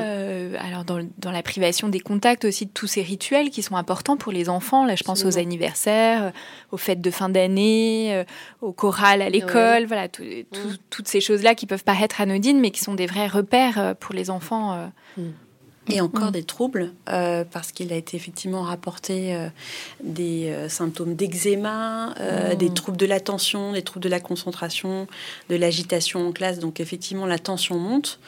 alors 0.58 0.84
dans, 0.84 1.06
dans, 1.18 1.32
la 1.32 1.42
privation 1.42 1.88
des 1.88 2.00
contacts 2.00 2.44
aussi, 2.44 2.66
de 2.66 2.70
tous 2.70 2.86
ces 2.86 3.02
rituels 3.02 3.50
qui 3.50 3.62
sont 3.62 3.76
importants 3.76 4.16
pour 4.16 4.32
les 4.32 4.48
enfants. 4.48 4.84
Là, 4.84 4.94
je 4.94 5.04
pense 5.04 5.24
aux 5.24 5.38
anniversaires 5.38 6.27
euh, 6.28 6.30
aux 6.72 6.76
fêtes 6.76 7.00
de 7.00 7.10
fin 7.10 7.28
d'année, 7.28 8.14
euh, 8.14 8.24
au 8.60 8.72
choral 8.72 9.22
à 9.22 9.28
l'école, 9.28 9.86
voilà, 9.86 10.06
mm. 10.06 10.44
toutes 10.90 11.08
ces 11.08 11.20
choses-là 11.20 11.54
qui 11.54 11.66
peuvent 11.66 11.84
paraître 11.84 12.20
anodines, 12.20 12.60
mais 12.60 12.70
qui 12.70 12.80
sont 12.80 12.94
des 12.94 13.06
vrais 13.06 13.26
repères 13.26 13.78
euh, 13.78 13.94
pour 13.94 14.14
les 14.14 14.30
enfants. 14.30 14.90
Mm. 15.16 15.22
Et 15.90 16.00
encore 16.00 16.28
mm. 16.28 16.32
des 16.32 16.42
troubles, 16.42 16.92
parce 17.06 17.72
qu'il 17.72 17.92
a 17.92 17.96
été 17.96 18.16
effectivement 18.16 18.62
rapporté 18.62 19.36
des 20.02 20.54
symptômes 20.68 21.14
d'eczéma, 21.14 22.14
des 22.58 22.70
troubles 22.70 22.98
de 22.98 23.06
l'attention, 23.06 23.72
des 23.72 23.82
troubles 23.82 24.04
de 24.04 24.08
la 24.08 24.20
concentration, 24.20 25.06
de 25.48 25.56
l'agitation 25.56 26.28
en 26.28 26.32
classe. 26.32 26.58
Donc 26.58 26.80
effectivement, 26.80 27.26
la 27.26 27.38
tension 27.38 27.78
monte. 27.78 28.20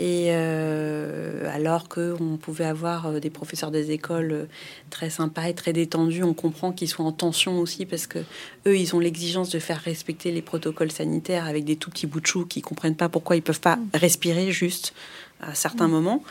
Et 0.00 0.28
euh, 0.30 1.54
alors 1.54 1.86
qu'on 1.90 2.38
pouvait 2.40 2.64
avoir 2.64 3.04
euh, 3.04 3.20
des 3.20 3.28
professeurs 3.28 3.70
des 3.70 3.90
écoles 3.90 4.32
euh, 4.32 4.44
très 4.88 5.10
sympas 5.10 5.48
et 5.48 5.54
très 5.54 5.74
détendus, 5.74 6.22
on 6.22 6.32
comprend 6.32 6.72
qu'ils 6.72 6.88
sont 6.88 7.04
en 7.04 7.12
tension 7.12 7.58
aussi 7.58 7.84
parce 7.84 8.06
que 8.06 8.20
eux, 8.66 8.78
ils 8.78 8.96
ont 8.96 8.98
l'exigence 8.98 9.50
de 9.50 9.58
faire 9.58 9.78
respecter 9.78 10.32
les 10.32 10.40
protocoles 10.40 10.90
sanitaires 10.90 11.46
avec 11.46 11.66
des 11.66 11.76
tout 11.76 11.90
petits 11.90 12.06
bouts 12.06 12.20
de 12.20 12.26
chou 12.26 12.46
qui 12.46 12.62
comprennent 12.62 12.96
pas 12.96 13.10
pourquoi 13.10 13.36
ils 13.36 13.42
peuvent 13.42 13.60
pas 13.60 13.76
mm. 13.76 13.88
respirer 13.92 14.52
juste 14.52 14.94
à 15.42 15.54
certains 15.54 15.88
mm. 15.88 15.92
moments. 15.92 16.24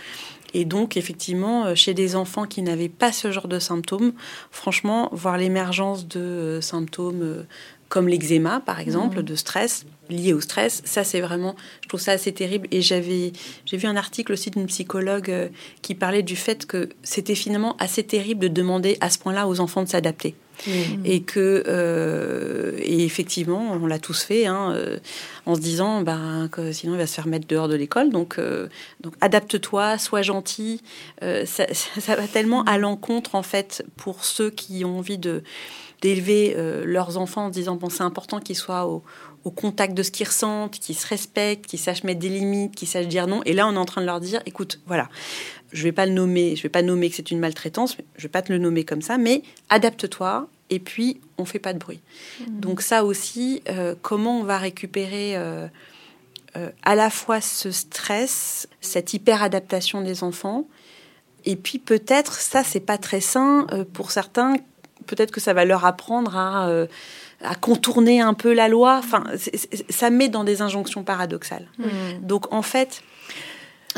Et 0.53 0.65
donc, 0.65 0.97
effectivement, 0.97 1.75
chez 1.75 1.93
des 1.93 2.15
enfants 2.15 2.45
qui 2.45 2.61
n'avaient 2.61 2.89
pas 2.89 3.11
ce 3.11 3.31
genre 3.31 3.47
de 3.47 3.59
symptômes, 3.59 4.13
franchement, 4.51 5.09
voir 5.11 5.37
l'émergence 5.37 6.07
de 6.07 6.59
symptômes 6.61 7.45
comme 7.89 8.07
l'eczéma, 8.07 8.61
par 8.65 8.79
exemple, 8.79 9.19
mmh. 9.19 9.23
de 9.23 9.35
stress, 9.35 9.85
lié 10.09 10.33
au 10.33 10.41
stress. 10.41 10.81
Ça, 10.85 11.03
c'est 11.03 11.21
vraiment, 11.21 11.55
je 11.81 11.87
trouve 11.87 11.99
ça 11.99 12.13
assez 12.13 12.31
terrible. 12.31 12.67
Et 12.71 12.81
j'avais, 12.81 13.31
j'ai 13.65 13.77
vu 13.77 13.87
un 13.87 13.95
article 13.95 14.33
aussi 14.33 14.49
d'une 14.49 14.65
psychologue 14.65 15.29
euh, 15.29 15.49
qui 15.81 15.95
parlait 15.95 16.23
du 16.23 16.35
fait 16.35 16.65
que 16.65 16.89
c'était 17.03 17.35
finalement 17.35 17.75
assez 17.77 18.03
terrible 18.03 18.41
de 18.41 18.47
demander 18.47 18.97
à 19.01 19.09
ce 19.09 19.19
point-là 19.19 19.47
aux 19.47 19.59
enfants 19.59 19.83
de 19.83 19.89
s'adapter. 19.89 20.35
Mmh. 20.67 21.05
Et 21.05 21.21
que, 21.21 21.63
euh, 21.67 22.73
et 22.79 23.05
effectivement, 23.05 23.71
on 23.81 23.85
l'a 23.85 23.97
tous 23.97 24.23
fait, 24.23 24.45
hein, 24.45 24.73
euh, 24.75 24.97
en 25.45 25.55
se 25.55 25.61
disant, 25.61 26.01
ben, 26.01 26.49
que 26.51 26.73
sinon 26.73 26.95
il 26.95 26.97
va 26.97 27.07
se 27.07 27.13
faire 27.13 27.27
mettre 27.27 27.47
dehors 27.47 27.69
de 27.69 27.75
l'école. 27.75 28.09
Donc, 28.09 28.37
donc 28.99 29.13
adapte-toi, 29.21 29.97
sois 29.97 30.21
gentil. 30.21 30.81
Ça, 31.21 31.65
ça, 31.73 32.15
va 32.15 32.27
tellement 32.27 32.63
à 32.63 32.77
l'encontre, 32.77 33.35
en 33.35 33.43
fait, 33.43 33.85
pour 33.95 34.25
ceux 34.25 34.49
qui 34.49 34.83
ont 34.83 34.97
envie 34.97 35.17
de 35.17 35.43
d'élever 36.01 36.55
leurs 36.85 37.17
enfants 37.17 37.47
en 37.47 37.49
disant 37.49 37.75
bon 37.75 37.89
c'est 37.89 38.03
important 38.03 38.39
qu'ils 38.39 38.55
soient 38.55 38.87
au, 38.87 39.03
contact 39.49 39.93
de 39.93 40.03
ce 40.03 40.11
qu'ils 40.11 40.27
ressentent, 40.27 40.79
qu'ils 40.79 40.95
se 40.95 41.07
respectent, 41.07 41.65
qu'ils 41.65 41.79
sachent 41.79 42.03
mettre 42.03 42.19
des 42.19 42.29
limites, 42.29 42.75
qu'ils 42.75 42.87
sachent 42.87 43.07
dire 43.07 43.27
non. 43.27 43.41
Et 43.45 43.53
là 43.53 43.67
on 43.67 43.73
est 43.73 43.77
en 43.77 43.85
train 43.85 44.01
de 44.01 44.05
leur 44.05 44.19
dire 44.19 44.41
écoute 44.45 44.79
voilà 44.85 45.09
je 45.71 45.83
vais 45.83 45.91
pas 45.91 46.05
le 46.05 46.13
nommer, 46.13 46.55
je 46.55 46.63
vais 46.63 46.69
pas 46.69 46.81
nommer 46.81 47.09
que 47.09 47.15
c'est 47.15 47.29
une 47.29 47.39
maltraitance, 47.39 47.95
je 48.15 48.23
vais 48.23 48.29
pas 48.29 48.41
te 48.41 48.51
le 48.51 48.57
nommer 48.57 48.83
comme 48.83 49.03
ça, 49.03 49.17
mais 49.17 49.43
adapte-toi 49.69 50.47
et 50.71 50.79
puis 50.79 51.21
on 51.37 51.45
fait 51.45 51.59
pas 51.59 51.73
de 51.73 51.79
bruit. 51.79 52.01
Mmh. 52.39 52.59
Donc 52.59 52.81
ça 52.81 53.05
aussi 53.05 53.61
euh, 53.69 53.95
comment 54.01 54.39
on 54.39 54.43
va 54.43 54.57
récupérer 54.57 55.35
euh, 55.35 55.67
à 56.81 56.95
la 56.95 57.09
fois 57.09 57.39
ce 57.39 57.71
stress, 57.71 58.67
cette 58.81 59.13
hyper 59.13 59.43
adaptation 59.43 60.01
des 60.01 60.23
enfants. 60.23 60.67
Et 61.45 61.55
puis 61.55 61.79
peut-être, 61.79 62.33
ça 62.33 62.63
c'est 62.63 62.79
pas 62.79 62.97
très 62.97 63.21
sain 63.21 63.67
pour 63.93 64.11
certains 64.11 64.55
peut-être 65.09 65.31
que 65.31 65.41
ça 65.41 65.53
va 65.53 65.65
leur 65.65 65.85
apprendre 65.85 66.37
à, 66.37 66.69
euh, 66.69 66.87
à 67.43 67.55
contourner 67.55 68.21
un 68.21 68.33
peu 68.33 68.53
la 68.53 68.67
loi. 68.67 68.97
Enfin, 68.99 69.23
ça 69.89 70.09
met 70.09 70.29
dans 70.29 70.43
des 70.43 70.61
injonctions 70.61 71.03
paradoxales. 71.03 71.67
Hmm. 71.77 72.21
Donc 72.21 72.51
en 72.53 72.61
fait, 72.61 73.01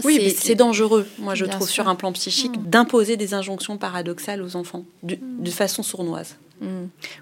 oui, 0.03 0.33
c'est 0.37 0.55
dangereux, 0.55 1.07
moi 1.19 1.35
je 1.35 1.45
trouve, 1.45 1.69
sur 1.69 1.87
un 1.87 1.95
plan 1.95 2.11
psychique, 2.13 2.57
hmm. 2.57 2.69
d'imposer 2.69 3.17
des 3.17 3.33
injonctions 3.33 3.77
paradoxales 3.77 4.41
aux 4.41 4.55
enfants 4.55 4.85
de, 5.03 5.15
hmm. 5.15 5.43
de 5.43 5.51
façon 5.51 5.83
sournoise. 5.83 6.37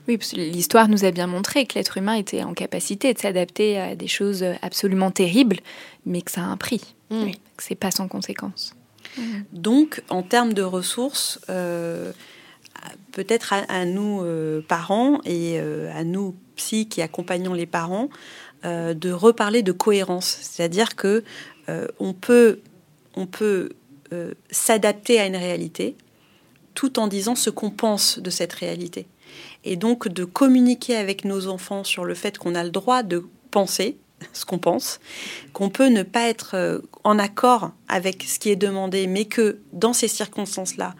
Oui, 0.09 0.17
parce 0.17 0.31
que 0.31 0.35
l'histoire 0.35 0.89
nous 0.89 1.05
a 1.05 1.11
bien 1.11 1.25
montré 1.25 1.65
que 1.65 1.75
l'être 1.75 1.97
humain 1.97 2.15
était 2.15 2.43
en 2.43 2.53
capacité 2.53 3.13
de 3.13 3.19
s'adapter 3.19 3.79
à 3.79 3.95
des 3.95 4.09
choses 4.09 4.43
absolument 4.61 5.11
terribles, 5.11 5.59
mais 6.05 6.21
que 6.21 6.29
ça 6.29 6.41
a 6.41 6.43
un 6.43 6.57
prix, 6.57 6.81
que 7.09 7.63
c'est 7.63 7.75
pas 7.75 7.89
sans 7.89 8.09
conséquence. 8.09 8.73
Donc, 9.53 10.03
en 10.09 10.23
termes 10.23 10.53
de 10.53 10.61
ressources, 10.61 11.39
euh, 11.49 12.11
peut-être 13.11 13.53
à, 13.53 13.85
nous 13.85 14.21
euh, 14.23 14.61
parents 14.61 15.19
et 15.25 15.59
euh, 15.59 15.91
à 15.93 16.03
nous 16.03 16.35
psy 16.55 16.87
qui 16.87 17.01
accompagnons 17.01 17.53
les 17.53 17.65
parents 17.65 18.09
euh, 18.65 18.93
de 18.93 19.11
reparler 19.11 19.63
de 19.63 19.71
cohérence, 19.71 20.37
c'est-à-dire 20.41 20.95
que 20.95 21.23
on 21.99 22.13
peut 22.13 22.61
on 23.15 23.27
peut 23.27 23.69
s'adapter 24.49 25.19
à 25.19 25.27
une 25.27 25.35
réalité 25.35 25.95
tout 26.73 26.97
en 26.97 27.05
disant 27.05 27.35
ce 27.35 27.51
qu'on 27.51 27.69
pense 27.69 28.17
de 28.17 28.31
cette 28.31 28.53
réalité. 28.53 29.05
Et 29.65 29.75
donc 29.75 30.07
de 30.07 30.25
communiquer 30.25 30.95
avec 30.95 31.25
nos 31.25 31.45
enfants 31.45 31.83
sur 31.83 32.05
le 32.05 32.15
fait 32.15 32.39
qu'on 32.39 32.55
a 32.55 32.63
le 32.63 32.71
droit 32.71 33.03
de 33.03 33.23
penser 33.51 33.97
ce 34.33 34.45
qu'on 34.45 34.57
pense, 34.57 34.99
qu'on 35.53 35.69
peut 35.69 35.89
ne 35.89 36.01
pas 36.01 36.27
être 36.27 36.81
en 37.03 37.19
accord 37.19 37.69
avec 37.87 38.23
ce 38.23 38.39
qui 38.39 38.49
est 38.49 38.55
demandé, 38.55 39.05
mais 39.05 39.25
que 39.25 39.59
dans 39.71 39.93
ces 39.93 40.07
circonstances-là, 40.07 40.95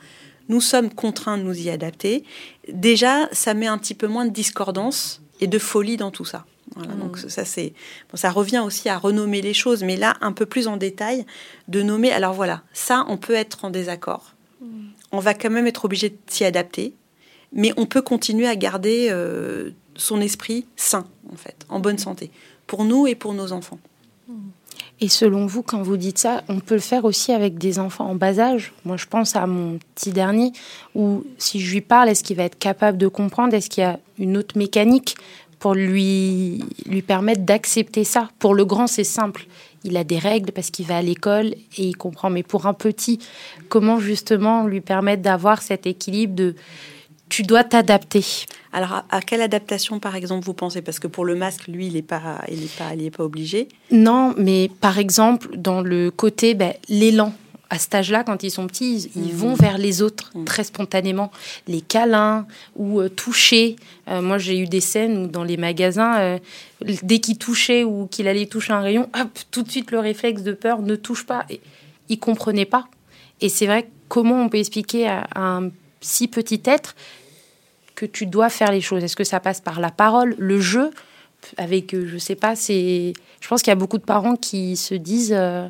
nous 0.49 0.61
sommes 0.61 0.89
contraints 0.89 1.37
de 1.37 1.43
nous 1.43 1.57
y 1.57 1.69
adapter, 1.69 2.23
déjà, 2.67 3.29
ça 3.31 3.53
met 3.53 3.67
un 3.67 3.77
petit 3.77 3.93
peu 3.93 4.07
moins 4.07 4.25
de 4.25 4.31
discordance 4.31 5.21
et 5.39 5.47
de 5.47 5.59
folie 5.59 5.97
dans 5.97 6.11
tout 6.11 6.25
ça. 6.25 6.45
Voilà, 6.75 6.93
Donc 6.93 7.23
Mmh. 7.23 7.29
ça 7.29 7.45
c'est 7.45 7.73
bon, 8.09 8.17
ça 8.17 8.29
revient 8.29 8.59
aussi 8.59 8.89
à 8.89 8.97
renommer 8.97 9.41
les 9.41 9.53
choses, 9.53 9.83
mais 9.83 9.95
là 9.95 10.15
un 10.21 10.31
peu 10.31 10.45
plus 10.45 10.67
en 10.67 10.77
détail, 10.77 11.25
de 11.67 11.81
nommer. 11.81 12.11
Alors 12.11 12.33
voilà, 12.33 12.63
ça 12.73 13.05
on 13.07 13.17
peut 13.17 13.33
être 13.33 13.65
en 13.65 13.69
désaccord. 13.69 14.35
Mmh. 14.61 14.65
On 15.11 15.19
va 15.19 15.33
quand 15.33 15.49
même 15.49 15.67
être 15.67 15.85
obligé 15.85 16.09
de 16.09 16.17
s'y 16.27 16.45
adapter, 16.45 16.93
mais 17.53 17.73
on 17.77 17.85
peut 17.85 18.01
continuer 18.01 18.47
à 18.47 18.55
garder 18.55 19.07
euh, 19.09 19.71
son 19.95 20.21
esprit 20.21 20.65
sain 20.75 21.07
en 21.31 21.35
fait, 21.35 21.65
en 21.69 21.79
bonne 21.79 21.97
santé, 21.97 22.31
pour 22.67 22.85
nous 22.85 23.07
et 23.07 23.15
pour 23.15 23.33
nos 23.33 23.51
enfants. 23.51 23.79
Et 25.01 25.07
selon 25.07 25.45
vous, 25.45 25.63
quand 25.63 25.81
vous 25.81 25.97
dites 25.97 26.17
ça, 26.17 26.43
on 26.49 26.59
peut 26.59 26.75
le 26.75 26.81
faire 26.81 27.05
aussi 27.05 27.31
avec 27.31 27.57
des 27.57 27.79
enfants 27.79 28.09
en 28.09 28.15
bas 28.15 28.39
âge? 28.39 28.73
Moi, 28.85 28.97
je 28.97 29.05
pense 29.05 29.35
à 29.35 29.47
mon 29.47 29.79
petit 29.95 30.11
dernier, 30.11 30.51
où 30.95 31.23
si 31.37 31.59
je 31.61 31.73
lui 31.73 31.81
parle, 31.81 32.09
est-ce 32.09 32.23
qu'il 32.23 32.35
va 32.35 32.43
être 32.43 32.59
capable 32.59 32.97
de 32.97 33.07
comprendre? 33.07 33.53
Est-ce 33.53 33.69
qu'il 33.69 33.83
y 33.83 33.87
a 33.87 33.99
une 34.17 34.35
autre 34.35 34.57
mécanique 34.57 35.15
pour 35.59 35.73
lui, 35.73 36.63
lui 36.85 37.01
permettre 37.01 37.43
d'accepter 37.43 38.03
ça? 38.03 38.29
Pour 38.39 38.53
le 38.53 38.65
grand, 38.65 38.87
c'est 38.87 39.03
simple. 39.05 39.45
Il 39.85 39.95
a 39.95 40.03
des 40.03 40.19
règles 40.19 40.51
parce 40.51 40.71
qu'il 40.71 40.85
va 40.85 40.97
à 40.97 41.01
l'école 41.01 41.47
et 41.77 41.83
il 41.83 41.95
comprend. 41.95 42.29
Mais 42.29 42.43
pour 42.43 42.65
un 42.65 42.73
petit, 42.73 43.19
comment 43.69 43.99
justement 43.99 44.67
lui 44.67 44.81
permettre 44.81 45.21
d'avoir 45.21 45.61
cet 45.61 45.87
équilibre 45.87 46.35
de 46.35 46.55
tu 47.29 47.43
dois 47.43 47.63
t'adapter 47.63 48.25
Alors 48.73 49.03
à, 49.09 49.21
quelle 49.21 49.41
adaptation 49.41 49.99
par 49.99 50.15
exemple 50.15 50.45
vous 50.45 50.53
pensez? 50.53 50.81
Parce 50.81 50.99
que 50.99 51.07
pour 51.07 51.25
le 51.25 51.35
masque, 51.35 51.67
lui, 51.67 51.87
il 51.87 51.93
n'est 51.93 52.01
pas, 52.01 52.41
il 52.49 52.63
est 52.63 52.77
pas, 52.77 52.93
il 52.95 53.05
est 53.05 53.11
pas 53.15 53.23
obligé. 53.23 53.67
Non, 53.91 54.33
mais 54.37 54.69
par 54.81 54.97
exemple, 54.99 55.55
dans 55.55 55.81
le 55.81 56.11
côté, 56.11 56.55
ben, 56.55 56.73
l'élan. 56.89 57.33
À 57.71 57.77
cet 57.77 57.93
âge-là, 57.93 58.23
quand 58.23 58.41
ils 58.41 58.49
sont 58.49 58.65
petits, 58.65 59.11
ils, 59.15 59.31
vont 59.31 59.53
vers 59.53 59.77
les 59.77 60.01
autres 60.01 60.31
Mhm. 60.33 60.45
très 60.45 60.63
spontanément. 60.63 61.31
Les 61.67 61.81
câlins 61.81 62.47
ou 62.75 62.99
euh, 62.99 63.09
toucher. 63.09 63.75
Euh, 64.07 64.23
moi, 64.23 64.39
j'ai 64.39 64.57
eu 64.57 64.65
des 64.65 64.81
scènes 64.81 65.25
où 65.25 65.27
dans 65.27 65.43
les 65.43 65.55
magasins, 65.55 66.17
euh, 66.19 66.39
dès 67.03 67.19
qu'il 67.19 67.37
touchait 67.37 67.83
ou 67.83 68.07
qu'il 68.07 68.27
allait 68.27 68.47
toucher 68.47 68.73
un 68.73 68.81
rayon, 68.81 69.07
hop, 69.13 69.29
tout 69.51 69.61
de 69.61 69.69
suite 69.69 69.91
le 69.91 69.99
réflexe 69.99 70.41
de 70.41 70.53
peur, 70.53 70.81
ne 70.81 70.95
touche 70.95 71.27
pas. 71.27 71.45
Et, 71.51 71.61
ils 72.09 72.17
comprenaient 72.17 72.65
pas. 72.65 72.87
Et 73.39 73.49
c'est 73.49 73.67
vrai, 73.67 73.87
comment 74.07 74.41
on 74.41 74.49
peut 74.49 74.57
expliquer 74.57 75.07
à, 75.07 75.27
à 75.35 75.41
un 75.41 75.69
si 76.01 76.27
petit 76.27 76.61
être 76.65 76.95
que 77.99 78.05
tu 78.05 78.25
dois 78.25 78.49
faire 78.49 78.71
les 78.71 78.79
choses 78.79 79.03
Est-ce 79.03 79.17
que 79.17 79.25
ça 79.25 79.41
passe 79.41 79.59
par 79.59 79.81
la 79.81 79.91
parole, 79.91 80.33
le 80.37 80.61
jeu? 80.61 80.91
Avec, 81.57 81.93
euh, 81.93 82.07
je 82.07 82.17
sais 82.17 82.35
pas, 82.35 82.55
c'est. 82.55 83.13
Je 83.41 83.47
pense 83.47 83.61
qu'il 83.61 83.71
y 83.71 83.73
a 83.73 83.75
beaucoup 83.75 83.97
de 83.97 84.03
parents 84.03 84.35
qui 84.35 84.77
se 84.77 84.95
disent 84.95 85.33
euh, 85.35 85.67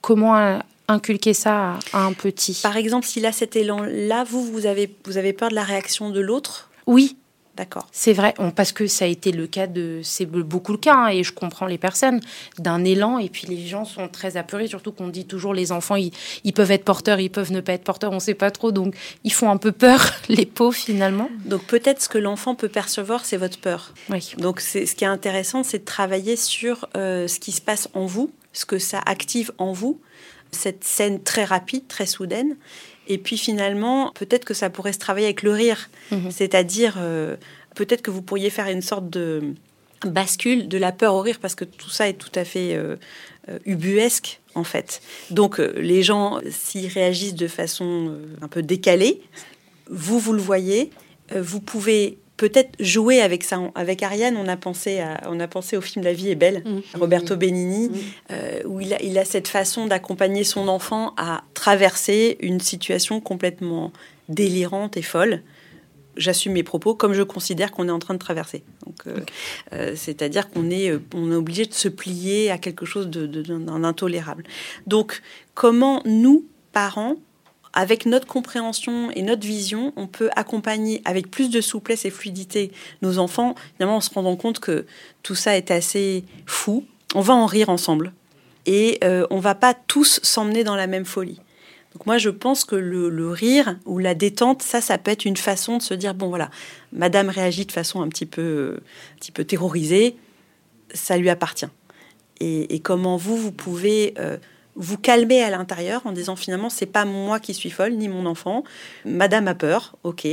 comment 0.00 0.60
inculquer 0.88 1.34
ça 1.34 1.78
à, 1.92 1.98
à 1.98 2.04
un 2.04 2.12
petit. 2.12 2.58
Par 2.62 2.76
exemple, 2.76 3.06
s'il 3.06 3.26
a 3.26 3.32
cet 3.32 3.56
élan-là, 3.56 4.24
vous, 4.24 4.44
vous 4.44 4.66
avez, 4.66 4.94
vous 5.04 5.18
avez 5.18 5.32
peur 5.32 5.50
de 5.50 5.54
la 5.54 5.64
réaction 5.64 6.10
de 6.10 6.20
l'autre? 6.20 6.70
Oui, 6.86 7.16
D'accord. 7.56 7.86
c'est 7.92 8.12
vrai, 8.12 8.32
on- 8.38 8.50
parce 8.52 8.72
que 8.72 8.86
ça 8.86 9.04
a 9.04 9.08
été 9.08 9.32
le 9.32 9.46
cas 9.46 9.66
de. 9.66 10.00
C'est 10.02 10.24
beaucoup 10.24 10.72
le 10.72 10.78
cas, 10.78 10.94
hein, 10.94 11.08
et 11.08 11.22
je 11.24 11.32
comprends 11.32 11.66
les 11.66 11.78
personnes, 11.78 12.20
d'un 12.58 12.84
élan, 12.84 13.18
et 13.18 13.28
puis 13.28 13.46
les 13.46 13.66
gens 13.66 13.84
sont 13.84 14.08
très 14.08 14.36
apeurés, 14.36 14.66
surtout 14.66 14.92
qu'on 14.92 15.08
dit 15.08 15.26
toujours 15.26 15.52
les 15.52 15.72
enfants, 15.72 15.96
ils, 15.96 16.12
ils 16.44 16.52
peuvent 16.52 16.70
être 16.70 16.84
porteurs, 16.84 17.20
ils 17.20 17.28
peuvent 17.30 17.52
ne 17.52 17.60
pas 17.60 17.72
être 17.74 17.84
porteurs, 17.84 18.12
on 18.12 18.20
sait 18.20 18.34
pas 18.34 18.50
trop, 18.50 18.72
donc 18.72 18.94
ils 19.24 19.32
font 19.32 19.50
un 19.50 19.56
peu 19.58 19.72
peur, 19.72 20.00
les 20.28 20.46
pauvres 20.46 20.76
finalement. 20.76 21.28
Donc 21.44 21.64
peut-être 21.64 22.00
ce 22.00 22.08
que 22.08 22.18
l'enfant 22.18 22.54
peut 22.54 22.68
percevoir, 22.68 23.24
c'est 23.24 23.36
votre 23.36 23.58
peur. 23.58 23.92
Oui. 24.08 24.32
Donc 24.38 24.60
ce 24.60 24.78
qui 24.94 25.04
est 25.04 25.08
intéressant, 25.08 25.62
c'est 25.62 25.80
de 25.80 25.84
travailler 25.84 26.36
sur 26.36 26.88
euh, 26.96 27.28
ce 27.28 27.40
qui 27.40 27.52
se 27.52 27.60
passe 27.60 27.88
en 27.94 28.06
vous, 28.06 28.30
ce 28.52 28.64
que 28.64 28.78
ça 28.78 29.00
active 29.04 29.52
en 29.58 29.72
vous, 29.72 30.00
cette 30.52 30.82
scène 30.84 31.22
très 31.22 31.44
rapide, 31.44 31.86
très 31.88 32.06
soudaine. 32.06 32.56
Et 33.10 33.18
puis 33.18 33.36
finalement, 33.36 34.12
peut-être 34.14 34.44
que 34.44 34.54
ça 34.54 34.70
pourrait 34.70 34.92
se 34.94 34.98
travailler 34.98 35.26
avec 35.26 35.42
le 35.42 35.52
rire, 35.52 35.90
Mhm. 36.12 36.30
c'est-à-dire 36.30 36.94
euh, 36.98 37.36
peut-être 37.74 38.02
que 38.02 38.10
vous 38.12 38.22
pourriez 38.22 38.50
faire 38.50 38.68
une 38.68 38.82
sorte 38.82 39.10
de 39.10 39.42
bascule 40.06 40.68
de 40.68 40.78
la 40.78 40.92
peur 40.92 41.12
au 41.14 41.20
rire, 41.20 41.38
parce 41.42 41.56
que 41.56 41.64
tout 41.66 41.90
ça 41.90 42.08
est 42.08 42.14
tout 42.14 42.30
à 42.36 42.44
fait 42.44 42.74
euh, 42.74 42.96
euh, 43.48 43.58
ubuesque 43.66 44.40
en 44.54 44.64
fait. 44.64 45.02
Donc 45.30 45.58
les 45.58 46.02
gens, 46.04 46.38
s'ils 46.50 46.86
réagissent 46.88 47.34
de 47.34 47.48
façon 47.48 48.16
un 48.40 48.48
peu 48.48 48.62
décalée, 48.62 49.20
vous, 49.90 50.18
vous 50.20 50.32
le 50.32 50.40
voyez, 50.42 50.90
vous 51.36 51.60
pouvez 51.60 52.18
peut-être 52.40 52.74
jouer 52.80 53.20
avec 53.20 53.44
ça. 53.44 53.60
Avec 53.74 54.02
Ariane, 54.02 54.34
on 54.38 54.48
a 54.48 54.56
pensé, 54.56 54.98
à, 54.98 55.20
on 55.26 55.38
a 55.40 55.46
pensé 55.46 55.76
au 55.76 55.82
film 55.82 56.02
La 56.02 56.14
vie 56.14 56.30
est 56.30 56.36
belle, 56.36 56.64
Roberto 56.94 57.36
Benigni, 57.36 57.90
euh, 58.30 58.62
où 58.64 58.80
il 58.80 58.94
a, 58.94 59.02
il 59.02 59.18
a 59.18 59.26
cette 59.26 59.46
façon 59.46 59.86
d'accompagner 59.86 60.42
son 60.42 60.66
enfant 60.66 61.12
à 61.18 61.44
traverser 61.52 62.38
une 62.40 62.58
situation 62.58 63.20
complètement 63.20 63.92
délirante 64.30 64.96
et 64.96 65.02
folle. 65.02 65.42
J'assume 66.16 66.54
mes 66.54 66.62
propos 66.62 66.94
comme 66.94 67.12
je 67.12 67.22
considère 67.22 67.72
qu'on 67.72 67.88
est 67.88 67.92
en 67.92 67.98
train 67.98 68.14
de 68.14 68.18
traverser. 68.18 68.62
Donc, 68.86 69.06
euh, 69.06 69.20
euh, 69.74 69.92
c'est-à-dire 69.94 70.48
qu'on 70.48 70.70
est, 70.70 70.98
on 71.14 71.30
est 71.30 71.36
obligé 71.36 71.66
de 71.66 71.74
se 71.74 71.88
plier 71.88 72.50
à 72.50 72.56
quelque 72.56 72.86
chose 72.86 73.08
de, 73.08 73.26
de-. 73.26 73.42
Donc, 74.86 75.20
comment 75.52 76.00
nous, 76.06 76.46
parents, 76.72 77.16
avec 77.72 78.06
notre 78.06 78.26
compréhension 78.26 79.10
et 79.12 79.22
notre 79.22 79.46
vision, 79.46 79.92
on 79.96 80.06
peut 80.06 80.30
accompagner 80.34 81.02
avec 81.04 81.30
plus 81.30 81.50
de 81.50 81.60
souplesse 81.60 82.04
et 82.04 82.10
fluidité 82.10 82.72
nos 83.02 83.18
enfants, 83.18 83.54
évidemment 83.74 83.96
en 83.96 84.00
se 84.00 84.12
rendant 84.12 84.36
compte 84.36 84.58
que 84.58 84.86
tout 85.22 85.34
ça 85.34 85.56
est 85.56 85.70
assez 85.70 86.24
fou. 86.46 86.84
On 87.14 87.20
va 87.20 87.34
en 87.34 87.46
rire 87.46 87.68
ensemble 87.68 88.12
et 88.66 88.98
euh, 89.04 89.26
on 89.30 89.38
va 89.38 89.54
pas 89.54 89.74
tous 89.74 90.20
s'emmener 90.22 90.64
dans 90.64 90.76
la 90.76 90.86
même 90.86 91.04
folie. 91.04 91.40
Donc 91.92 92.06
moi, 92.06 92.18
je 92.18 92.30
pense 92.30 92.64
que 92.64 92.76
le, 92.76 93.30
rire 93.30 93.76
ou 93.84 93.98
la 93.98 94.14
détente, 94.14 94.62
ça, 94.62 94.80
ça 94.80 94.96
peut 94.96 95.10
être 95.10 95.24
une 95.24 95.36
façon 95.36 95.78
de 95.78 95.82
se 95.82 95.94
dire 95.94 96.14
bon 96.14 96.28
voilà, 96.28 96.50
Madame 96.92 97.28
réagit 97.28 97.66
de 97.66 97.72
façon 97.72 98.00
un 98.00 98.08
petit 98.08 98.26
peu, 98.26 98.78
un 99.12 99.16
petit 99.16 99.32
peu 99.32 99.44
terrorisée, 99.44 100.16
ça 100.94 101.16
lui 101.16 101.30
appartient. 101.30 101.66
Et, 102.38 102.74
et 102.74 102.80
comment 102.80 103.16
vous, 103.16 103.36
vous 103.36 103.52
pouvez 103.52 104.14
euh, 104.18 104.38
vous 104.76 104.98
calmer 104.98 105.42
à 105.42 105.50
l'intérieur 105.50 106.02
en 106.06 106.12
disant 106.12 106.36
finalement 106.36 106.70
c'est 106.70 106.86
pas 106.86 107.04
moi 107.04 107.40
qui 107.40 107.54
suis 107.54 107.70
folle 107.70 107.94
ni 107.94 108.08
mon 108.08 108.26
enfant, 108.26 108.64
Madame 109.04 109.48
a 109.48 109.54
peur, 109.54 109.96
ok. 110.04 110.26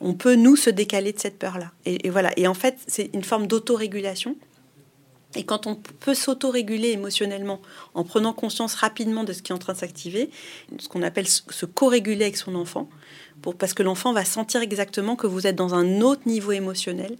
On 0.00 0.14
peut 0.14 0.34
nous 0.34 0.56
se 0.56 0.70
décaler 0.70 1.12
de 1.12 1.20
cette 1.20 1.38
peur-là. 1.38 1.70
Et, 1.84 2.06
et 2.06 2.10
voilà. 2.10 2.32
Et 2.36 2.48
en 2.48 2.54
fait, 2.54 2.76
c'est 2.88 3.10
une 3.12 3.22
forme 3.22 3.46
d'autorégulation. 3.46 4.36
Et 5.34 5.44
quand 5.44 5.66
on 5.66 5.76
peut 5.76 6.14
s'autoréguler 6.14 6.90
émotionnellement 6.90 7.60
en 7.94 8.04
prenant 8.04 8.32
conscience 8.32 8.74
rapidement 8.74 9.24
de 9.24 9.32
ce 9.32 9.42
qui 9.42 9.52
est 9.52 9.54
en 9.54 9.58
train 9.58 9.72
de 9.72 9.78
s'activer, 9.78 10.30
ce 10.78 10.88
qu'on 10.88 11.02
appelle 11.02 11.26
se 11.26 11.42
se 11.50 11.66
co-réguler 11.66 12.24
avec 12.24 12.36
son 12.36 12.54
enfant, 12.54 12.88
pour, 13.40 13.54
parce 13.54 13.74
que 13.74 13.82
l'enfant 13.82 14.12
va 14.12 14.24
sentir 14.24 14.60
exactement 14.60 15.16
que 15.16 15.26
vous 15.26 15.46
êtes 15.46 15.56
dans 15.56 15.74
un 15.74 16.00
autre 16.00 16.22
niveau 16.26 16.52
émotionnel. 16.52 17.16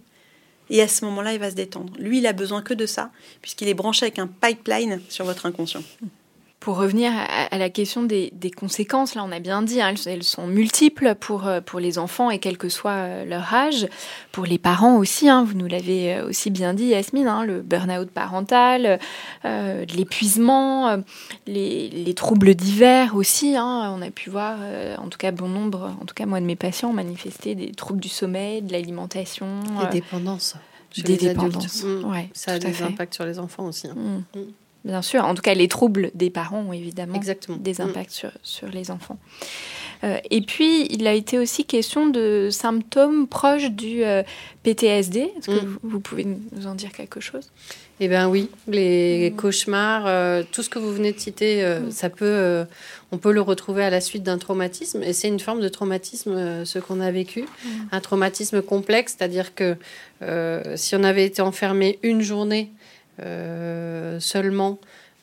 Et 0.69 0.81
à 0.81 0.87
ce 0.87 1.05
moment-là, 1.05 1.33
il 1.33 1.39
va 1.39 1.49
se 1.49 1.55
détendre. 1.55 1.93
Lui, 1.99 2.19
il 2.19 2.27
a 2.27 2.33
besoin 2.33 2.61
que 2.61 2.73
de 2.73 2.85
ça, 2.85 3.11
puisqu'il 3.41 3.67
est 3.67 3.73
branché 3.73 4.05
avec 4.05 4.19
un 4.19 4.27
pipeline 4.27 5.01
sur 5.09 5.25
votre 5.25 5.45
inconscient. 5.45 5.83
Pour 6.63 6.77
revenir 6.77 7.11
à, 7.13 7.23
à 7.53 7.57
la 7.57 7.69
question 7.69 8.03
des, 8.03 8.29
des 8.33 8.49
conséquences, 8.49 9.15
là 9.15 9.23
on 9.27 9.33
a 9.33 9.39
bien 9.39 9.63
dit, 9.63 9.81
hein, 9.81 9.89
elles, 10.05 10.13
elles 10.13 10.23
sont 10.23 10.47
multiples 10.47 11.13
pour, 11.19 11.45
euh, 11.45 11.59
pour 11.59 11.81
les 11.81 11.99
enfants 11.99 12.29
et 12.31 12.39
quel 12.39 12.57
que 12.57 12.69
soit 12.69 12.91
euh, 12.91 13.25
leur 13.25 13.53
âge. 13.53 13.85
Pour 14.31 14.45
les 14.45 14.57
parents 14.57 14.95
aussi, 14.95 15.27
hein, 15.27 15.43
vous 15.43 15.55
nous 15.55 15.67
l'avez 15.67 16.13
euh, 16.15 16.29
aussi 16.29 16.51
bien 16.51 16.73
dit 16.73 16.85
Yasmine, 16.85 17.27
hein, 17.27 17.43
le 17.43 17.61
burn-out 17.61 18.09
parental, 18.11 18.97
euh, 19.43 19.83
l'épuisement, 19.93 21.03
les, 21.47 21.89
les 21.89 22.13
troubles 22.13 22.55
divers 22.55 23.13
aussi. 23.17 23.55
on 23.57 24.01
a 24.01 24.09
pu 24.11 24.29
voir, 24.29 24.57
en 24.99 25.09
tout 25.09 25.17
cas 25.17 25.31
bon 25.33 25.49
nombre, 25.49 25.91
en 26.01 26.05
tout 26.05 26.15
cas 26.15 26.25
moi 26.25 26.39
de 26.39 26.45
mes 26.45 26.55
patients, 26.55 26.93
manifester 26.93 27.55
des 27.55 27.71
troubles 27.73 27.99
du 27.99 28.07
sommeil, 28.09 28.61
de 28.61 28.71
l'alimentation. 28.71 29.47
Des 29.79 29.85
euh, 29.85 29.89
dépendances. 29.89 30.55
chez 30.91 31.01
des 31.01 31.17
les 31.17 31.27
adultes. 31.27 31.43
dépendances. 31.43 31.83
Ouais, 32.05 32.29
Ça 32.33 32.53
a 32.53 32.59
des 32.59 32.71
fait. 32.71 32.85
impacts 32.85 33.15
sur 33.15 33.25
les 33.25 33.37
enfants 33.37 33.65
aussi. 33.65 33.87
hein. 33.87 33.95
Mm. 34.33 34.39
Mm. 34.39 34.43
Bien 34.85 35.01
sûr, 35.01 35.23
en 35.23 35.33
tout 35.33 35.41
cas 35.41 35.53
les 35.53 35.67
troubles 35.69 36.11
des 36.13 36.29
parents 36.29 36.59
ont 36.61 36.73
évidemment 36.73 37.15
Exactement. 37.15 37.57
des 37.57 37.75
Mm. 37.79 37.81
impacts 37.81 38.11
sur, 38.11 38.31
sur 38.43 38.67
les 38.67 38.91
enfants. 38.91 39.17
Euh, 40.03 40.17
et 40.29 40.41
puis, 40.41 40.85
il 40.89 41.07
a 41.07 41.13
été 41.13 41.37
aussi 41.39 41.63
question 41.63 42.07
de 42.07 42.49
symptômes 42.51 43.25
proches 43.27 43.71
du 43.71 44.03
euh, 44.03 44.21
PTSD. 44.63 45.19
Est-ce 45.37 45.47
que 45.47 45.63
Mm. 45.65 45.77
vous, 45.83 45.89
vous 45.89 45.99
pouvez 46.01 46.25
nous 46.25 46.67
en 46.67 46.75
dire 46.75 46.91
quelque 46.91 47.21
chose? 47.21 47.49
Eh 48.01 48.09
bien 48.09 48.27
oui, 48.27 48.49
les 48.67 49.31
Mm. 49.31 49.35
cauchemars, 49.37 50.03
euh, 50.07 50.43
tout 50.51 50.61
ce 50.63 50.69
que 50.69 50.79
vous 50.79 50.91
venez 50.91 51.13
de 51.13 51.19
citer, 51.19 51.65
ça 51.89 52.09
peut, 52.09 52.65
on 53.13 53.17
peut 53.17 53.31
le 53.31 53.39
retrouver 53.39 53.85
à 53.85 53.89
la 53.89 54.01
suite 54.01 54.23
d'un 54.23 54.37
traumatisme. 54.37 55.01
Et 55.03 55.13
c'est 55.13 55.29
une 55.29 55.39
forme 55.39 55.61
de 55.61 55.69
traumatisme, 55.69 56.65
ce 56.65 56.79
qu'on 56.79 56.99
a 56.99 57.11
vécu. 57.11 57.45
Un 57.93 58.01
traumatisme 58.01 58.61
complexe, 58.61 59.15
c'est-à-dire 59.17 59.55
que 59.55 59.77
si 60.75 60.95
on 60.97 61.03
avait 61.05 61.23
été 61.25 61.41
enfermé 61.41 61.99
une 62.03 62.21
journée 62.21 62.71
seulement, 63.19 64.79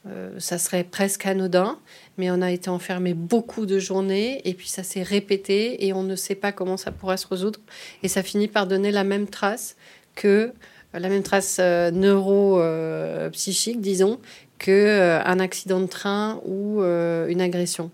euh, 0.09 0.31
ça 0.39 0.57
serait 0.59 0.85
presque 0.85 1.27
anodin. 1.27 1.79
Mais 2.17 2.31
on 2.31 2.41
a 2.43 2.51
été 2.51 2.71
enfermé 2.71 3.15
beaucoup 3.15 3.67
de 3.67 3.79
journées 3.79 4.41
et 4.49 4.55
puis 4.55 4.69
ça 4.69 4.83
s'est 4.83 5.03
répété 5.03 5.87
et 5.87 5.93
on 5.93 6.03
ne 6.03 6.17
sait 6.17 6.35
pas 6.35 6.53
comment 6.53 6.77
ça 6.77 6.91
pourra 6.91 7.17
se 7.17 7.27
résoudre. 7.27 7.61
Et 8.03 8.09
ça 8.09 8.23
finit 8.23 8.49
par 8.49 8.67
donner 8.67 8.91
la 8.91 9.05
même 9.05 9.27
trace 9.27 9.77
que 10.15 10.53
la 10.93 11.09
même 11.09 11.23
trace 11.23 11.61
neuro-psychique, 11.61 13.81
disons, 13.81 14.19
qu'un 14.59 15.39
accident 15.39 15.81
de 15.81 15.87
train 15.87 16.41
ou 16.45 16.83
une 16.83 17.41
agression. 17.41 17.93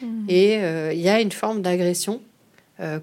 Mmh. 0.00 0.24
Et 0.30 0.54
il 0.94 1.00
y 1.00 1.10
a 1.10 1.20
une 1.20 1.32
forme 1.32 1.60
d'agression 1.60 2.22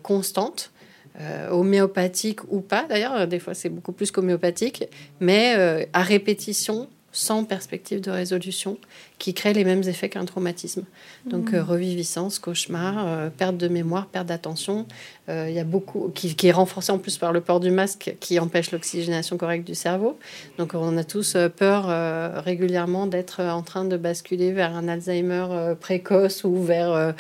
constante 0.02 0.72
euh, 1.20 1.50
homéopathique 1.50 2.42
ou 2.52 2.62
pas. 2.62 2.86
D'ailleurs, 2.88 3.28
des 3.28 3.40
fois, 3.40 3.54
c'est 3.54 3.70
beaucoup 3.70 3.92
plus 3.92 4.12
qu'homéopathique, 4.12 4.84
mais 5.20 5.56
euh, 5.58 5.84
à 5.94 6.04
répétition, 6.04 6.88
sans 7.12 7.44
perspective 7.44 8.02
de 8.02 8.12
résolution, 8.12 8.78
qui 9.20 9.34
crée 9.34 9.54
les 9.54 9.64
mêmes 9.64 9.84
effets 9.84 10.10
qu'un 10.10 10.26
traumatisme. 10.26 10.84
Donc, 11.26 11.54
euh, 11.54 11.64
reviviscence, 11.64 12.40
cauchemar, 12.40 13.32
perte 13.32 13.58
de 13.58 13.68
mémoire, 13.68 14.08
perte 14.08 14.28
d'attention. 14.28 14.86
Il 15.30 15.52
y 15.52 15.60
a 15.60 15.66
beaucoup 15.66 16.10
qui, 16.16 16.36
qui, 16.36 16.48
est 16.48 16.54
renforcé 16.54 16.90
en 16.92 17.00
plus 17.00 17.18
par 17.18 17.34
le 17.34 17.42
port 17.42 17.60
du 17.60 17.70
masque 17.70 18.16
qui 18.22 18.40
empêche 18.40 18.72
l'oxygénation 18.72 19.36
correcte 19.36 19.68
du 19.68 19.76
cerveau. 19.76 20.18
Donc, 20.58 20.74
on 20.74 20.96
a 20.98 21.04
tous 21.04 21.36
peur 21.58 22.44
régulièrement 22.46 23.08
d'être 23.08 23.44
en 23.44 23.62
train 23.62 23.84
de 23.84 23.98
basculer 23.98 24.54
vers 24.54 24.74
un 24.74 24.88
Alzheimer 24.88 25.74
précoce 25.82 26.46
ou 26.46 26.64
vers 26.64 27.14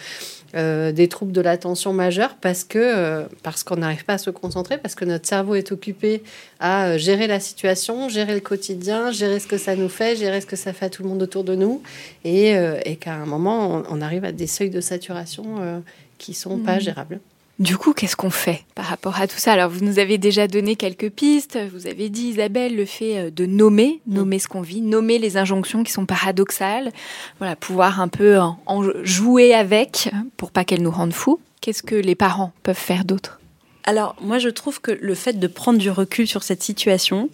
euh, 0.55 0.93
des 0.93 1.09
troubles 1.09 1.33
de 1.33 1.41
l'attention 1.41 1.91
majeure 1.91 2.37
parce 2.39 2.63
que 2.63 2.79
euh, 2.79 3.23
parce 3.43 3.65
qu'on 3.65 3.75
n'arrive 3.75 4.05
pas 4.05 4.13
à 4.13 4.17
se 4.17 4.29
concentrer, 4.29 4.77
parce 4.77 4.95
que 4.95 5.03
notre 5.03 5.27
cerveau 5.27 5.55
est 5.55 5.73
occupé 5.73 6.23
à 6.61 6.85
euh, 6.85 6.97
gérer 6.97 7.27
la 7.27 7.41
situation, 7.41 8.07
gérer 8.07 8.33
le 8.33 8.39
quotidien, 8.39 9.11
gérer 9.11 9.41
ce 9.41 9.47
que 9.47 9.57
ça 9.57 9.75
nous 9.75 9.89
fait, 9.89 10.15
gérer 10.15 10.39
ce 10.39 10.45
que 10.45 10.55
ça 10.55 10.71
fait 10.71 10.85
à 10.85 10.89
tout 10.89 11.03
le 11.03 11.09
monde 11.09 11.21
autour 11.21 11.43
de 11.43 11.53
nous, 11.53 11.83
et, 12.23 12.53
et 12.85 12.95
qu'à 12.97 13.13
un 13.13 13.25
moment 13.25 13.83
on, 13.89 14.01
arrive 14.01 14.25
à 14.25 14.31
des 14.31 14.47
seuils 14.47 14.69
de 14.69 14.81
saturation 14.81 15.83
qui 16.17 16.33
sont 16.33 16.59
pas 16.59 16.77
mmh. 16.77 16.81
gérables. 16.81 17.19
Du 17.59 17.75
coup, 17.75 17.93
qu'est-ce 17.93 18.15
qu'on 18.15 18.29
fait 18.29 18.63
par 18.75 18.85
rapport 18.85 19.19
à 19.19 19.25
tout 19.25 19.39
ça? 19.39 19.53
Alors, 19.53 19.71
vous 19.71 19.83
nous 19.83 19.97
avez 19.97 20.19
déjà 20.19 20.47
donné 20.47 20.75
quelques 20.75 21.09
pistes. 21.09 21.57
Vous 21.73 21.87
avez 21.87 22.09
dit, 22.09 22.27
Isabelle, 22.27 22.75
le 22.75 22.85
fait 22.85 23.17
euh, 23.17 23.31
de 23.31 23.47
nommer, 23.47 23.99
mm. 24.05 24.13
nommer 24.13 24.39
ce 24.39 24.47
qu'on 24.47 24.61
vit, 24.61 24.81
nommer 24.81 25.17
les 25.17 25.37
injonctions 25.37 25.83
qui 25.83 25.91
sont 25.91 26.05
paradoxales. 26.05 26.91
Voilà, 27.39 27.55
pouvoir 27.55 27.99
un 27.99 28.09
peu 28.09 28.37
en 28.37 28.83
jouer 29.03 29.55
avec 29.55 30.09
pour 30.37 30.51
pas 30.51 30.65
qu'elles 30.65 30.83
nous 30.83 30.91
rendent 30.91 31.13
fous. 31.13 31.39
Qu'est-ce 31.59 31.81
que 31.81 31.95
les 31.95 32.13
parents 32.13 32.53
peuvent 32.61 32.75
faire 32.75 33.05
d'autre? 33.05 33.39
Alors, 33.85 34.15
moi, 34.21 34.37
je 34.37 34.49
trouve 34.49 34.79
que 34.79 34.91
le 34.91 35.15
fait 35.15 35.39
de 35.39 35.47
prendre 35.47 35.79
du 35.79 35.89
recul 35.89 36.27
sur 36.27 36.43
cette 36.43 36.61
situation, 36.61 37.29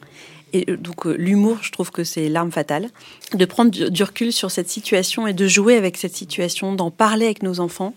et 0.53 0.69
euh, 0.69 0.77
donc 0.77 1.05
euh, 1.05 1.15
l'humour, 1.17 1.57
je 1.61 1.71
trouve 1.71 1.91
que 1.91 2.03
c'est 2.03 2.29
l'arme 2.29 2.51
fatale, 2.51 2.89
de 3.33 3.45
prendre 3.45 3.71
du 3.71 4.03
recul 4.03 4.31
sur 4.31 4.51
cette 4.51 4.69
situation 4.69 5.27
et 5.27 5.33
de 5.33 5.47
jouer 5.47 5.75
avec 5.75 5.97
cette 5.97 6.15
situation, 6.15 6.73
d'en 6.73 6.91
parler 6.91 7.25
avec 7.25 7.43
nos 7.43 7.59
enfants, 7.59 7.93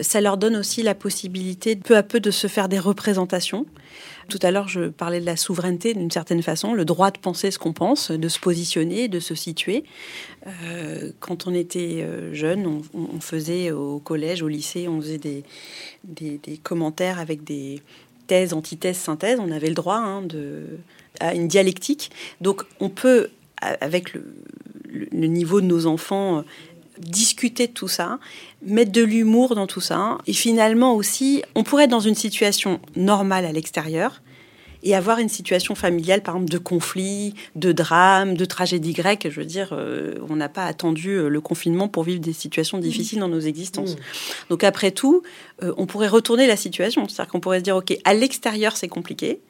ça 0.00 0.20
leur 0.20 0.36
donne 0.36 0.56
aussi 0.56 0.82
la 0.82 0.94
possibilité 0.94 1.76
peu 1.76 1.96
à 1.96 2.02
peu 2.02 2.20
de 2.20 2.30
se 2.30 2.46
faire 2.46 2.68
des 2.68 2.78
représentations. 2.78 3.66
Tout 4.28 4.38
à 4.42 4.52
l'heure, 4.52 4.68
je 4.68 4.88
parlais 4.88 5.20
de 5.20 5.26
la 5.26 5.36
souveraineté 5.36 5.92
d'une 5.92 6.10
certaine 6.10 6.42
façon, 6.42 6.72
le 6.72 6.84
droit 6.84 7.10
de 7.10 7.18
penser 7.18 7.50
ce 7.50 7.58
qu'on 7.58 7.72
pense, 7.72 8.12
de 8.12 8.28
se 8.28 8.38
positionner, 8.38 9.08
de 9.08 9.18
se 9.18 9.34
situer. 9.34 9.82
Euh, 10.46 11.10
quand 11.18 11.48
on 11.48 11.54
était 11.54 12.02
euh, 12.02 12.32
jeune, 12.32 12.82
on, 12.94 13.20
faisait 13.20 13.72
au 13.72 13.98
collège, 13.98 14.42
au 14.42 14.48
lycée, 14.48 14.86
on 14.86 15.00
faisait 15.00 15.18
des, 16.04 16.60
commentaires 16.62 17.18
avec 17.18 17.42
des 17.42 17.82
thèses, 18.30 18.52
antithèses, 18.52 18.96
synthèses. 18.96 19.40
On 19.40 19.50
avait 19.50 19.68
le 19.68 19.74
droit 19.74 19.96
hein, 19.96 20.22
à 21.18 21.34
une 21.34 21.48
dialectique. 21.48 22.12
Donc 22.40 22.62
on 22.78 22.88
peut, 22.88 23.30
avec 23.60 24.14
le, 24.14 24.24
le 24.88 25.26
niveau 25.26 25.60
de 25.60 25.66
nos 25.66 25.86
enfants, 25.86 26.44
discuter 26.98 27.66
de 27.66 27.72
tout 27.72 27.88
ça, 27.88 28.20
mettre 28.62 28.92
de 28.92 29.02
l'humour 29.02 29.56
dans 29.56 29.66
tout 29.66 29.80
ça. 29.80 30.18
Et 30.28 30.32
finalement 30.32 30.94
aussi, 30.94 31.42
on 31.56 31.64
pourrait 31.64 31.84
être 31.84 31.90
dans 31.90 31.98
une 31.98 32.14
situation 32.14 32.80
normale 32.94 33.46
à 33.46 33.52
l'extérieur 33.52 34.22
et 34.82 34.94
avoir 34.94 35.18
une 35.18 35.28
situation 35.28 35.74
familiale, 35.74 36.22
par 36.22 36.36
exemple, 36.36 36.50
de 36.50 36.58
conflit, 36.58 37.34
de 37.54 37.72
drame, 37.72 38.36
de 38.36 38.44
tragédie 38.44 38.92
grecque. 38.92 39.26
Je 39.30 39.40
veux 39.40 39.46
dire, 39.46 39.70
euh, 39.72 40.14
on 40.28 40.36
n'a 40.36 40.48
pas 40.48 40.64
attendu 40.64 41.10
euh, 41.10 41.28
le 41.28 41.40
confinement 41.40 41.88
pour 41.88 42.04
vivre 42.04 42.20
des 42.20 42.32
situations 42.32 42.78
mmh. 42.78 42.82
difficiles 42.82 43.18
dans 43.18 43.28
nos 43.28 43.40
existences. 43.40 43.94
Mmh. 43.94 44.00
Donc 44.50 44.64
après 44.64 44.90
tout, 44.90 45.22
euh, 45.62 45.72
on 45.76 45.86
pourrait 45.86 46.08
retourner 46.08 46.46
la 46.46 46.56
situation. 46.56 47.06
C'est-à-dire 47.08 47.30
qu'on 47.30 47.40
pourrait 47.40 47.58
se 47.58 47.64
dire, 47.64 47.76
OK, 47.76 47.96
à 48.04 48.14
l'extérieur, 48.14 48.76
c'est 48.76 48.88
compliqué. 48.88 49.40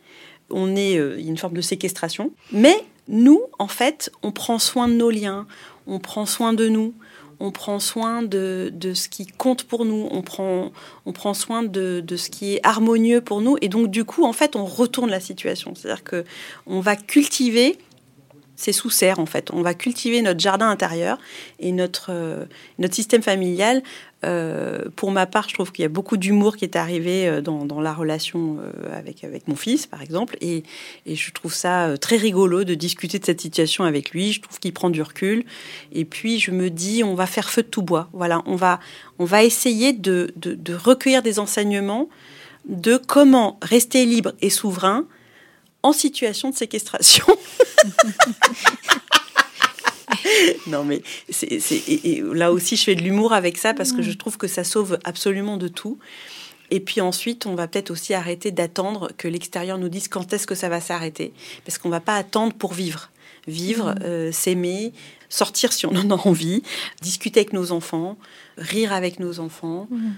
On 0.51 0.74
est, 0.74 0.95
il 0.95 1.20
y 1.20 1.26
a 1.26 1.31
une 1.31 1.39
forme 1.39 1.55
de 1.55 1.61
séquestration. 1.61 2.33
Mais 2.51 2.76
nous, 3.07 3.41
en 3.61 3.68
fait, 3.68 4.11
on 4.22 4.33
prend 4.33 4.59
soin 4.59 4.89
de 4.89 4.95
nos 4.95 5.11
liens, 5.11 5.47
on 5.87 6.01
prend 6.01 6.26
soin 6.26 6.53
de 6.53 6.68
nous, 6.68 6.93
on 7.41 7.51
prend 7.51 7.80
soin 7.80 8.22
de, 8.22 8.70
ce 8.95 9.09
qui 9.09 9.26
compte 9.26 9.64
pour 9.64 9.84
nous, 9.84 10.09
on 10.11 10.22
prend, 10.22 10.70
on 11.07 11.12
prend 11.12 11.34
soin 11.34 11.62
de, 11.62 12.05
ce 12.16 12.30
qui 12.30 12.55
est 12.55 12.61
harmonieux 12.62 13.20
pour 13.20 13.41
nous, 13.41 13.57
et 13.61 13.68
donc 13.68 13.91
du 13.91 14.05
coup, 14.05 14.24
en 14.24 14.32
fait, 14.32 14.57
on 14.57 14.64
retourne 14.64 15.11
la 15.11 15.20
situation. 15.20 15.74
C'est-à-dire 15.74 16.05
que 16.05 16.24
on 16.66 16.80
va 16.80 16.97
cultiver 16.97 17.78
ces 18.61 18.73
sous-serres, 18.73 19.19
en 19.19 19.27
fait. 19.27 19.51
On 19.53 19.63
va 19.63 19.75
cultiver 19.75 20.21
notre 20.21 20.41
jardin 20.41 20.69
intérieur 20.69 21.19
et 21.61 21.73
notre, 21.73 22.11
euh, 22.11 22.45
notre 22.79 22.95
système 22.95 23.23
familial 23.23 23.83
euh, 24.23 24.85
pour 24.97 25.13
ma 25.13 25.25
part, 25.25 25.49
je 25.49 25.55
trouve 25.55 25.73
qu'il 25.73 25.83
y 25.83 25.87
a 25.87 25.89
beaucoup 25.89 26.19
d'humour 26.19 26.59
qui 26.59 26.67
est 26.67 26.77
arrivé 26.77 27.27
euh, 27.27 27.41
dans, 27.41 27.81
la 27.81 27.95
relation 27.95 28.59
avec, 28.93 29.25
avec 29.25 29.49
mon 29.49 29.57
fils, 29.57 29.87
par 29.87 30.03
exemple. 30.03 30.37
Et, 30.43 30.63
je 31.07 31.31
trouve 31.31 31.55
ça 31.55 31.97
très 31.99 32.19
rigolo 32.19 32.65
de 32.65 32.75
discuter 32.75 33.19
de 33.19 33.25
cette 33.25 33.41
situation 33.41 33.85
avec 33.85 34.11
lui. 34.11 34.33
Je 34.33 34.43
trouve 34.43 34.59
qu'il 34.59 34.75
prend 34.75 34.91
du 34.91 35.01
recul. 35.01 35.45
Et 35.93 36.05
puis, 36.05 36.39
je 36.39 36.51
me 36.51 36.69
dis, 36.69 37.03
on 37.03 37.15
va 37.15 37.27
faire 37.27 37.49
feu 37.49 37.63
de 37.63 37.69
tout 37.69 37.83
bois. 37.83 38.11
Voilà, 38.13 38.43
on 38.45 38.57
va, 38.57 38.79
on 39.19 39.25
va 39.25 39.43
essayer 39.43 39.95
de, 39.95 40.35
de 40.37 40.75
recueillir 40.75 41.23
des 41.23 41.39
enseignements 41.39 42.11
de 42.69 42.99
comment 42.99 43.59
rester 43.63 44.05
libre 44.05 44.33
et 44.43 44.51
souverain 44.51 45.07
en 45.83 45.93
situation 45.93 46.51
de 46.51 46.55
séquestration. 46.55 47.26
non, 50.66 50.85
mais 50.85 51.03
c'est, 51.28 51.61
et, 51.89 52.22
là 52.33 52.53
aussi, 52.53 52.76
je 52.76 52.85
fais 52.85 52.95
de 52.95 53.03
l'humour 53.03 53.33
avec 53.33 53.59
ça 53.59 53.74
parce 53.74 53.93
que 53.93 54.03
je 54.03 54.12
trouve 54.12 54.37
que 54.37 54.47
ça 54.47 54.64
sauve 54.64 54.99
absolument 55.05 55.57
de 55.57 55.68
tout. 55.68 55.99
Et 56.70 56.81
puis 56.81 57.01
ensuite, 57.01 57.47
on 57.47 57.55
va 57.55 57.66
peut-être 57.66 57.91
aussi 57.91 58.14
arrêter 58.14 58.53
d'attendre 58.53 59.11
que 59.16 59.26
l'extérieur 59.26 59.78
nous 59.78 59.89
dise 59.89 60.09
quand 60.09 60.33
est-ce 60.33 60.47
que 60.47 60.55
ça 60.55 60.68
va 60.68 60.81
s'arrêter. 60.81 61.33
Parce 61.64 61.78
qu'on 61.78 61.89
ne 61.89 61.95
va 61.95 62.01
pas 62.01 62.16
attendre 62.16 62.55
pour 62.55 62.74
vivre. 62.74 63.11
Vivre, 63.49 63.93
mmh. 63.93 64.03
euh, 64.03 64.33
s'aimer, 64.33 64.93
sortir 65.28 65.72
si 65.72 65.87
on 65.87 65.97
en 65.97 66.11
a 66.11 66.28
envie, 66.28 66.62
discuter 67.01 67.41
avec 67.41 67.53
nos 67.53 67.72
enfants, 67.72 68.16
rire 68.59 68.93
avec 68.93 69.18
nos 69.18 69.41
enfants. 69.41 69.89
Mmh. 69.91 70.11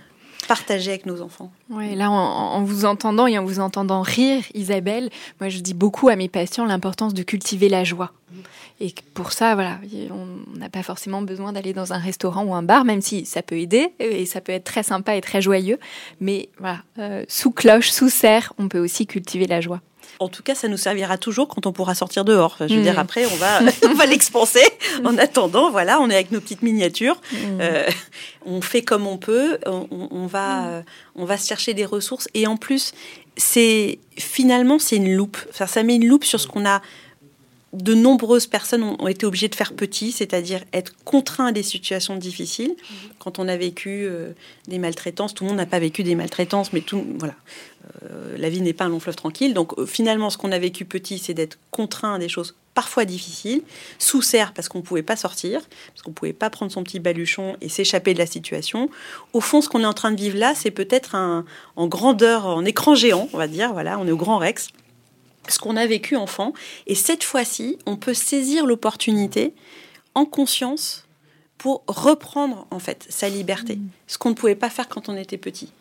Partager 0.47 0.91
avec 0.91 1.07
nos 1.07 1.23
enfants. 1.23 1.53
Ouais, 1.71 1.95
là, 1.95 2.11
en, 2.11 2.63
vous 2.63 2.85
entendant 2.85 3.27
et 3.27 3.39
en 3.39 3.45
vous 3.45 3.61
entendant 3.61 4.03
rire, 4.03 4.43
Isabelle, 4.55 5.11
moi, 5.41 5.49
je 5.49 5.59
dis 5.59 5.75
beaucoup 5.75 6.09
à 6.09 6.17
mes 6.17 6.29
patients 6.29 6.65
l'importance 6.65 7.15
de 7.15 7.23
cultiver 7.23 7.69
la 7.69 7.85
joie. 7.85 8.13
Et 8.81 8.93
pour 9.15 9.33
ça, 9.33 9.55
voilà, 9.55 9.79
on 10.11 10.59
n'a 10.59 10.69
pas 10.69 10.83
forcément 10.83 11.23
besoin 11.23 11.53
d'aller 11.53 11.73
dans 11.73 11.93
un 11.93 11.99
restaurant 11.99 12.43
ou 12.45 12.55
un 12.55 12.63
bar, 12.63 12.85
même 12.85 13.01
si 13.01 13.25
ça 13.27 13.43
peut 13.43 13.59
aider 13.59 13.93
et 14.01 14.27
ça 14.27 14.41
peut 14.41 14.51
être 14.51 14.65
très 14.65 14.83
sympa 14.83 15.15
et 15.15 15.21
très 15.21 15.41
joyeux. 15.41 15.79
Mais 16.21 16.49
voilà, 16.59 16.79
euh, 16.99 17.25
sous 17.29 17.53
cloche, 17.53 17.91
sous 17.91 18.09
serre, 18.09 18.53
on 18.59 18.69
peut 18.69 18.81
aussi 18.81 19.07
cultiver 19.07 19.47
la 19.47 19.61
joie. 19.61 19.81
En 20.19 20.29
tout 20.29 20.43
cas, 20.43 20.55
ça 20.55 20.69
nous 20.69 20.77
servira 20.77 21.19
toujours 21.19 21.49
quand 21.49 21.67
on 21.67 21.73
pourra 21.73 21.95
sortir 21.95 22.25
dehors. 22.25 22.57
je 22.61 22.75
veux 22.75 22.83
dire, 22.83 22.95
mm. 22.95 22.99
après, 22.99 23.27
on 23.27 23.37
va, 23.37 23.61
on 23.89 23.95
va 23.95 24.07
l'expanser. 24.07 24.65
En 25.05 25.19
attendant, 25.19 25.71
voilà, 25.71 26.01
on 26.01 26.11
est 26.11 26.15
avec 26.15 26.31
nos 26.31 26.41
petites 26.41 26.63
miniatures. 26.63 27.21
Mm. 27.33 27.37
Euh, 27.61 27.91
on 28.45 28.61
fait 28.61 28.83
comme 28.83 29.07
on 29.07 29.19
peut. 29.19 29.59
On, 29.67 30.27
va, 30.27 30.61
mm. 30.61 30.67
euh, 30.67 30.83
on 31.17 31.25
va 31.25 31.37
se 31.37 31.47
chercher 31.47 31.75
des 31.75 31.85
ressources. 31.85 32.29
Et 32.35 32.47
en 32.47 32.57
plus, 32.57 32.93
c'est 33.37 33.99
finalement, 34.17 34.79
c'est 34.79 34.97
une 34.97 35.13
loupe. 35.13 35.39
Enfin, 35.51 35.67
ça 35.67 35.83
met 35.83 35.97
une 35.97 36.07
loupe 36.07 36.25
sur 36.25 36.41
ce 36.41 36.47
qu'on 36.47 36.67
a 36.67 36.83
de 37.73 37.95
nombreuses 37.95 38.47
personnes 38.47 38.83
ont, 38.83 39.09
été 39.09 39.25
obligées 39.25 39.49
de 39.49 39.55
faire 39.55 39.73
petit, 39.73 40.13
c'est-à-dire 40.13 40.63
être 40.75 40.93
contraints 41.05 41.47
à 41.47 41.53
des 41.53 41.63
situations 41.63 42.17
difficiles. 42.17 42.75
Quand 43.19 43.39
on 43.39 43.49
a 43.49 43.57
vécu 43.57 44.05
euh, 44.05 44.33
des 44.69 44.79
maltraitances, 44.79 45.33
tout 45.33 45.45
le 45.45 45.49
monde 45.49 45.57
n'a 45.57 45.67
pas 45.67 45.79
vécu 45.79 46.03
des 46.03 46.15
maltraitances, 46.15 46.75
mais 46.75 46.83
tout, 46.83 47.03
voilà, 47.19 47.35
euh, 48.05 48.37
la 48.39 48.49
vie 48.49 48.61
n'est 48.61 48.73
pas 48.73 48.85
un 48.85 48.89
long 48.89 49.01
fleuve 49.01 49.17
tranquille. 49.17 49.55
Donc 49.55 49.79
euh, 49.79 49.87
finalement, 49.87 50.31
ce 50.31 50.39
qu'on 50.39 50.53
a 50.53 50.59
vécu 50.59 50.85
petit, 50.85 51.19
c'est 51.19 51.35
d'être 51.35 51.59
contraint 51.71 52.15
à 52.15 52.19
des 52.19 52.29
choses 52.29 52.55
parfois 52.75 53.05
difficiles, 53.05 53.63
sous 53.99 54.23
serre 54.23 54.55
parce 54.55 54.69
qu'on 54.69 54.79
ne 54.79 54.83
pouvait 54.83 55.03
pas 55.03 55.17
sortir, 55.17 55.61
parce 55.89 56.03
qu'on 56.03 56.11
ne 56.11 56.15
pouvait 56.15 56.33
pas 56.33 56.49
prendre 56.49 56.73
son 56.73 56.83
petit 56.83 57.01
baluchon 57.01 57.57
et 57.61 57.69
s'échapper 57.69 58.15
de 58.15 58.19
la 58.19 58.27
situation. 58.27 58.89
Au 59.35 59.41
fond, 59.41 59.61
ce 59.61 59.69
qu'on 59.69 59.83
est 59.83 59.87
en 59.87 59.93
train 59.93 60.11
de 60.11 60.17
vivre 60.17 60.39
là, 60.39 60.55
c'est 60.55 60.71
peut-être 60.71 61.15
en 61.15 61.87
grandeur, 61.87 62.47
en 62.47 62.65
écran 62.65 62.95
géant, 62.95 63.29
on 63.35 63.37
va 63.37 63.47
dire. 63.47 63.75
Voilà, 63.75 63.99
on 63.99 64.07
est 64.07 64.11
au 64.11 64.17
Grand 64.17 64.39
Rex 64.39 64.69
ce 65.49 65.59
qu'on 65.59 65.77
a 65.77 65.87
vécu 65.87 66.17
enfant. 66.17 66.53
Et 66.87 66.95
cette 66.95 67.25
fois-ci, 67.25 67.79
on 67.87 67.97
peut 67.97 68.15
saisir 68.15 68.67
l'opportunité 68.67 69.55
en 70.15 70.25
conscience 70.25 71.07
pour 71.59 71.85
reprendre 71.87 72.67
en 72.71 72.79
fait 72.79 73.07
sa 73.09 73.29
liberté, 73.29 73.77
mmh. 73.77 73.89
ce 74.07 74.19
qu'on 74.19 74.31
ne 74.31 74.35
pouvait 74.35 74.57
pas 74.57 74.71
faire 74.71 74.89
quand 74.89 75.09
on 75.09 75.17
était 75.17 75.39
petit. 75.39 75.73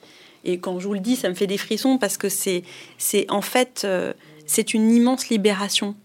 Et 0.43 0.59
quand 0.59 0.79
je 0.79 0.87
vous 0.87 0.93
le 0.93 0.99
dis, 0.99 1.15
ça 1.15 1.29
me 1.29 1.33
fait 1.33 1.47
des 1.47 1.57
frissons 1.57 1.97
parce 1.97 2.17
que 2.17 2.29
c'est, 2.29 2.63
c'est 2.97 3.29
en 3.29 3.41
fait, 3.41 3.83
euh, 3.85 4.13
c'est 4.45 4.73
une 4.73 4.91
immense 4.91 5.29
libération. 5.29 5.95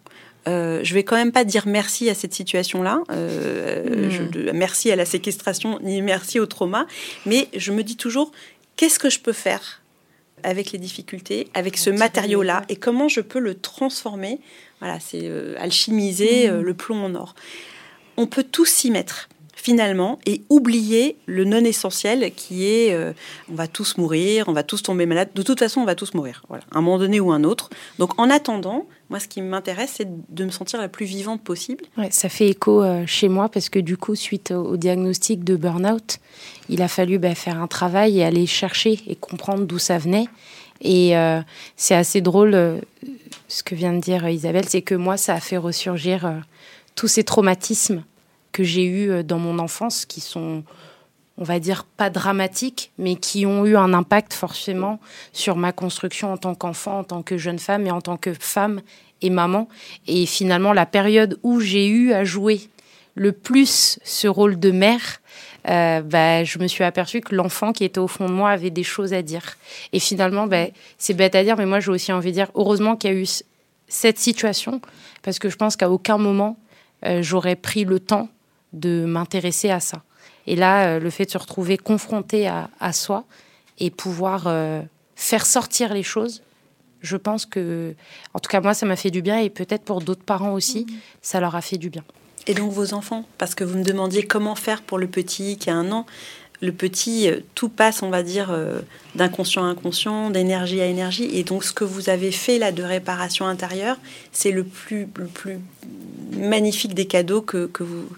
Euh, 0.48 0.80
je 0.84 0.94
vais 0.94 1.02
quand 1.02 1.16
même 1.16 1.32
pas 1.32 1.44
dire 1.44 1.66
merci 1.66 2.08
à 2.08 2.14
cette 2.14 2.32
situation-là, 2.32 3.00
euh, 3.10 4.12
mmh. 4.12 4.52
merci 4.52 4.92
à 4.92 4.96
la 4.96 5.04
séquestration, 5.04 5.80
ni 5.82 6.02
merci 6.02 6.38
au 6.38 6.46
trauma, 6.46 6.86
mais 7.24 7.48
je 7.56 7.72
me 7.72 7.82
dis 7.82 7.96
toujours, 7.96 8.30
qu'est-ce 8.76 9.00
que 9.00 9.10
je 9.10 9.18
peux 9.18 9.32
faire 9.32 9.82
avec 10.42 10.70
les 10.70 10.78
difficultés, 10.78 11.48
avec 11.54 11.76
ce 11.76 11.90
matériau-là, 11.90 12.62
et 12.68 12.76
comment 12.76 13.08
je 13.08 13.20
peux 13.20 13.40
le 13.40 13.54
transformer? 13.54 14.38
Voilà, 14.80 15.00
c'est 15.00 15.22
euh, 15.24 15.54
alchimiser 15.58 16.48
euh, 16.48 16.62
le 16.62 16.74
plomb 16.74 17.04
en 17.04 17.14
or. 17.14 17.34
On 18.16 18.26
peut 18.26 18.44
tous 18.44 18.66
s'y 18.66 18.90
mettre 18.90 19.28
finalement 19.56 20.20
et 20.24 20.42
oublier 20.48 21.16
le 21.26 21.44
non 21.44 21.64
essentiel 21.64 22.30
qui 22.36 22.64
est 22.64 22.94
euh, 22.94 23.12
on 23.50 23.54
va 23.54 23.66
tous 23.66 23.96
mourir, 23.98 24.44
on 24.46 24.52
va 24.52 24.62
tous 24.62 24.82
tomber 24.82 25.06
malade. 25.06 25.30
De 25.34 25.42
toute 25.42 25.58
façon, 25.58 25.80
on 25.80 25.84
va 25.84 25.96
tous 25.96 26.14
mourir, 26.14 26.42
voilà, 26.48 26.62
à 26.72 26.78
un 26.78 26.82
moment 26.82 26.98
donné 26.98 27.18
ou 27.18 27.32
un 27.32 27.42
autre. 27.42 27.70
Donc 27.98 28.18
en 28.20 28.30
attendant, 28.30 28.86
moi, 29.10 29.18
ce 29.18 29.26
qui 29.26 29.42
m'intéresse, 29.42 29.94
c'est 29.96 30.08
de 30.32 30.44
me 30.44 30.50
sentir 30.50 30.80
la 30.80 30.88
plus 30.88 31.06
vivante 31.06 31.42
possible. 31.42 31.84
Ouais, 31.96 32.10
ça 32.10 32.28
fait 32.28 32.48
écho 32.48 32.84
chez 33.06 33.28
moi 33.28 33.48
parce 33.48 33.68
que 33.68 33.78
du 33.78 33.96
coup, 33.96 34.14
suite 34.14 34.50
au, 34.50 34.76
diagnostic 34.76 35.44
de 35.44 35.56
burn-out, 35.56 36.18
il 36.68 36.82
a 36.82 36.88
fallu 36.88 37.18
bah, 37.18 37.34
faire 37.34 37.60
un 37.60 37.68
travail 37.68 38.18
et 38.18 38.24
aller 38.24 38.46
chercher 38.46 39.00
et 39.06 39.16
comprendre 39.16 39.64
d'où 39.64 39.78
ça 39.78 39.98
venait. 39.98 40.26
Et 40.80 41.16
euh, 41.16 41.40
c'est 41.76 41.94
assez 41.94 42.20
drôle 42.20 42.54
euh, 42.54 42.80
ce 43.48 43.62
que 43.62 43.74
vient 43.74 43.92
de 43.92 44.00
dire 44.00 44.28
Isabelle, 44.28 44.68
c'est 44.68 44.82
que 44.82 44.94
moi, 44.94 45.16
ça 45.16 45.34
a 45.34 45.40
fait 45.40 45.56
ressurgir 45.56 46.26
euh, 46.26 46.38
tous 46.94 47.08
ces 47.08 47.24
traumatismes 47.24 48.02
que 48.56 48.64
j'ai 48.64 48.86
eus 48.86 49.22
dans 49.22 49.38
mon 49.38 49.58
enfance, 49.58 50.06
qui 50.06 50.22
sont, 50.22 50.64
on 51.36 51.44
va 51.44 51.58
dire, 51.58 51.84
pas 51.84 52.08
dramatiques, 52.08 52.90
mais 52.96 53.16
qui 53.16 53.44
ont 53.44 53.66
eu 53.66 53.76
un 53.76 53.92
impact 53.92 54.32
forcément 54.32 54.98
sur 55.34 55.56
ma 55.56 55.72
construction 55.72 56.32
en 56.32 56.38
tant 56.38 56.54
qu'enfant, 56.54 57.00
en 57.00 57.04
tant 57.04 57.22
que 57.22 57.36
jeune 57.36 57.58
femme 57.58 57.86
et 57.86 57.90
en 57.90 58.00
tant 58.00 58.16
que 58.16 58.32
femme 58.32 58.80
et 59.20 59.28
maman. 59.28 59.68
Et 60.06 60.24
finalement, 60.24 60.72
la 60.72 60.86
période 60.86 61.38
où 61.42 61.60
j'ai 61.60 61.86
eu 61.86 62.14
à 62.14 62.24
jouer 62.24 62.62
le 63.14 63.32
plus 63.32 63.98
ce 64.02 64.26
rôle 64.26 64.58
de 64.58 64.70
mère, 64.70 65.20
euh, 65.68 66.00
bah, 66.00 66.42
je 66.42 66.58
me 66.58 66.66
suis 66.66 66.82
aperçue 66.82 67.20
que 67.20 67.34
l'enfant 67.34 67.74
qui 67.74 67.84
était 67.84 68.00
au 68.00 68.08
fond 68.08 68.26
de 68.26 68.32
moi 68.32 68.48
avait 68.48 68.70
des 68.70 68.84
choses 68.84 69.12
à 69.12 69.20
dire. 69.20 69.58
Et 69.92 70.00
finalement, 70.00 70.46
bah, 70.46 70.68
c'est 70.96 71.12
bête 71.12 71.34
à 71.34 71.44
dire, 71.44 71.58
mais 71.58 71.66
moi 71.66 71.80
j'ai 71.80 71.90
aussi 71.90 72.10
envie 72.10 72.30
de 72.30 72.36
dire, 72.36 72.50
heureusement 72.54 72.96
qu'il 72.96 73.10
y 73.10 73.14
a 73.14 73.16
eu 73.16 73.26
cette 73.86 74.18
situation, 74.18 74.80
parce 75.22 75.38
que 75.38 75.50
je 75.50 75.56
pense 75.56 75.76
qu'à 75.76 75.90
aucun 75.90 76.16
moment 76.16 76.56
euh, 77.04 77.22
j'aurais 77.22 77.56
pris 77.56 77.84
le 77.84 78.00
temps 78.00 78.28
de 78.76 79.04
m'intéresser 79.04 79.70
à 79.70 79.80
ça. 79.80 80.02
Et 80.46 80.56
là, 80.56 80.86
euh, 80.86 81.00
le 81.00 81.10
fait 81.10 81.24
de 81.24 81.30
se 81.30 81.38
retrouver 81.38 81.76
confronté 81.76 82.46
à, 82.46 82.92
soi 82.92 83.24
et 83.78 83.90
pouvoir 83.90 84.48
faire 85.16 85.44
sortir 85.44 85.92
les 85.92 86.02
choses, 86.02 86.42
je 87.02 87.16
pense 87.16 87.46
que, 87.46 87.94
en 88.34 88.38
tout 88.38 88.48
cas 88.48 88.60
moi, 88.60 88.74
ça 88.74 88.86
m'a 88.86 88.96
fait 88.96 89.10
du 89.10 89.22
bien 89.22 89.38
et 89.38 89.50
peut-être 89.50 89.84
pour 89.84 90.00
d'autres 90.00 90.24
parents 90.24 90.52
aussi, 90.52 90.86
ça 91.20 91.40
leur 91.40 91.54
a 91.54 91.60
fait 91.60 91.78
du 91.78 91.90
bien. 91.90 92.04
Et 92.46 92.54
donc 92.54 92.70
vos 92.70 92.94
enfants, 92.94 93.24
parce 93.38 93.54
que 93.54 93.64
vous 93.64 93.78
me 93.78 93.84
demandiez 93.84 94.24
comment 94.24 94.54
faire 94.54 94.82
pour 94.82 94.98
le 94.98 95.08
petit 95.08 95.56
qui 95.58 95.68
a 95.68 95.74
un 95.74 95.90
an. 95.90 96.06
Le 96.62 96.72
petit, 96.72 97.28
euh, 97.28 97.40
tout 97.54 97.68
passe, 97.68 98.02
on 98.02 98.08
va 98.08 98.22
dire, 98.22 98.50
euh, 98.50 98.80
d'inconscient 99.14 99.64
à 99.64 99.66
inconscient, 99.66 100.30
d'énergie 100.30 100.80
à 100.80 100.86
énergie. 100.86 101.28
Et 101.32 101.44
donc 101.44 101.64
ce 101.64 101.72
que 101.72 101.84
vous 101.84 102.08
avez 102.08 102.30
fait 102.30 102.58
là 102.58 102.72
de 102.72 102.82
réparation 102.82 103.46
intérieure, 103.46 103.96
c'est 104.32 104.50
le 104.50 104.64
plus, 104.64 105.06
le 105.16 105.26
plus 105.26 105.58
magnifique 106.32 106.94
des 106.94 107.06
cadeaux 107.06 107.42
que, 107.42 107.66
que, 107.66 107.82
vous, 107.82 108.08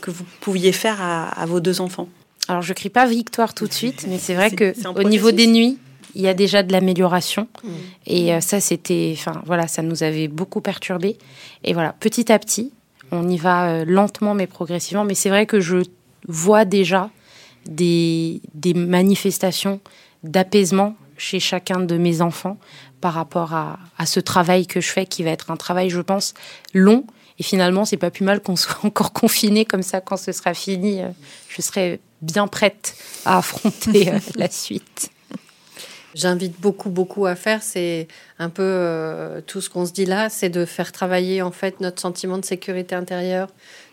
que 0.00 0.10
vous 0.10 0.24
pouviez 0.40 0.72
faire 0.72 1.00
à, 1.00 1.44
vos 1.46 1.60
deux 1.60 1.80
enfants. 1.80 2.08
Alors 2.46 2.62
je 2.62 2.72
crie 2.72 2.88
pas 2.88 3.06
victoire 3.06 3.52
tout 3.52 3.66
de 3.66 3.72
suite, 3.72 4.06
mais 4.08 4.18
c'est 4.18 4.34
vrai 4.34 4.50
que 4.50 4.74
au 4.98 5.02
niveau 5.02 5.32
des 5.32 5.46
nuits, 5.46 5.78
il 6.14 6.22
y 6.22 6.28
a 6.28 6.34
déjà 6.34 6.62
de 6.62 6.72
l'amélioration. 6.72 7.48
Mmh. 7.62 7.68
Et 8.06 8.32
euh, 8.32 8.40
ça, 8.40 8.60
c'était, 8.60 9.14
enfin 9.16 9.42
voilà, 9.44 9.68
ça 9.68 9.82
nous 9.82 10.02
avait 10.02 10.28
beaucoup 10.28 10.60
perturbé. 10.60 11.18
Et 11.64 11.74
voilà, 11.74 11.94
petit 12.00 12.32
à 12.32 12.38
petit, 12.38 12.72
on 13.10 13.28
y 13.28 13.36
va 13.36 13.84
lentement 13.84 14.34
mais 14.34 14.46
progressivement. 14.46 15.04
Mais 15.04 15.14
c'est 15.14 15.28
vrai 15.28 15.46
que 15.46 15.60
je 15.60 15.78
vois 16.26 16.64
déjà 16.64 17.10
des, 17.66 18.40
manifestations 18.74 19.80
d'apaisement 20.22 20.96
chez 21.16 21.40
chacun 21.40 21.80
de 21.80 21.96
mes 21.96 22.20
enfants 22.20 22.58
par 23.00 23.14
rapport 23.14 23.54
à, 23.54 23.78
ce 24.06 24.20
travail 24.20 24.66
que 24.66 24.80
je 24.80 24.88
fais, 24.88 25.06
qui 25.06 25.22
va 25.22 25.30
être 25.30 25.50
un 25.50 25.56
travail, 25.56 25.90
je 25.90 26.00
pense, 26.00 26.34
long. 26.74 27.04
Et 27.38 27.42
finalement, 27.42 27.84
c'est 27.84 27.96
pas 27.96 28.10
plus 28.10 28.24
mal 28.24 28.40
qu'on 28.40 28.56
soit 28.56 28.78
encore 28.84 29.12
confiné 29.12 29.64
comme 29.64 29.82
ça 29.82 30.00
quand 30.00 30.16
ce 30.16 30.32
sera 30.32 30.54
fini. 30.54 31.02
Euh, 31.02 31.08
je 31.48 31.62
serai 31.62 32.00
bien 32.22 32.48
prête 32.48 32.96
à 33.24 33.38
affronter 33.38 34.12
euh, 34.12 34.18
la 34.36 34.50
suite 34.50 35.10
j'invite 36.18 36.60
beaucoup, 36.60 36.90
beaucoup 36.90 37.26
à 37.26 37.34
faire, 37.34 37.62
c'est 37.62 38.08
un 38.38 38.50
peu 38.50 38.62
euh, 38.64 39.40
tout 39.40 39.60
ce 39.60 39.70
qu'on 39.70 39.86
se 39.86 39.92
dit 39.92 40.04
là, 40.04 40.28
c'est 40.28 40.48
de 40.48 40.64
faire 40.64 40.92
travailler 40.92 41.42
en 41.42 41.52
fait 41.52 41.80
notre 41.80 42.00
sentiment 42.00 42.38
de 42.38 42.44
sécurité 42.44 42.94
intérieure, 42.94 43.48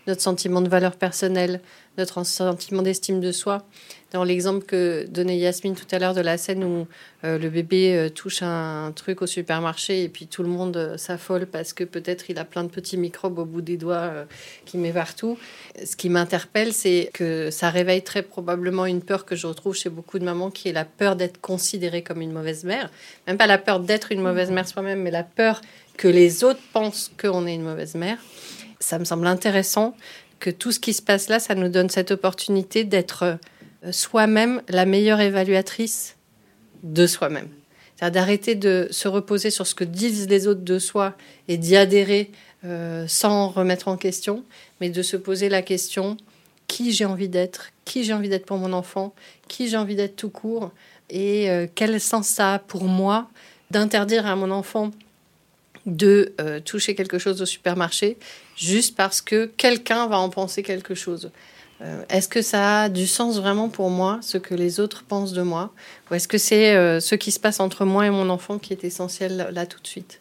notre 0.07 0.21
sentiment 0.21 0.61
de 0.61 0.69
valeur 0.69 0.95
personnelle, 0.95 1.61
notre 1.97 2.23
sentiment 2.25 2.81
d'estime 2.81 3.19
de 3.19 3.31
soi. 3.31 3.65
Dans 4.11 4.23
l'exemple 4.23 4.65
que 4.65 5.05
donnait 5.09 5.37
Yasmine 5.37 5.75
tout 5.75 5.87
à 5.91 5.99
l'heure 5.99 6.13
de 6.13 6.21
la 6.21 6.37
scène 6.37 6.63
où 6.63 6.87
euh, 7.23 7.37
le 7.37 7.49
bébé 7.49 7.95
euh, 7.95 8.09
touche 8.09 8.43
un, 8.43 8.93
truc 8.95 9.21
au 9.21 9.25
supermarché 9.25 10.03
et 10.03 10.09
puis 10.09 10.27
tout 10.27 10.43
le 10.43 10.47
monde 10.47 10.77
euh, 10.77 10.97
s'affole 10.97 11.47
parce 11.47 11.73
que 11.73 11.83
peut-être 11.83 12.29
il 12.29 12.37
a 12.37 12.45
plein 12.45 12.63
de 12.63 12.69
petits 12.69 12.97
microbes 12.97 13.39
au 13.39 13.45
bout 13.45 13.61
des 13.61 13.77
doigts 13.77 14.25
qui 14.65 14.77
met 14.77 14.93
partout. 14.93 15.37
Ce 15.83 15.95
qui 15.95 16.09
m'interpelle, 16.09 16.71
c'est 16.71 17.09
que 17.13 17.49
ça 17.51 17.69
réveille 17.69 18.03
très 18.03 18.21
probablement 18.21 18.85
une 18.85 19.01
peur 19.01 19.25
que 19.25 19.35
je 19.35 19.47
retrouve 19.47 19.75
chez 19.75 19.89
beaucoup 19.89 20.19
de 20.19 20.23
mamans 20.23 20.51
qui 20.51 20.69
est 20.69 20.73
la 20.73 20.85
peur 20.85 21.15
d'être 21.15 21.41
considérée 21.41 22.03
comme 22.03 22.21
une 22.21 22.31
mauvaise 22.31 22.63
mère. 22.63 22.89
Même 23.27 23.37
pas 23.37 23.47
la 23.47 23.57
peur 23.57 23.79
d'être 23.79 24.11
une 24.11 24.21
mauvaise 24.21 24.51
mère 24.51 24.67
soi-même, 24.67 25.01
mais 25.01 25.11
la 25.11 25.23
peur 25.23 25.61
que 25.97 26.07
les 26.07 26.43
autres 26.43 26.61
pensent 26.73 27.11
qu'on 27.19 27.47
est 27.47 27.55
une 27.55 27.63
mauvaise 27.63 27.95
mère. 27.95 28.17
Ça 28.79 28.99
me 28.99 29.05
semble 29.05 29.27
intéressant 29.27 29.95
que 30.39 30.49
tout 30.49 30.71
ce 30.71 30.79
qui 30.79 30.93
se 30.93 31.01
passe 31.01 31.29
là, 31.29 31.39
ça 31.39 31.55
nous 31.55 31.69
donne 31.69 31.89
cette 31.89 32.11
opportunité 32.11 32.83
d'être 32.83 33.23
euh, 33.23 33.91
soi-même 33.91 34.61
la 34.67 34.85
meilleure 34.85 35.21
évaluatrice 35.21 36.15
de 36.83 37.07
soi-même. 37.07 37.47
C'est-à-dire 37.95 38.21
d'arrêter 38.21 38.55
de 38.55 38.87
se 38.91 39.07
reposer 39.07 39.49
sur 39.49 39.65
ce 39.65 39.73
que 39.73 39.83
disent 39.83 40.27
les 40.27 40.47
autres 40.47 40.63
de 40.63 40.79
soi 40.79 41.15
et 41.47 41.57
d'y 41.57 41.77
adhérer 41.77 42.31
euh, 42.65 43.05
sans 43.07 43.49
remettre 43.49 43.87
en 43.87 43.95
question, 43.95 44.43
mais 44.81 44.89
de 44.89 45.01
se 45.01 45.17
poser 45.17 45.49
la 45.49 45.61
question 45.61 46.17
qui 46.67 46.91
j'ai 46.91 47.05
envie 47.05 47.29
d'être, 47.29 47.69
qui 47.85 48.03
j'ai 48.03 48.13
envie 48.13 48.29
d'être 48.29 48.45
pour 48.45 48.57
mon 48.57 48.73
enfant, 48.73 49.13
qui 49.47 49.69
j'ai 49.69 49.77
envie 49.77 49.95
d'être 49.95 50.15
tout 50.15 50.29
court, 50.29 50.71
et 51.09 51.49
euh, 51.49 51.67
quel 51.73 52.01
sens 52.01 52.27
ça 52.27 52.55
a 52.55 52.59
pour 52.59 52.85
moi 52.85 53.29
d'interdire 53.71 54.25
à 54.25 54.35
mon 54.35 54.51
enfant 54.51 54.91
de 55.85 56.33
toucher 56.65 56.95
quelque 56.95 57.19
chose 57.19 57.41
au 57.41 57.45
supermarché 57.45 58.17
juste 58.55 58.95
parce 58.95 59.21
que 59.21 59.45
quelqu'un 59.45 60.07
va 60.07 60.17
en 60.17 60.29
penser 60.29 60.63
quelque 60.63 60.95
chose. 60.95 61.31
Euh, 61.81 62.03
est-ce 62.09 62.29
que 62.29 62.41
ça 62.41 62.83
a 62.83 62.89
du 62.89 63.05
sens 63.05 63.37
vraiment 63.37 63.67
pour 63.67 63.89
moi, 63.89 64.19
ce 64.21 64.37
que 64.37 64.55
les 64.55 64.79
autres 64.79 65.03
pensent 65.03 65.33
de 65.33 65.41
moi? 65.41 65.73
Ou 66.09 66.15
est-ce 66.15 66.27
que 66.27 66.37
c'est 66.37 66.75
euh, 66.75 66.99
ce 66.99 67.15
qui 67.15 67.31
se 67.31 67.39
passe 67.39 67.59
entre 67.59 67.85
moi 67.85 68.05
et 68.05 68.09
mon 68.09 68.29
enfant 68.29 68.59
qui 68.59 68.71
est 68.71 68.83
essentiel 68.83 69.49
là, 69.51 69.65
tout 69.65 69.81
de 69.81 69.87
suite? 69.87 70.19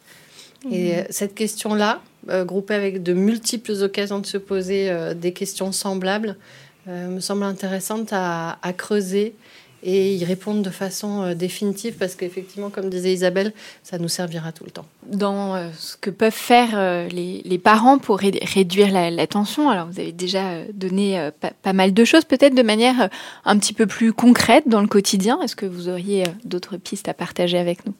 Et 0.71 0.93
mhm. 0.93 0.99
euh, 0.99 1.03
cette 1.11 1.35
question-là, 1.35 2.01
groupée 2.27 2.75
avec 2.75 3.03
de 3.03 3.13
multiples 3.13 3.73
occasions 3.83 4.19
de 4.19 4.27
se 4.27 4.39
poser 4.39 4.91
des 5.15 5.35
questions 5.35 5.73
semblables, 5.73 6.37
me 6.87 7.21
semble 7.21 7.43
intéressante 7.43 8.15
à 8.15 8.57
creuser 8.75 9.35
et 9.85 10.15
y 10.15 10.25
répondre 10.25 10.63
de 10.63 10.71
façon 10.71 11.23
euh, 11.23 11.35
définitive 11.35 11.95
parce 11.99 12.15
qu'effectivement, 12.15 12.71
comme 12.71 12.89
disait 12.89 13.13
Isabelle, 13.13 13.53
ça 13.83 13.99
nous 13.99 14.09
servira 14.09 14.51
tout 14.51 14.65
le 14.65 14.71
temps. 14.71 14.87
Dans 15.07 15.55
euh, 15.55 15.69
ce 15.77 15.97
que 15.97 16.11
peuvent 16.11 16.33
faire 16.33 16.71
euh, 16.75 17.07
les, 17.09 17.59
parents 17.59 17.99
pour 17.99 18.19
réduire 18.19 18.91
la, 18.91 19.27
tension, 19.27 19.69
alors 19.71 19.87
vous 19.87 20.01
avez 20.01 20.13
déjà 20.13 20.65
donné 20.73 21.31
pas, 21.63 21.73
mal 21.73 21.95
de 21.95 22.05
choses, 22.05 22.25
peut-être 22.25 22.55
de 22.55 22.63
manière 22.63 23.09
un 23.45 23.59
petit 23.59 23.73
peu 23.73 23.87
plus 23.87 24.13
concrète 24.13 24.65
dans 24.67 24.81
le 24.81 24.87
quotidien. 24.87 25.41
Est-ce 25.43 25.57
que 25.57 25.67
vous 25.67 25.89
auriez 25.89 26.25
d'autres 26.45 26.77
pistes 26.77 27.09
à 27.09 27.15
partager 27.15 27.59
avec 27.59 27.87
nous? 27.87 27.95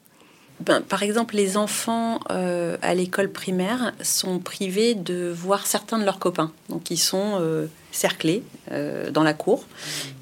Ben, 0.61 0.81
par 0.81 1.03
exemple, 1.03 1.37
les 1.37 1.57
enfants 1.57 2.21
à 2.29 2.95
l'école 2.95 3.31
primaire 3.31 3.93
sont 4.03 4.39
privés 4.39 4.95
de 4.95 5.33
voir 5.35 5.67
certains 5.67 5.99
de 5.99 6.05
leurs 6.05 6.19
copains. 6.19 6.53
Donc, 6.69 6.91
ils 6.91 6.99
sont 6.99 7.41
cerclés 7.95 8.43
euh, 8.73 9.11
dans 9.11 9.23
la 9.23 9.33
cour. 9.33 9.67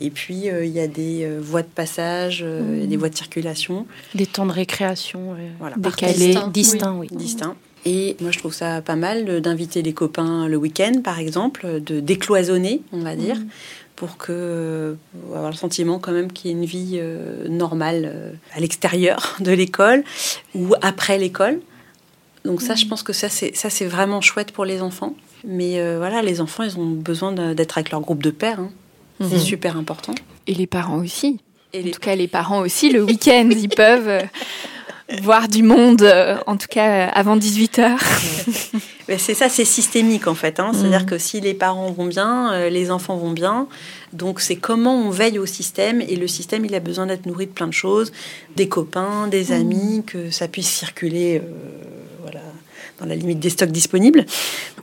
Et 0.00 0.10
puis, 0.10 0.48
euh, 0.48 0.64
il 0.64 0.72
y 0.72 0.80
a 0.80 0.86
des 0.86 1.24
euh, 1.24 1.40
voies 1.42 1.62
de 1.62 1.68
passage, 1.68 2.44
des 2.44 2.96
voies 2.96 3.08
de 3.08 3.16
circulation. 3.16 3.86
Des 4.14 4.26
temps 4.26 4.46
de 4.46 4.52
récréation 4.52 5.36
voilà. 5.58 5.76
décalés, 5.78 6.36
distincts. 6.52 6.96
Oui. 6.98 7.08
Distincts. 7.10 7.56
Et 7.84 8.16
moi, 8.20 8.30
je 8.30 8.38
trouve 8.38 8.54
ça 8.54 8.80
pas 8.80 8.94
mal 8.94 9.40
d'inviter 9.40 9.82
les 9.82 9.92
copains 9.92 10.46
le 10.46 10.56
week-end, 10.56 11.00
par 11.02 11.18
exemple, 11.18 11.80
de 11.80 11.98
décloisonner, 11.98 12.82
on 12.92 13.00
va 13.00 13.16
dire, 13.16 13.38
pour 13.96 14.18
que 14.18 14.96
avoir 15.28 15.50
le 15.50 15.56
sentiment 15.56 15.98
quand 15.98 16.12
même 16.12 16.30
qu'il 16.30 16.50
y 16.50 16.54
ait 16.54 16.56
une 16.56 16.64
vie 16.64 17.00
normale 17.48 18.38
à 18.54 18.60
l'extérieur 18.60 19.36
de 19.40 19.50
l'école 19.50 20.04
ou 20.54 20.74
après 20.80 21.18
l'école. 21.18 21.58
Donc 22.44 22.60
ça, 22.60 22.74
je 22.76 22.86
pense 22.86 23.02
que 23.02 23.12
ça, 23.12 23.28
c'est 23.28 23.56
ça, 23.56 23.70
c'est 23.70 23.86
vraiment 23.86 24.20
chouette 24.20 24.52
pour 24.52 24.64
les 24.64 24.80
enfants. 24.80 25.16
Mais 25.44 25.80
euh, 25.80 25.98
voilà, 25.98 26.22
les 26.22 26.40
enfants, 26.40 26.62
ils 26.62 26.78
ont 26.78 26.90
besoin 26.90 27.32
d'être 27.32 27.78
avec 27.78 27.90
leur 27.90 28.00
groupe 28.00 28.22
de 28.22 28.30
pères. 28.30 28.60
Hein. 28.60 28.70
C'est 29.20 29.36
mhm. 29.36 29.40
super 29.40 29.76
important. 29.76 30.14
Et 30.46 30.54
les 30.54 30.66
parents 30.66 30.98
aussi. 30.98 31.38
Et 31.72 31.80
en 31.88 31.90
tout 31.90 32.00
cas, 32.00 32.14
les 32.14 32.28
parents 32.28 32.60
aussi, 32.60 32.90
le 32.90 33.02
week-end, 33.02 33.48
ils 33.50 33.68
peuvent 33.76 34.08
euh, 34.08 34.20
voir 35.22 35.48
du 35.48 35.62
monde, 35.62 36.02
euh, 36.02 36.36
en 36.46 36.56
tout 36.56 36.66
cas 36.70 37.06
avant 37.08 37.36
18h. 37.36 37.96
c'est 39.18 39.34
ça, 39.34 39.48
c'est 39.48 39.64
systémique 39.64 40.26
en 40.26 40.34
fait. 40.34 40.60
Hein. 40.60 40.72
C'est-à-dire 40.74 41.00
Mhm. 41.00 41.06
que 41.06 41.18
si 41.18 41.40
les 41.40 41.54
parents 41.54 41.90
vont 41.90 42.06
bien, 42.06 42.68
les 42.68 42.90
enfants 42.90 43.16
vont 43.16 43.32
bien. 43.32 43.66
Donc 44.12 44.40
c'est 44.40 44.56
comment 44.56 44.94
on 44.94 45.10
veille 45.10 45.38
au 45.38 45.46
système. 45.46 46.00
Et 46.02 46.16
le 46.16 46.26
système, 46.28 46.64
il 46.64 46.74
a 46.74 46.80
besoin 46.80 47.06
d'être 47.06 47.26
nourri 47.26 47.46
de 47.46 47.52
plein 47.52 47.66
de 47.66 47.72
choses. 47.72 48.12
Des 48.56 48.68
copains, 48.68 49.26
des 49.28 49.46
Mhm. 49.46 49.60
amis, 49.60 50.02
que 50.06 50.30
ça 50.30 50.48
puisse 50.48 50.68
circuler 50.70 51.38
euh, 51.38 51.42
dans 53.02 53.08
la 53.08 53.16
limite 53.16 53.40
des 53.40 53.50
stocks 53.50 53.70
disponibles. 53.70 54.24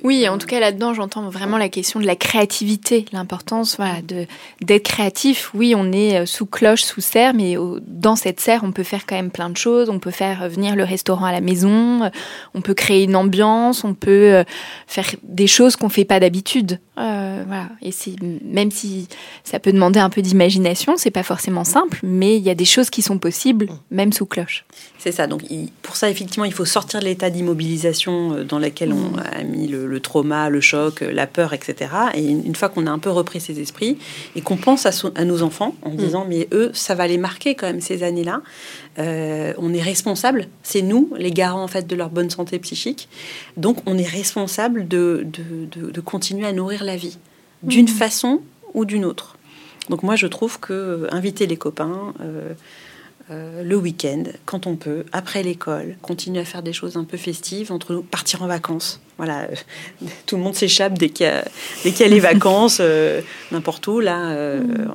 Oui, 0.03 0.27
en 0.27 0.37
tout 0.37 0.47
cas 0.47 0.59
là-dedans, 0.59 0.93
j'entends 0.93 1.29
vraiment 1.29 1.57
la 1.57 1.69
question 1.69 1.99
de 1.99 2.05
la 2.05 2.15
créativité, 2.15 3.05
l'importance 3.11 3.77
voilà, 3.77 4.01
de 4.01 4.25
d'être 4.61 4.83
créatif. 4.83 5.51
Oui, 5.53 5.73
on 5.75 5.91
est 5.91 6.19
euh, 6.19 6.25
sous 6.25 6.45
cloche, 6.45 6.83
sous 6.83 7.01
serre, 7.01 7.33
mais 7.33 7.57
au- 7.57 7.79
dans 7.85 8.15
cette 8.15 8.39
serre, 8.39 8.61
on 8.63 8.71
peut 8.71 8.83
faire 8.83 9.05
quand 9.05 9.15
même 9.15 9.31
plein 9.31 9.49
de 9.49 9.57
choses. 9.57 9.89
On 9.89 9.99
peut 9.99 10.11
faire 10.11 10.43
euh, 10.43 10.47
venir 10.47 10.75
le 10.75 10.83
restaurant 10.83 11.25
à 11.25 11.31
la 11.31 11.41
maison, 11.41 12.03
euh, 12.03 12.09
on 12.53 12.61
peut 12.61 12.73
créer 12.73 13.03
une 13.03 13.15
ambiance, 13.15 13.83
on 13.83 13.93
peut 13.93 14.43
faire 14.87 15.05
des 15.23 15.47
choses 15.47 15.75
qu'on 15.75 15.89
fait 15.89 16.05
pas 16.05 16.19
d'habitude. 16.19 16.79
Euh, 16.97 17.43
voilà. 17.47 17.69
Et 17.81 17.91
c'est 17.91 18.15
même 18.43 18.71
si 18.71 19.07
ça 19.43 19.59
peut 19.59 19.71
demander 19.71 19.99
un 19.99 20.09
peu 20.09 20.21
d'imagination, 20.21 20.93
c'est 20.97 21.11
pas 21.11 21.23
forcément 21.23 21.63
simple, 21.63 21.99
mais 22.03 22.35
il 22.37 22.43
y 22.43 22.49
a 22.49 22.55
des 22.55 22.65
choses 22.65 22.89
qui 22.89 23.01
sont 23.01 23.17
possibles, 23.17 23.67
même 23.91 24.11
sous 24.13 24.25
cloche. 24.25 24.65
C'est 25.01 25.13
ça. 25.13 25.27
Donc, 25.27 25.43
il- 25.49 25.69
pour 25.81 25.95
ça, 25.95 26.09
effectivement, 26.09 26.43
il 26.43 26.51
faut 26.53 26.65
sortir 26.65 26.99
de 26.99 27.05
l'état 27.05 27.29
d'immobilisation 27.29 28.33
euh, 28.33 28.43
dans 28.43 28.59
lequel 28.59 28.91
on 28.91 29.17
a 29.17 29.43
mis 29.43 29.65
le, 29.67 29.87
le 29.87 29.99
trauma, 30.01 30.49
le 30.49 30.59
choc, 30.59 31.01
euh, 31.01 31.11
la 31.13 31.25
peur, 31.25 31.53
etc. 31.53 31.89
Et 32.15 32.25
une 32.25 32.45
une 32.45 32.55
fois 32.55 32.67
qu'on 32.67 32.85
a 32.85 32.91
un 32.91 32.99
peu 32.99 33.09
repris 33.09 33.39
ses 33.39 33.61
esprits 33.61 33.97
et 34.35 34.41
qu'on 34.41 34.57
pense 34.57 34.85
à, 34.85 34.91
nos 35.25 35.41
enfants 35.41 35.73
en 35.83 35.91
disant, 35.91 36.25
mais 36.27 36.49
eux, 36.51 36.71
ça 36.73 36.95
va 36.95 37.07
les 37.07 37.17
marquer 37.17 37.55
quand 37.55 37.67
même 37.67 37.79
ces 37.79 38.03
années-là. 38.03 38.41
Euh, 38.97 39.53
on 39.57 39.73
est 39.73 39.81
responsable. 39.81 40.47
C'est 40.63 40.81
nous, 40.81 41.09
les 41.17 41.31
garants 41.31 41.63
en 41.63 41.67
fait 41.69 41.87
de 41.87 41.95
leur 41.95 42.09
bonne 42.09 42.29
santé 42.29 42.59
psychique. 42.59 43.07
Donc, 43.55 43.77
on 43.85 43.97
est 43.97 44.07
responsable 44.07 44.87
de, 44.87 45.25
de, 45.25 45.79
de- 45.85 45.91
de 45.91 46.01
continuer 46.01 46.45
à 46.45 46.51
nourrir 46.51 46.83
la 46.83 46.97
vie 46.97 47.17
d'une 47.63 47.87
façon 47.87 48.41
ou 48.73 48.83
d'une 48.85 49.05
autre. 49.05 49.37
Donc, 49.89 50.03
moi, 50.03 50.15
je 50.15 50.27
trouve 50.27 50.59
que 50.59 51.07
inviter 51.11 51.47
les 51.47 51.57
copains. 51.57 52.13
euh, 52.21 52.53
euh, 53.31 53.63
le 53.63 53.75
week-end, 53.75 54.23
quand 54.45 54.65
on 54.67 54.75
peut, 54.75 55.05
après 55.11 55.43
l'école, 55.43 55.95
continuer 56.01 56.39
à 56.39 56.45
faire 56.45 56.63
des 56.63 56.73
choses 56.73 56.97
un 56.97 57.03
peu 57.03 57.17
festives 57.17 57.71
entre 57.71 57.93
nous, 57.93 58.01
partir 58.01 58.41
en 58.41 58.47
vacances. 58.47 58.99
Voilà, 59.17 59.41
euh, 59.43 59.55
tout 60.25 60.37
le 60.37 60.41
monde 60.43 60.55
s'échappe 60.55 60.97
dès 60.97 61.09
qu'il 61.09 61.25
y, 61.25 61.29
a- 61.29 61.45
y 62.05 62.09
les 62.09 62.19
vacances, 62.31 62.77
euh, 62.81 63.21
n'importe 63.51 63.85
où. 63.87 63.99
Là, 63.99 64.31
euh, 64.31 64.61
euh, 64.61 64.85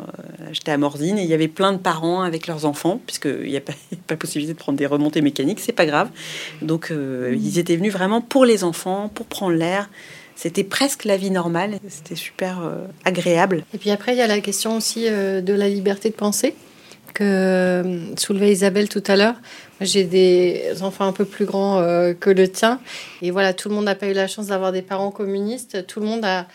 j'étais 0.53 0.73
à 0.73 0.79
Morzine 0.79 1.19
et 1.19 1.23
il 1.23 1.29
y 1.29 1.35
avait 1.35 1.49
plein 1.49 1.73
de 1.73 1.79
parents 1.79 2.23
avec 2.23 2.47
leurs 2.47 2.65
enfants, 2.65 3.01
puisqu'il 3.07 3.49
n'y 3.51 3.57
a 3.57 3.61
pas, 3.61 3.73
il 3.93 3.99
y 3.99 4.01
a 4.01 4.05
pas 4.07 4.17
possibilité 4.17 4.53
de 4.53 4.59
prendre 4.59 4.79
des 4.79 4.87
remontées 4.87 5.21
mécaniques, 5.23 5.61
c'est 5.61 5.73
pas 5.73 5.87
grave. 5.87 6.09
Donc, 6.63 6.91
euh, 6.91 7.37
ils 7.39 7.59
étaient 7.59 7.77
venus 7.77 7.93
vraiment 7.93 8.21
pour 8.21 8.45
les 8.45 8.65
enfants, 8.65 9.11
pour 9.15 9.27
prendre 9.27 9.55
l'air. 9.57 9.89
C'était 10.37 10.65
presque 10.65 11.05
la 11.05 11.17
vie 11.17 11.31
normale, 11.31 11.79
c'était 11.89 12.17
super 12.17 12.61
euh, 12.65 12.87
agréable. 13.05 13.65
Et 13.73 13.79
puis 13.79 13.91
après, 13.91 14.15
il 14.15 14.19
y 14.19 14.21
a 14.21 14.27
la 14.27 14.41
question 14.41 14.77
aussi 14.77 15.05
euh, 15.07 15.41
de 15.41 15.53
la 15.53 15.69
liberté 15.69 16.11
de 16.11 16.15
penser 16.15 16.57
que 17.15 17.25
euh, 17.25 18.17
soulevait 18.17 18.53
Isabelle 18.53 18.89
tout 18.89 19.03
à 19.07 19.17
l'heure. 19.17 19.37
J'ai 19.81 20.05
des 20.05 20.83
enfants 20.83 21.07
un 21.07 21.13
peu 21.13 21.25
plus 21.25 21.47
grands 21.47 21.79
euh, 21.79 22.13
que 22.13 22.29
le 22.29 22.49
tien. 22.49 22.81
Et 23.23 23.31
voilà, 23.31 23.55
tout 23.55 23.69
le 23.69 23.77
monde 23.77 23.85
n'a 23.85 23.95
pas 23.95 24.09
eu 24.09 24.13
la 24.13 24.27
chance 24.27 24.49
d'avoir 24.49 24.73
des 24.73 24.83
parents 24.83 25.11
communistes. 25.11 25.87
Tout 25.87 26.01
le 26.01 26.07
monde 26.07 26.25
a, 26.25 26.47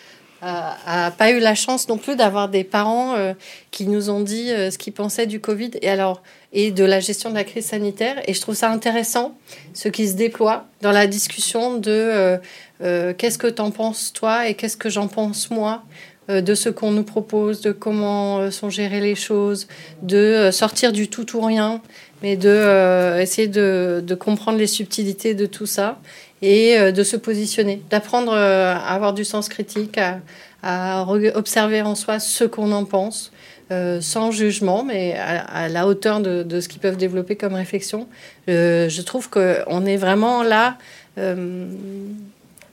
a, 0.41 1.05
a 1.05 1.11
pas 1.11 1.31
eu 1.31 1.39
la 1.39 1.55
chance 1.55 1.87
non 1.87 1.97
plus 1.97 2.17
d'avoir 2.17 2.49
des 2.49 2.65
parents 2.65 3.15
euh, 3.15 3.33
qui 3.71 3.87
nous 3.87 4.09
ont 4.09 4.19
dit 4.19 4.49
ce 4.49 4.77
qu'ils 4.77 4.93
pensaient 4.93 5.27
du 5.27 5.39
Covid 5.39 5.71
et 5.81 5.89
alors 5.89 6.21
et 6.51 6.71
de 6.71 6.83
la 6.83 6.99
gestion 6.99 7.29
de 7.29 7.35
la 7.35 7.43
crise 7.45 7.67
sanitaire. 7.67 8.21
Et 8.27 8.33
je 8.33 8.41
trouve 8.41 8.55
ça 8.55 8.69
intéressant 8.69 9.37
ce 9.73 9.87
qui 9.87 10.07
se 10.07 10.15
déploie 10.15 10.65
dans 10.81 10.91
la 10.91 11.07
discussion 11.07 11.77
de 11.77 12.37
qu'est-ce 12.79 13.37
que 13.37 13.47
t'en 13.47 13.71
penses 13.71 14.11
toi 14.13 14.47
et 14.47 14.55
qu'est-ce 14.55 14.77
que 14.77 14.89
j'en 14.89 15.07
pense 15.07 15.51
moi 15.51 15.83
de 16.29 16.53
ce 16.55 16.69
qu'on 16.69 16.91
nous 16.91 17.03
propose, 17.03 17.61
de 17.61 17.71
comment 17.71 18.37
euh, 18.39 18.51
sont 18.51 18.69
gérées 18.69 19.01
les 19.01 19.15
choses, 19.15 19.67
de 20.03 20.17
euh, 20.17 20.51
sortir 20.51 20.91
du 20.91 21.07
tout 21.07 21.35
ou 21.35 21.41
rien, 21.41 21.81
mais 22.21 22.37
de 22.37 22.49
euh, 22.49 23.19
essayer 23.19 23.47
de, 23.47 24.03
de 24.05 24.15
comprendre 24.15 24.57
les 24.57 24.67
subtilités 24.67 25.33
de 25.33 25.45
tout 25.45 25.65
ça 25.65 25.99
et 26.41 26.77
euh, 26.77 26.91
de 26.91 27.03
se 27.03 27.17
positionner, 27.17 27.81
d'apprendre 27.89 28.31
euh, 28.33 28.73
à 28.73 28.93
avoir 28.93 29.13
du 29.13 29.25
sens 29.25 29.49
critique, 29.49 29.97
à, 29.97 31.05
observer 31.35 31.81
en 31.81 31.95
soi 31.95 32.19
ce 32.19 32.43
qu'on 32.43 32.71
en 32.73 32.83
pense, 32.83 33.31
euh, 33.71 34.01
sans 34.01 34.31
jugement, 34.31 34.83
mais 34.83 35.15
à, 35.17 35.69
la 35.69 35.87
hauteur 35.87 36.19
de, 36.19 36.43
de 36.43 36.59
ce 36.59 36.67
qu'ils 36.67 36.81
peuvent 36.81 36.97
développer 36.97 37.35
comme 37.37 37.53
réflexion. 37.53 38.07
Euh, 38.49 38.89
je 38.89 39.01
trouve 39.01 39.29
qu'on 39.29 39.85
est 39.85 39.97
vraiment 39.97 40.43
là. 40.43 40.77
euh, 41.17 41.65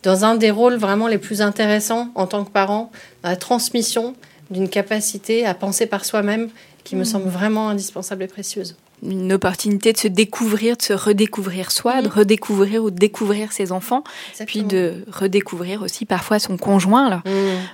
dans 0.02 0.24
un 0.24 0.34
des 0.34 0.50
rôles 0.50 0.76
vraiment 0.76 1.08
les 1.08 1.18
plus 1.18 1.42
intéressants 1.42 2.08
en 2.14 2.26
tant 2.26 2.44
que 2.44 2.50
parent, 2.50 2.90
dans 3.22 3.30
la 3.30 3.36
transmission 3.36 4.14
d'une 4.50 4.68
capacité 4.68 5.44
à 5.44 5.54
penser 5.54 5.86
par 5.86 6.04
soi-même 6.04 6.48
qui 6.84 6.96
me 6.96 7.04
semble 7.04 7.28
vraiment 7.28 7.68
indispensable 7.68 8.22
et 8.22 8.28
précieuse. 8.28 8.76
Une 9.02 9.32
opportunité 9.32 9.92
de 9.92 9.98
se 9.98 10.08
découvrir, 10.08 10.76
de 10.76 10.82
se 10.82 10.92
redécouvrir 10.92 11.70
soi, 11.70 12.02
de 12.02 12.08
redécouvrir 12.08 12.82
ou 12.82 12.90
de 12.90 12.96
découvrir 12.96 13.52
ses 13.52 13.72
enfants, 13.72 14.02
puis 14.46 14.62
de 14.62 15.04
redécouvrir 15.12 15.82
aussi 15.82 16.06
parfois 16.06 16.38
son 16.38 16.56
conjoint. 16.56 17.10
Là. 17.10 17.22
Mmh. 17.26 17.30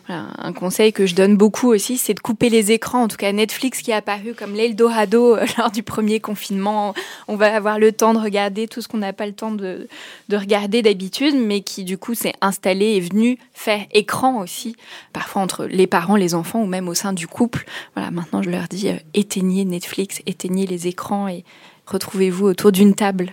Voilà, 0.09 0.27
un 0.39 0.53
conseil 0.53 0.93
que 0.93 1.07
je 1.07 1.15
donne 1.15 1.37
beaucoup 1.37 1.73
aussi, 1.73 1.97
c'est 1.97 2.15
de 2.15 2.21
couper 2.21 2.49
les 2.49 2.73
écrans. 2.73 3.05
En 3.05 3.09
tout 3.09 3.17
cas, 3.17 3.31
Netflix 3.33 3.83
qui 3.83 3.93
est 3.93 3.95
apparu 3.95 4.35
comme 4.35 4.55
l'Eldorado 4.55 5.37
euh, 5.37 5.47
lors 5.59 5.71
du 5.71 5.83
premier 5.83 6.21
confinement. 6.21 6.95
On 7.29 7.37
va 7.37 7.55
avoir 7.55 7.79
le 7.79 7.93
temps 7.93 8.15
de 8.15 8.19
regarder 8.19 8.67
tout 8.67 8.81
ce 8.81 8.89
qu'on 8.89 8.99
n'a 8.99 9.13
pas 9.13 9.27
le 9.27 9.33
temps 9.33 9.53
de, 9.53 9.89
de 10.29 10.37
regarder 10.37 10.83
d'habitude, 10.83 11.35
mais 11.37 11.61
qui 11.61 11.85
du 11.85 11.99
coup 11.99 12.15
s'est 12.15 12.35
installé 12.41 12.87
et 12.87 13.01
venu 13.01 13.39
faire 13.53 13.85
écran 13.93 14.41
aussi, 14.41 14.77
parfois 15.13 15.43
entre 15.43 15.67
les 15.67 15.87
parents, 15.87 16.17
les 16.17 16.35
enfants 16.35 16.63
ou 16.63 16.67
même 16.67 16.89
au 16.89 16.95
sein 16.95 17.13
du 17.13 17.29
couple. 17.29 17.65
Voilà, 17.95 18.11
maintenant 18.11 18.43
je 18.43 18.51
leur 18.51 18.67
dis 18.69 18.89
euh, 18.89 18.97
éteignez 19.15 19.65
Netflix, 19.65 20.21
éteignez 20.27 20.67
les 20.67 20.89
écrans 20.89 21.12
et 21.29 21.45
retrouvez-vous 21.87 22.47
autour 22.47 22.73
d'une 22.73 22.95
table. 22.95 23.33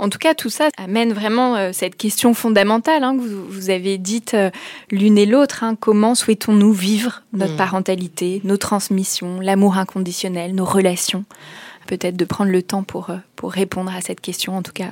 En 0.00 0.08
tout 0.08 0.18
cas, 0.18 0.34
tout 0.34 0.50
ça 0.50 0.68
amène 0.76 1.12
vraiment 1.12 1.54
euh, 1.54 1.70
cette 1.72 1.96
question 1.96 2.34
fondamentale 2.34 3.04
hein, 3.04 3.16
que 3.16 3.22
vous, 3.22 3.46
vous 3.48 3.70
avez 3.70 3.96
dite 3.98 4.34
euh, 4.34 4.50
l'une 4.90 5.16
et 5.16 5.26
l'autre. 5.26 5.62
hein. 5.62 5.76
comment 5.78 6.16
souhaitons-nous 6.16 6.72
vivre 6.72 7.22
notre 7.32 7.54
Mm. 7.54 7.56
parentalité, 7.56 8.40
nos 8.42 8.56
transmissions, 8.56 9.38
l'amour 9.40 9.78
inconditionnel, 9.78 10.54
nos 10.54 10.64
relations? 10.64 11.24
Peut-être 11.86 12.16
de 12.16 12.24
prendre 12.24 12.50
le 12.50 12.62
temps 12.62 12.82
pour, 12.82 13.10
euh, 13.10 13.16
pour 13.36 13.52
répondre 13.52 13.94
à 13.94 14.00
cette 14.00 14.20
question, 14.20 14.56
en 14.56 14.62
tout 14.62 14.72
cas, 14.72 14.90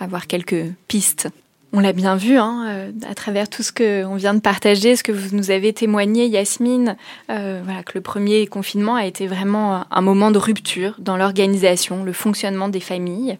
avoir 0.00 0.26
quelques 0.26 0.64
pistes. 0.88 1.28
On 1.72 1.80
l'a 1.80 1.92
bien 1.92 2.16
vu 2.16 2.36
hein, 2.36 2.66
euh, 2.68 2.92
à 3.08 3.14
travers 3.14 3.48
tout 3.48 3.62
ce 3.62 3.72
qu'on 3.72 4.16
vient 4.16 4.34
de 4.34 4.40
partager, 4.40 4.96
ce 4.96 5.04
que 5.04 5.12
vous 5.12 5.36
nous 5.36 5.52
avez 5.52 5.72
témoigné, 5.72 6.26
Yasmine, 6.26 6.96
euh, 7.30 7.62
que 7.86 7.92
le 7.94 8.00
premier 8.00 8.46
confinement 8.48 8.96
a 8.96 9.06
été 9.06 9.28
vraiment 9.28 9.84
un 9.88 10.00
moment 10.00 10.32
de 10.32 10.38
rupture 10.38 10.96
dans 10.98 11.16
l'organisation, 11.16 12.02
le 12.02 12.12
fonctionnement 12.12 12.68
des 12.68 12.80
familles. 12.80 13.38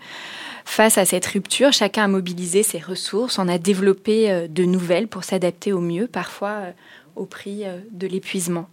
Face 0.71 0.99
à 0.99 1.05
cette 1.05 1.27
rupture, 1.27 1.73
chacun 1.73 2.05
a 2.05 2.09
mobilisé 2.09 2.63
ses 2.63 2.79
ressources, 2.79 3.41
on 3.41 3.49
a 3.49 3.59
développé 3.59 4.31
euh, 4.31 4.47
de 4.47 4.65
nouvelles 4.65 5.09
pour 5.09 5.25
s'adapter 5.25 5.73
au 5.73 5.81
mieux, 5.81 6.07
parfois 6.07 6.51
euh, 6.51 6.71
au 7.17 7.25
prix 7.25 7.65
euh, 7.65 7.79
de 7.91 8.07
l'épuisement. 8.07 8.69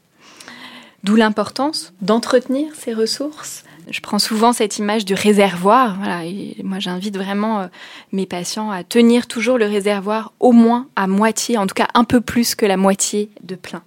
D'où 1.04 1.16
l'importance 1.16 1.94
d'entretenir 2.02 2.74
ces 2.76 2.94
ressources. 2.94 3.64
Je 3.90 4.02
prends 4.02 4.20
souvent 4.20 4.54
cette 4.54 4.78
image 4.78 5.06
du 5.06 5.14
réservoir. 5.14 5.96
Voilà, 5.98 6.26
et 6.26 6.58
moi, 6.64 6.80
j'invite 6.80 7.18
vraiment 7.18 7.62
euh, 7.62 7.68
mes 8.12 8.26
patients 8.26 8.70
à 8.70 8.84
tenir 8.84 9.28
toujours 9.28 9.58
le 9.58 9.66
réservoir 9.66 10.34
au 10.40 10.52
moins 10.52 10.88
à 10.96 11.08
moitié, 11.08 11.58
en 11.58 11.68
tout 11.68 11.76
cas 11.76 11.88
un 11.94 12.04
peu 12.04 12.22
plus 12.22 12.56
que 12.56 12.66
la 12.66 12.78
moitié 12.78 13.30
de 13.44 13.56
plein. 13.56 13.84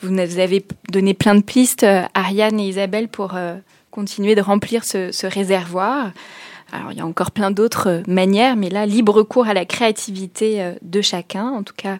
Vous 0.00 0.18
avez 0.18 0.66
donné 0.90 1.14
plein 1.14 1.36
de 1.36 1.42
pistes, 1.42 1.84
euh, 1.84 2.02
Ariane 2.14 2.58
et 2.58 2.68
Isabelle, 2.68 3.08
pour 3.08 3.36
euh, 3.36 3.56
continuer 3.90 4.34
de 4.34 4.40
remplir 4.40 4.84
ce, 4.84 5.26
réservoir. 5.26 6.10
Alors, 6.72 6.90
il 6.90 6.98
y 6.98 7.00
a 7.00 7.06
encore 7.06 7.30
plein 7.30 7.50
d'autres 7.50 8.02
manières, 8.08 8.56
mais 8.56 8.70
là, 8.70 8.86
libre 8.86 9.22
cours 9.22 9.46
à 9.46 9.54
la 9.54 9.66
créativité 9.66 10.72
de 10.80 11.02
chacun. 11.02 11.50
En 11.50 11.62
tout 11.62 11.74
cas, 11.76 11.98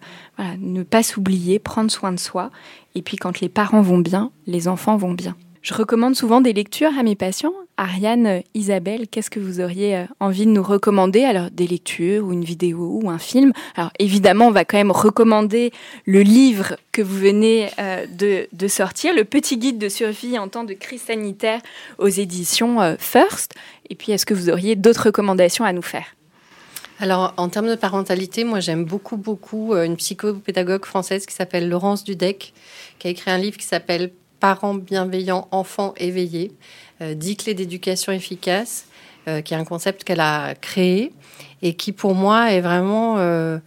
ne 0.58 0.82
pas 0.82 1.02
s'oublier, 1.02 1.58
prendre 1.58 1.90
soin 1.90 2.10
de 2.10 2.18
soi. 2.18 2.50
Et 2.94 3.02
puis, 3.02 3.18
quand 3.18 3.40
les 3.40 3.50
parents 3.50 3.82
vont 3.82 3.98
bien, 3.98 4.30
les 4.46 4.68
enfants 4.68 4.96
vont 4.96 5.12
bien. 5.12 5.36
Je 5.62 5.74
recommande 5.74 6.16
souvent 6.16 6.40
des 6.40 6.52
lectures 6.52 6.90
à 6.98 7.04
mes 7.04 7.14
patients. 7.14 7.52
Ariane, 7.76 8.26
euh, 8.26 8.40
Isabelle, 8.54 9.06
qu'est-ce 9.08 9.30
que 9.30 9.38
vous 9.38 9.60
auriez 9.60 9.96
euh, 9.96 10.04
envie 10.18 10.44
de 10.44 10.50
nous 10.50 10.62
recommander? 10.62 11.22
Alors, 11.22 11.52
des 11.52 11.68
lectures 11.68 12.24
ou 12.24 12.32
une 12.32 12.42
vidéo 12.42 12.98
ou 13.00 13.08
un 13.08 13.18
film? 13.18 13.52
Alors, 13.76 13.92
évidemment, 14.00 14.48
on 14.48 14.50
va 14.50 14.64
quand 14.64 14.76
même 14.76 14.90
recommander 14.90 15.72
le 16.04 16.22
livre 16.22 16.76
que 16.90 17.00
vous 17.00 17.16
venez 17.16 17.70
euh, 17.78 18.06
de, 18.08 18.68
sortir, 18.68 19.14
le 19.14 19.22
petit 19.22 19.56
guide 19.56 19.78
de 19.78 19.88
survie 19.88 20.36
en 20.36 20.48
temps 20.48 20.64
de 20.64 20.74
crise 20.74 21.02
sanitaire 21.02 21.60
aux 21.98 22.08
éditions 22.08 22.96
First. 22.98 23.54
Et 23.88 23.94
puis, 23.94 24.10
est-ce 24.10 24.26
que 24.26 24.34
vous 24.34 24.50
auriez 24.50 24.74
d'autres 24.74 25.06
recommandations 25.06 25.64
à 25.64 25.72
nous 25.72 25.82
faire? 25.82 26.06
Alors, 26.98 27.34
en 27.36 27.48
termes 27.48 27.68
de 27.68 27.76
parentalité, 27.76 28.42
moi, 28.42 28.58
j'aime 28.58 28.84
beaucoup, 28.84 29.16
beaucoup 29.16 29.74
une 29.74 29.96
psychopédagogue 29.96 30.84
française 30.84 31.24
qui 31.24 31.34
s'appelle 31.34 31.68
Laurence 31.68 32.02
Dudek, 32.04 32.52
qui 32.98 33.06
a 33.06 33.10
écrit 33.10 33.30
un 33.30 33.38
livre 33.38 33.56
qui 33.56 33.66
s'appelle 33.66 34.10
Parents 34.42 34.74
bienveillants, 34.74 35.46
enfants 35.52 35.94
éveillés, 35.98 36.50
euh, 37.00 37.14
10 37.14 37.36
clés 37.36 37.54
d'éducation 37.54 38.10
efficace, 38.10 38.86
euh, 39.28 39.40
qui 39.40 39.54
est 39.54 39.56
un 39.56 39.64
concept 39.64 40.02
qu'elle 40.02 40.18
a 40.18 40.56
créé 40.56 41.12
et 41.62 41.74
qui, 41.74 41.92
pour 41.92 42.16
moi, 42.16 42.50
est 42.50 42.60
vraiment 42.60 43.18
euh, 43.18 43.60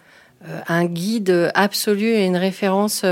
un 0.68 0.84
guide 0.84 1.50
absolu 1.56 2.08
et 2.08 2.26
une 2.26 2.36
référence 2.36 3.06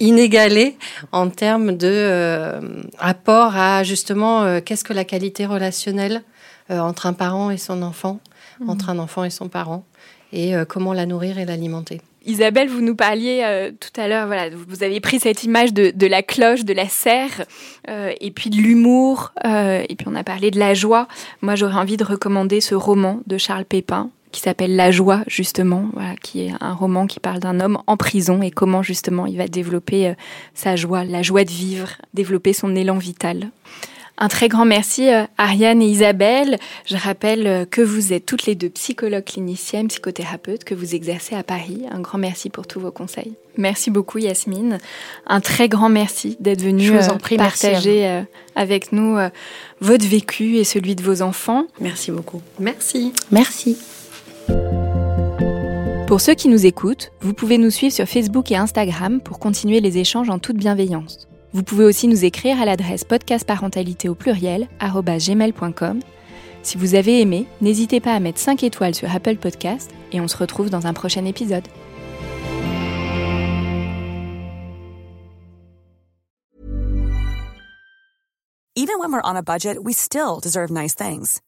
inégalée 0.00 0.78
en 1.12 1.28
termes 1.28 1.76
de 1.76 2.58
apport 2.98 3.54
à 3.54 3.82
justement 3.84 4.58
qu'est-ce 4.62 4.84
que 4.84 4.94
la 4.94 5.04
qualité 5.04 5.44
relationnelle 5.44 6.22
entre 6.70 7.04
un 7.04 7.12
parent 7.12 7.50
et 7.50 7.58
son 7.58 7.82
enfant, 7.82 8.20
mmh. 8.60 8.70
entre 8.70 8.88
un 8.88 8.98
enfant 8.98 9.24
et 9.24 9.30
son 9.30 9.50
parent, 9.50 9.84
et 10.32 10.54
comment 10.66 10.94
la 10.94 11.04
nourrir 11.04 11.36
et 11.36 11.44
l'alimenter. 11.44 12.00
Isabelle, 12.24 12.68
vous 12.68 12.80
nous 12.80 12.94
parliez 12.94 13.42
euh, 13.44 13.70
tout 13.70 14.00
à 14.00 14.08
l'heure, 14.08 14.26
voilà, 14.26 14.48
vous 14.50 14.82
avez 14.82 15.00
pris 15.00 15.18
cette 15.18 15.44
image 15.44 15.72
de, 15.72 16.06
la 16.06 16.22
cloche, 16.22 16.64
de 16.64 16.72
la 16.72 16.88
serre, 16.88 17.44
euh, 17.88 18.12
et 18.20 18.30
puis 18.30 18.50
de 18.50 18.56
l'humour, 18.56 19.32
euh, 19.44 19.84
et 19.88 19.96
puis 19.96 20.06
on 20.08 20.14
a 20.14 20.24
parlé 20.24 20.50
de 20.50 20.58
la 20.58 20.74
joie. 20.74 21.08
Moi, 21.40 21.54
j'aurais 21.56 21.74
envie 21.74 21.96
de 21.96 22.04
recommander 22.04 22.60
ce 22.60 22.74
roman 22.74 23.20
de 23.26 23.38
Charles 23.38 23.64
Pépin 23.64 24.10
qui 24.30 24.40
s'appelle 24.40 24.76
La 24.76 24.90
joie, 24.90 25.24
justement, 25.26 25.90
voilà, 25.92 26.14
qui 26.16 26.46
est 26.46 26.52
un 26.60 26.72
roman 26.72 27.06
qui 27.06 27.20
parle 27.20 27.40
d'un 27.40 27.60
homme 27.60 27.78
en 27.86 27.98
prison 27.98 28.40
et 28.40 28.50
comment 28.50 28.82
justement 28.82 29.26
il 29.26 29.36
va 29.36 29.46
développer 29.46 30.14
sa 30.54 30.74
joie, 30.74 31.04
la 31.04 31.20
joie 31.20 31.44
de 31.44 31.50
vivre, 31.50 31.90
développer 32.14 32.54
son 32.54 32.74
élan 32.74 32.96
vital. 32.96 33.50
Un 34.18 34.28
très 34.28 34.48
grand 34.48 34.64
merci 34.64 35.08
euh, 35.08 35.24
Ariane 35.38 35.82
et 35.82 35.86
Isabelle. 35.86 36.58
Je 36.84 36.96
rappelle 36.96 37.46
euh, 37.46 37.64
que 37.64 37.80
vous 37.80 38.12
êtes 38.12 38.26
toutes 38.26 38.46
les 38.46 38.54
deux 38.54 38.68
psychologues 38.68 39.24
cliniciennes, 39.24 39.88
psychothérapeutes, 39.88 40.64
que 40.64 40.74
vous 40.74 40.94
exercez 40.94 41.34
à 41.34 41.42
Paris. 41.42 41.82
Un 41.90 42.00
grand 42.00 42.18
merci 42.18 42.50
pour 42.50 42.66
tous 42.66 42.78
vos 42.78 42.90
conseils. 42.90 43.32
Merci 43.56 43.90
beaucoup 43.90 44.18
Yasmine. 44.18 44.78
Un 45.26 45.40
très 45.40 45.68
grand 45.68 45.88
merci 45.88 46.36
d'être 46.40 46.62
venue 46.62 46.92
euh, 46.92 47.36
partager 47.36 48.22
avec 48.54 48.92
nous 48.92 49.18
votre 49.80 50.06
vécu 50.06 50.56
et 50.56 50.64
celui 50.64 50.94
de 50.94 51.02
vos 51.02 51.22
enfants. 51.22 51.64
Merci 51.80 52.10
beaucoup. 52.10 52.40
Merci. 52.58 53.12
Merci. 53.30 53.76
Pour 56.06 56.20
ceux 56.20 56.34
qui 56.34 56.48
nous 56.48 56.66
écoutent, 56.66 57.10
vous 57.20 57.32
pouvez 57.32 57.58
nous 57.58 57.70
suivre 57.70 57.94
sur 57.94 58.06
Facebook 58.06 58.50
et 58.52 58.56
Instagram 58.56 59.20
pour 59.20 59.38
continuer 59.38 59.80
les 59.80 59.98
échanges 59.98 60.30
en 60.30 60.38
toute 60.38 60.56
bienveillance. 60.56 61.26
Vous 61.54 61.62
pouvez 61.62 61.84
aussi 61.84 62.08
nous 62.08 62.24
écrire 62.24 62.60
à 62.60 62.64
l'adresse 62.64 63.04
podcastparentalité 63.04 64.08
au 64.08 64.14
pluriel 64.14 64.68
gmail.com. 64.80 66.00
Si 66.62 66.78
vous 66.78 66.94
avez 66.94 67.20
aimé, 67.20 67.46
n'hésitez 67.60 68.00
pas 68.00 68.14
à 68.14 68.20
mettre 68.20 68.38
5 68.38 68.62
étoiles 68.62 68.94
sur 68.94 69.14
Apple 69.14 69.36
Podcast 69.36 69.90
et 70.12 70.20
on 70.20 70.28
se 70.28 70.36
retrouve 70.36 70.70
dans 70.70 70.86
un 70.86 70.94
prochain 70.94 71.24
épisode. 71.26 71.64
Even 78.74 78.98
when 78.98 79.12
we're 79.12 79.22
on 79.22 79.36
a 79.36 79.42
budget, 79.42 79.76
we 79.82 79.92
still 79.92 80.40
deserve 80.42 80.70
nice 80.70 80.94
things. 80.94 81.40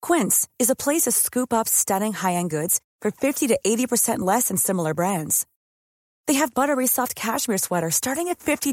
Quince 0.00 0.46
is 0.58 0.70
a 0.70 0.76
place 0.76 1.02
to 1.02 1.10
scoop 1.10 1.52
up 1.52 1.68
stunning 1.68 2.12
high-end 2.12 2.50
goods 2.50 2.80
for 3.02 3.10
50 3.10 3.48
to 3.48 3.58
80% 3.66 4.20
less 4.20 4.48
than 4.48 4.56
similar 4.56 4.94
brands. 4.94 5.46
They 6.26 6.34
have 6.34 6.54
buttery 6.54 6.86
soft 6.86 7.14
cashmere 7.14 7.58
sweaters 7.58 7.96
starting 7.96 8.28
at 8.28 8.38
$50 8.38 8.72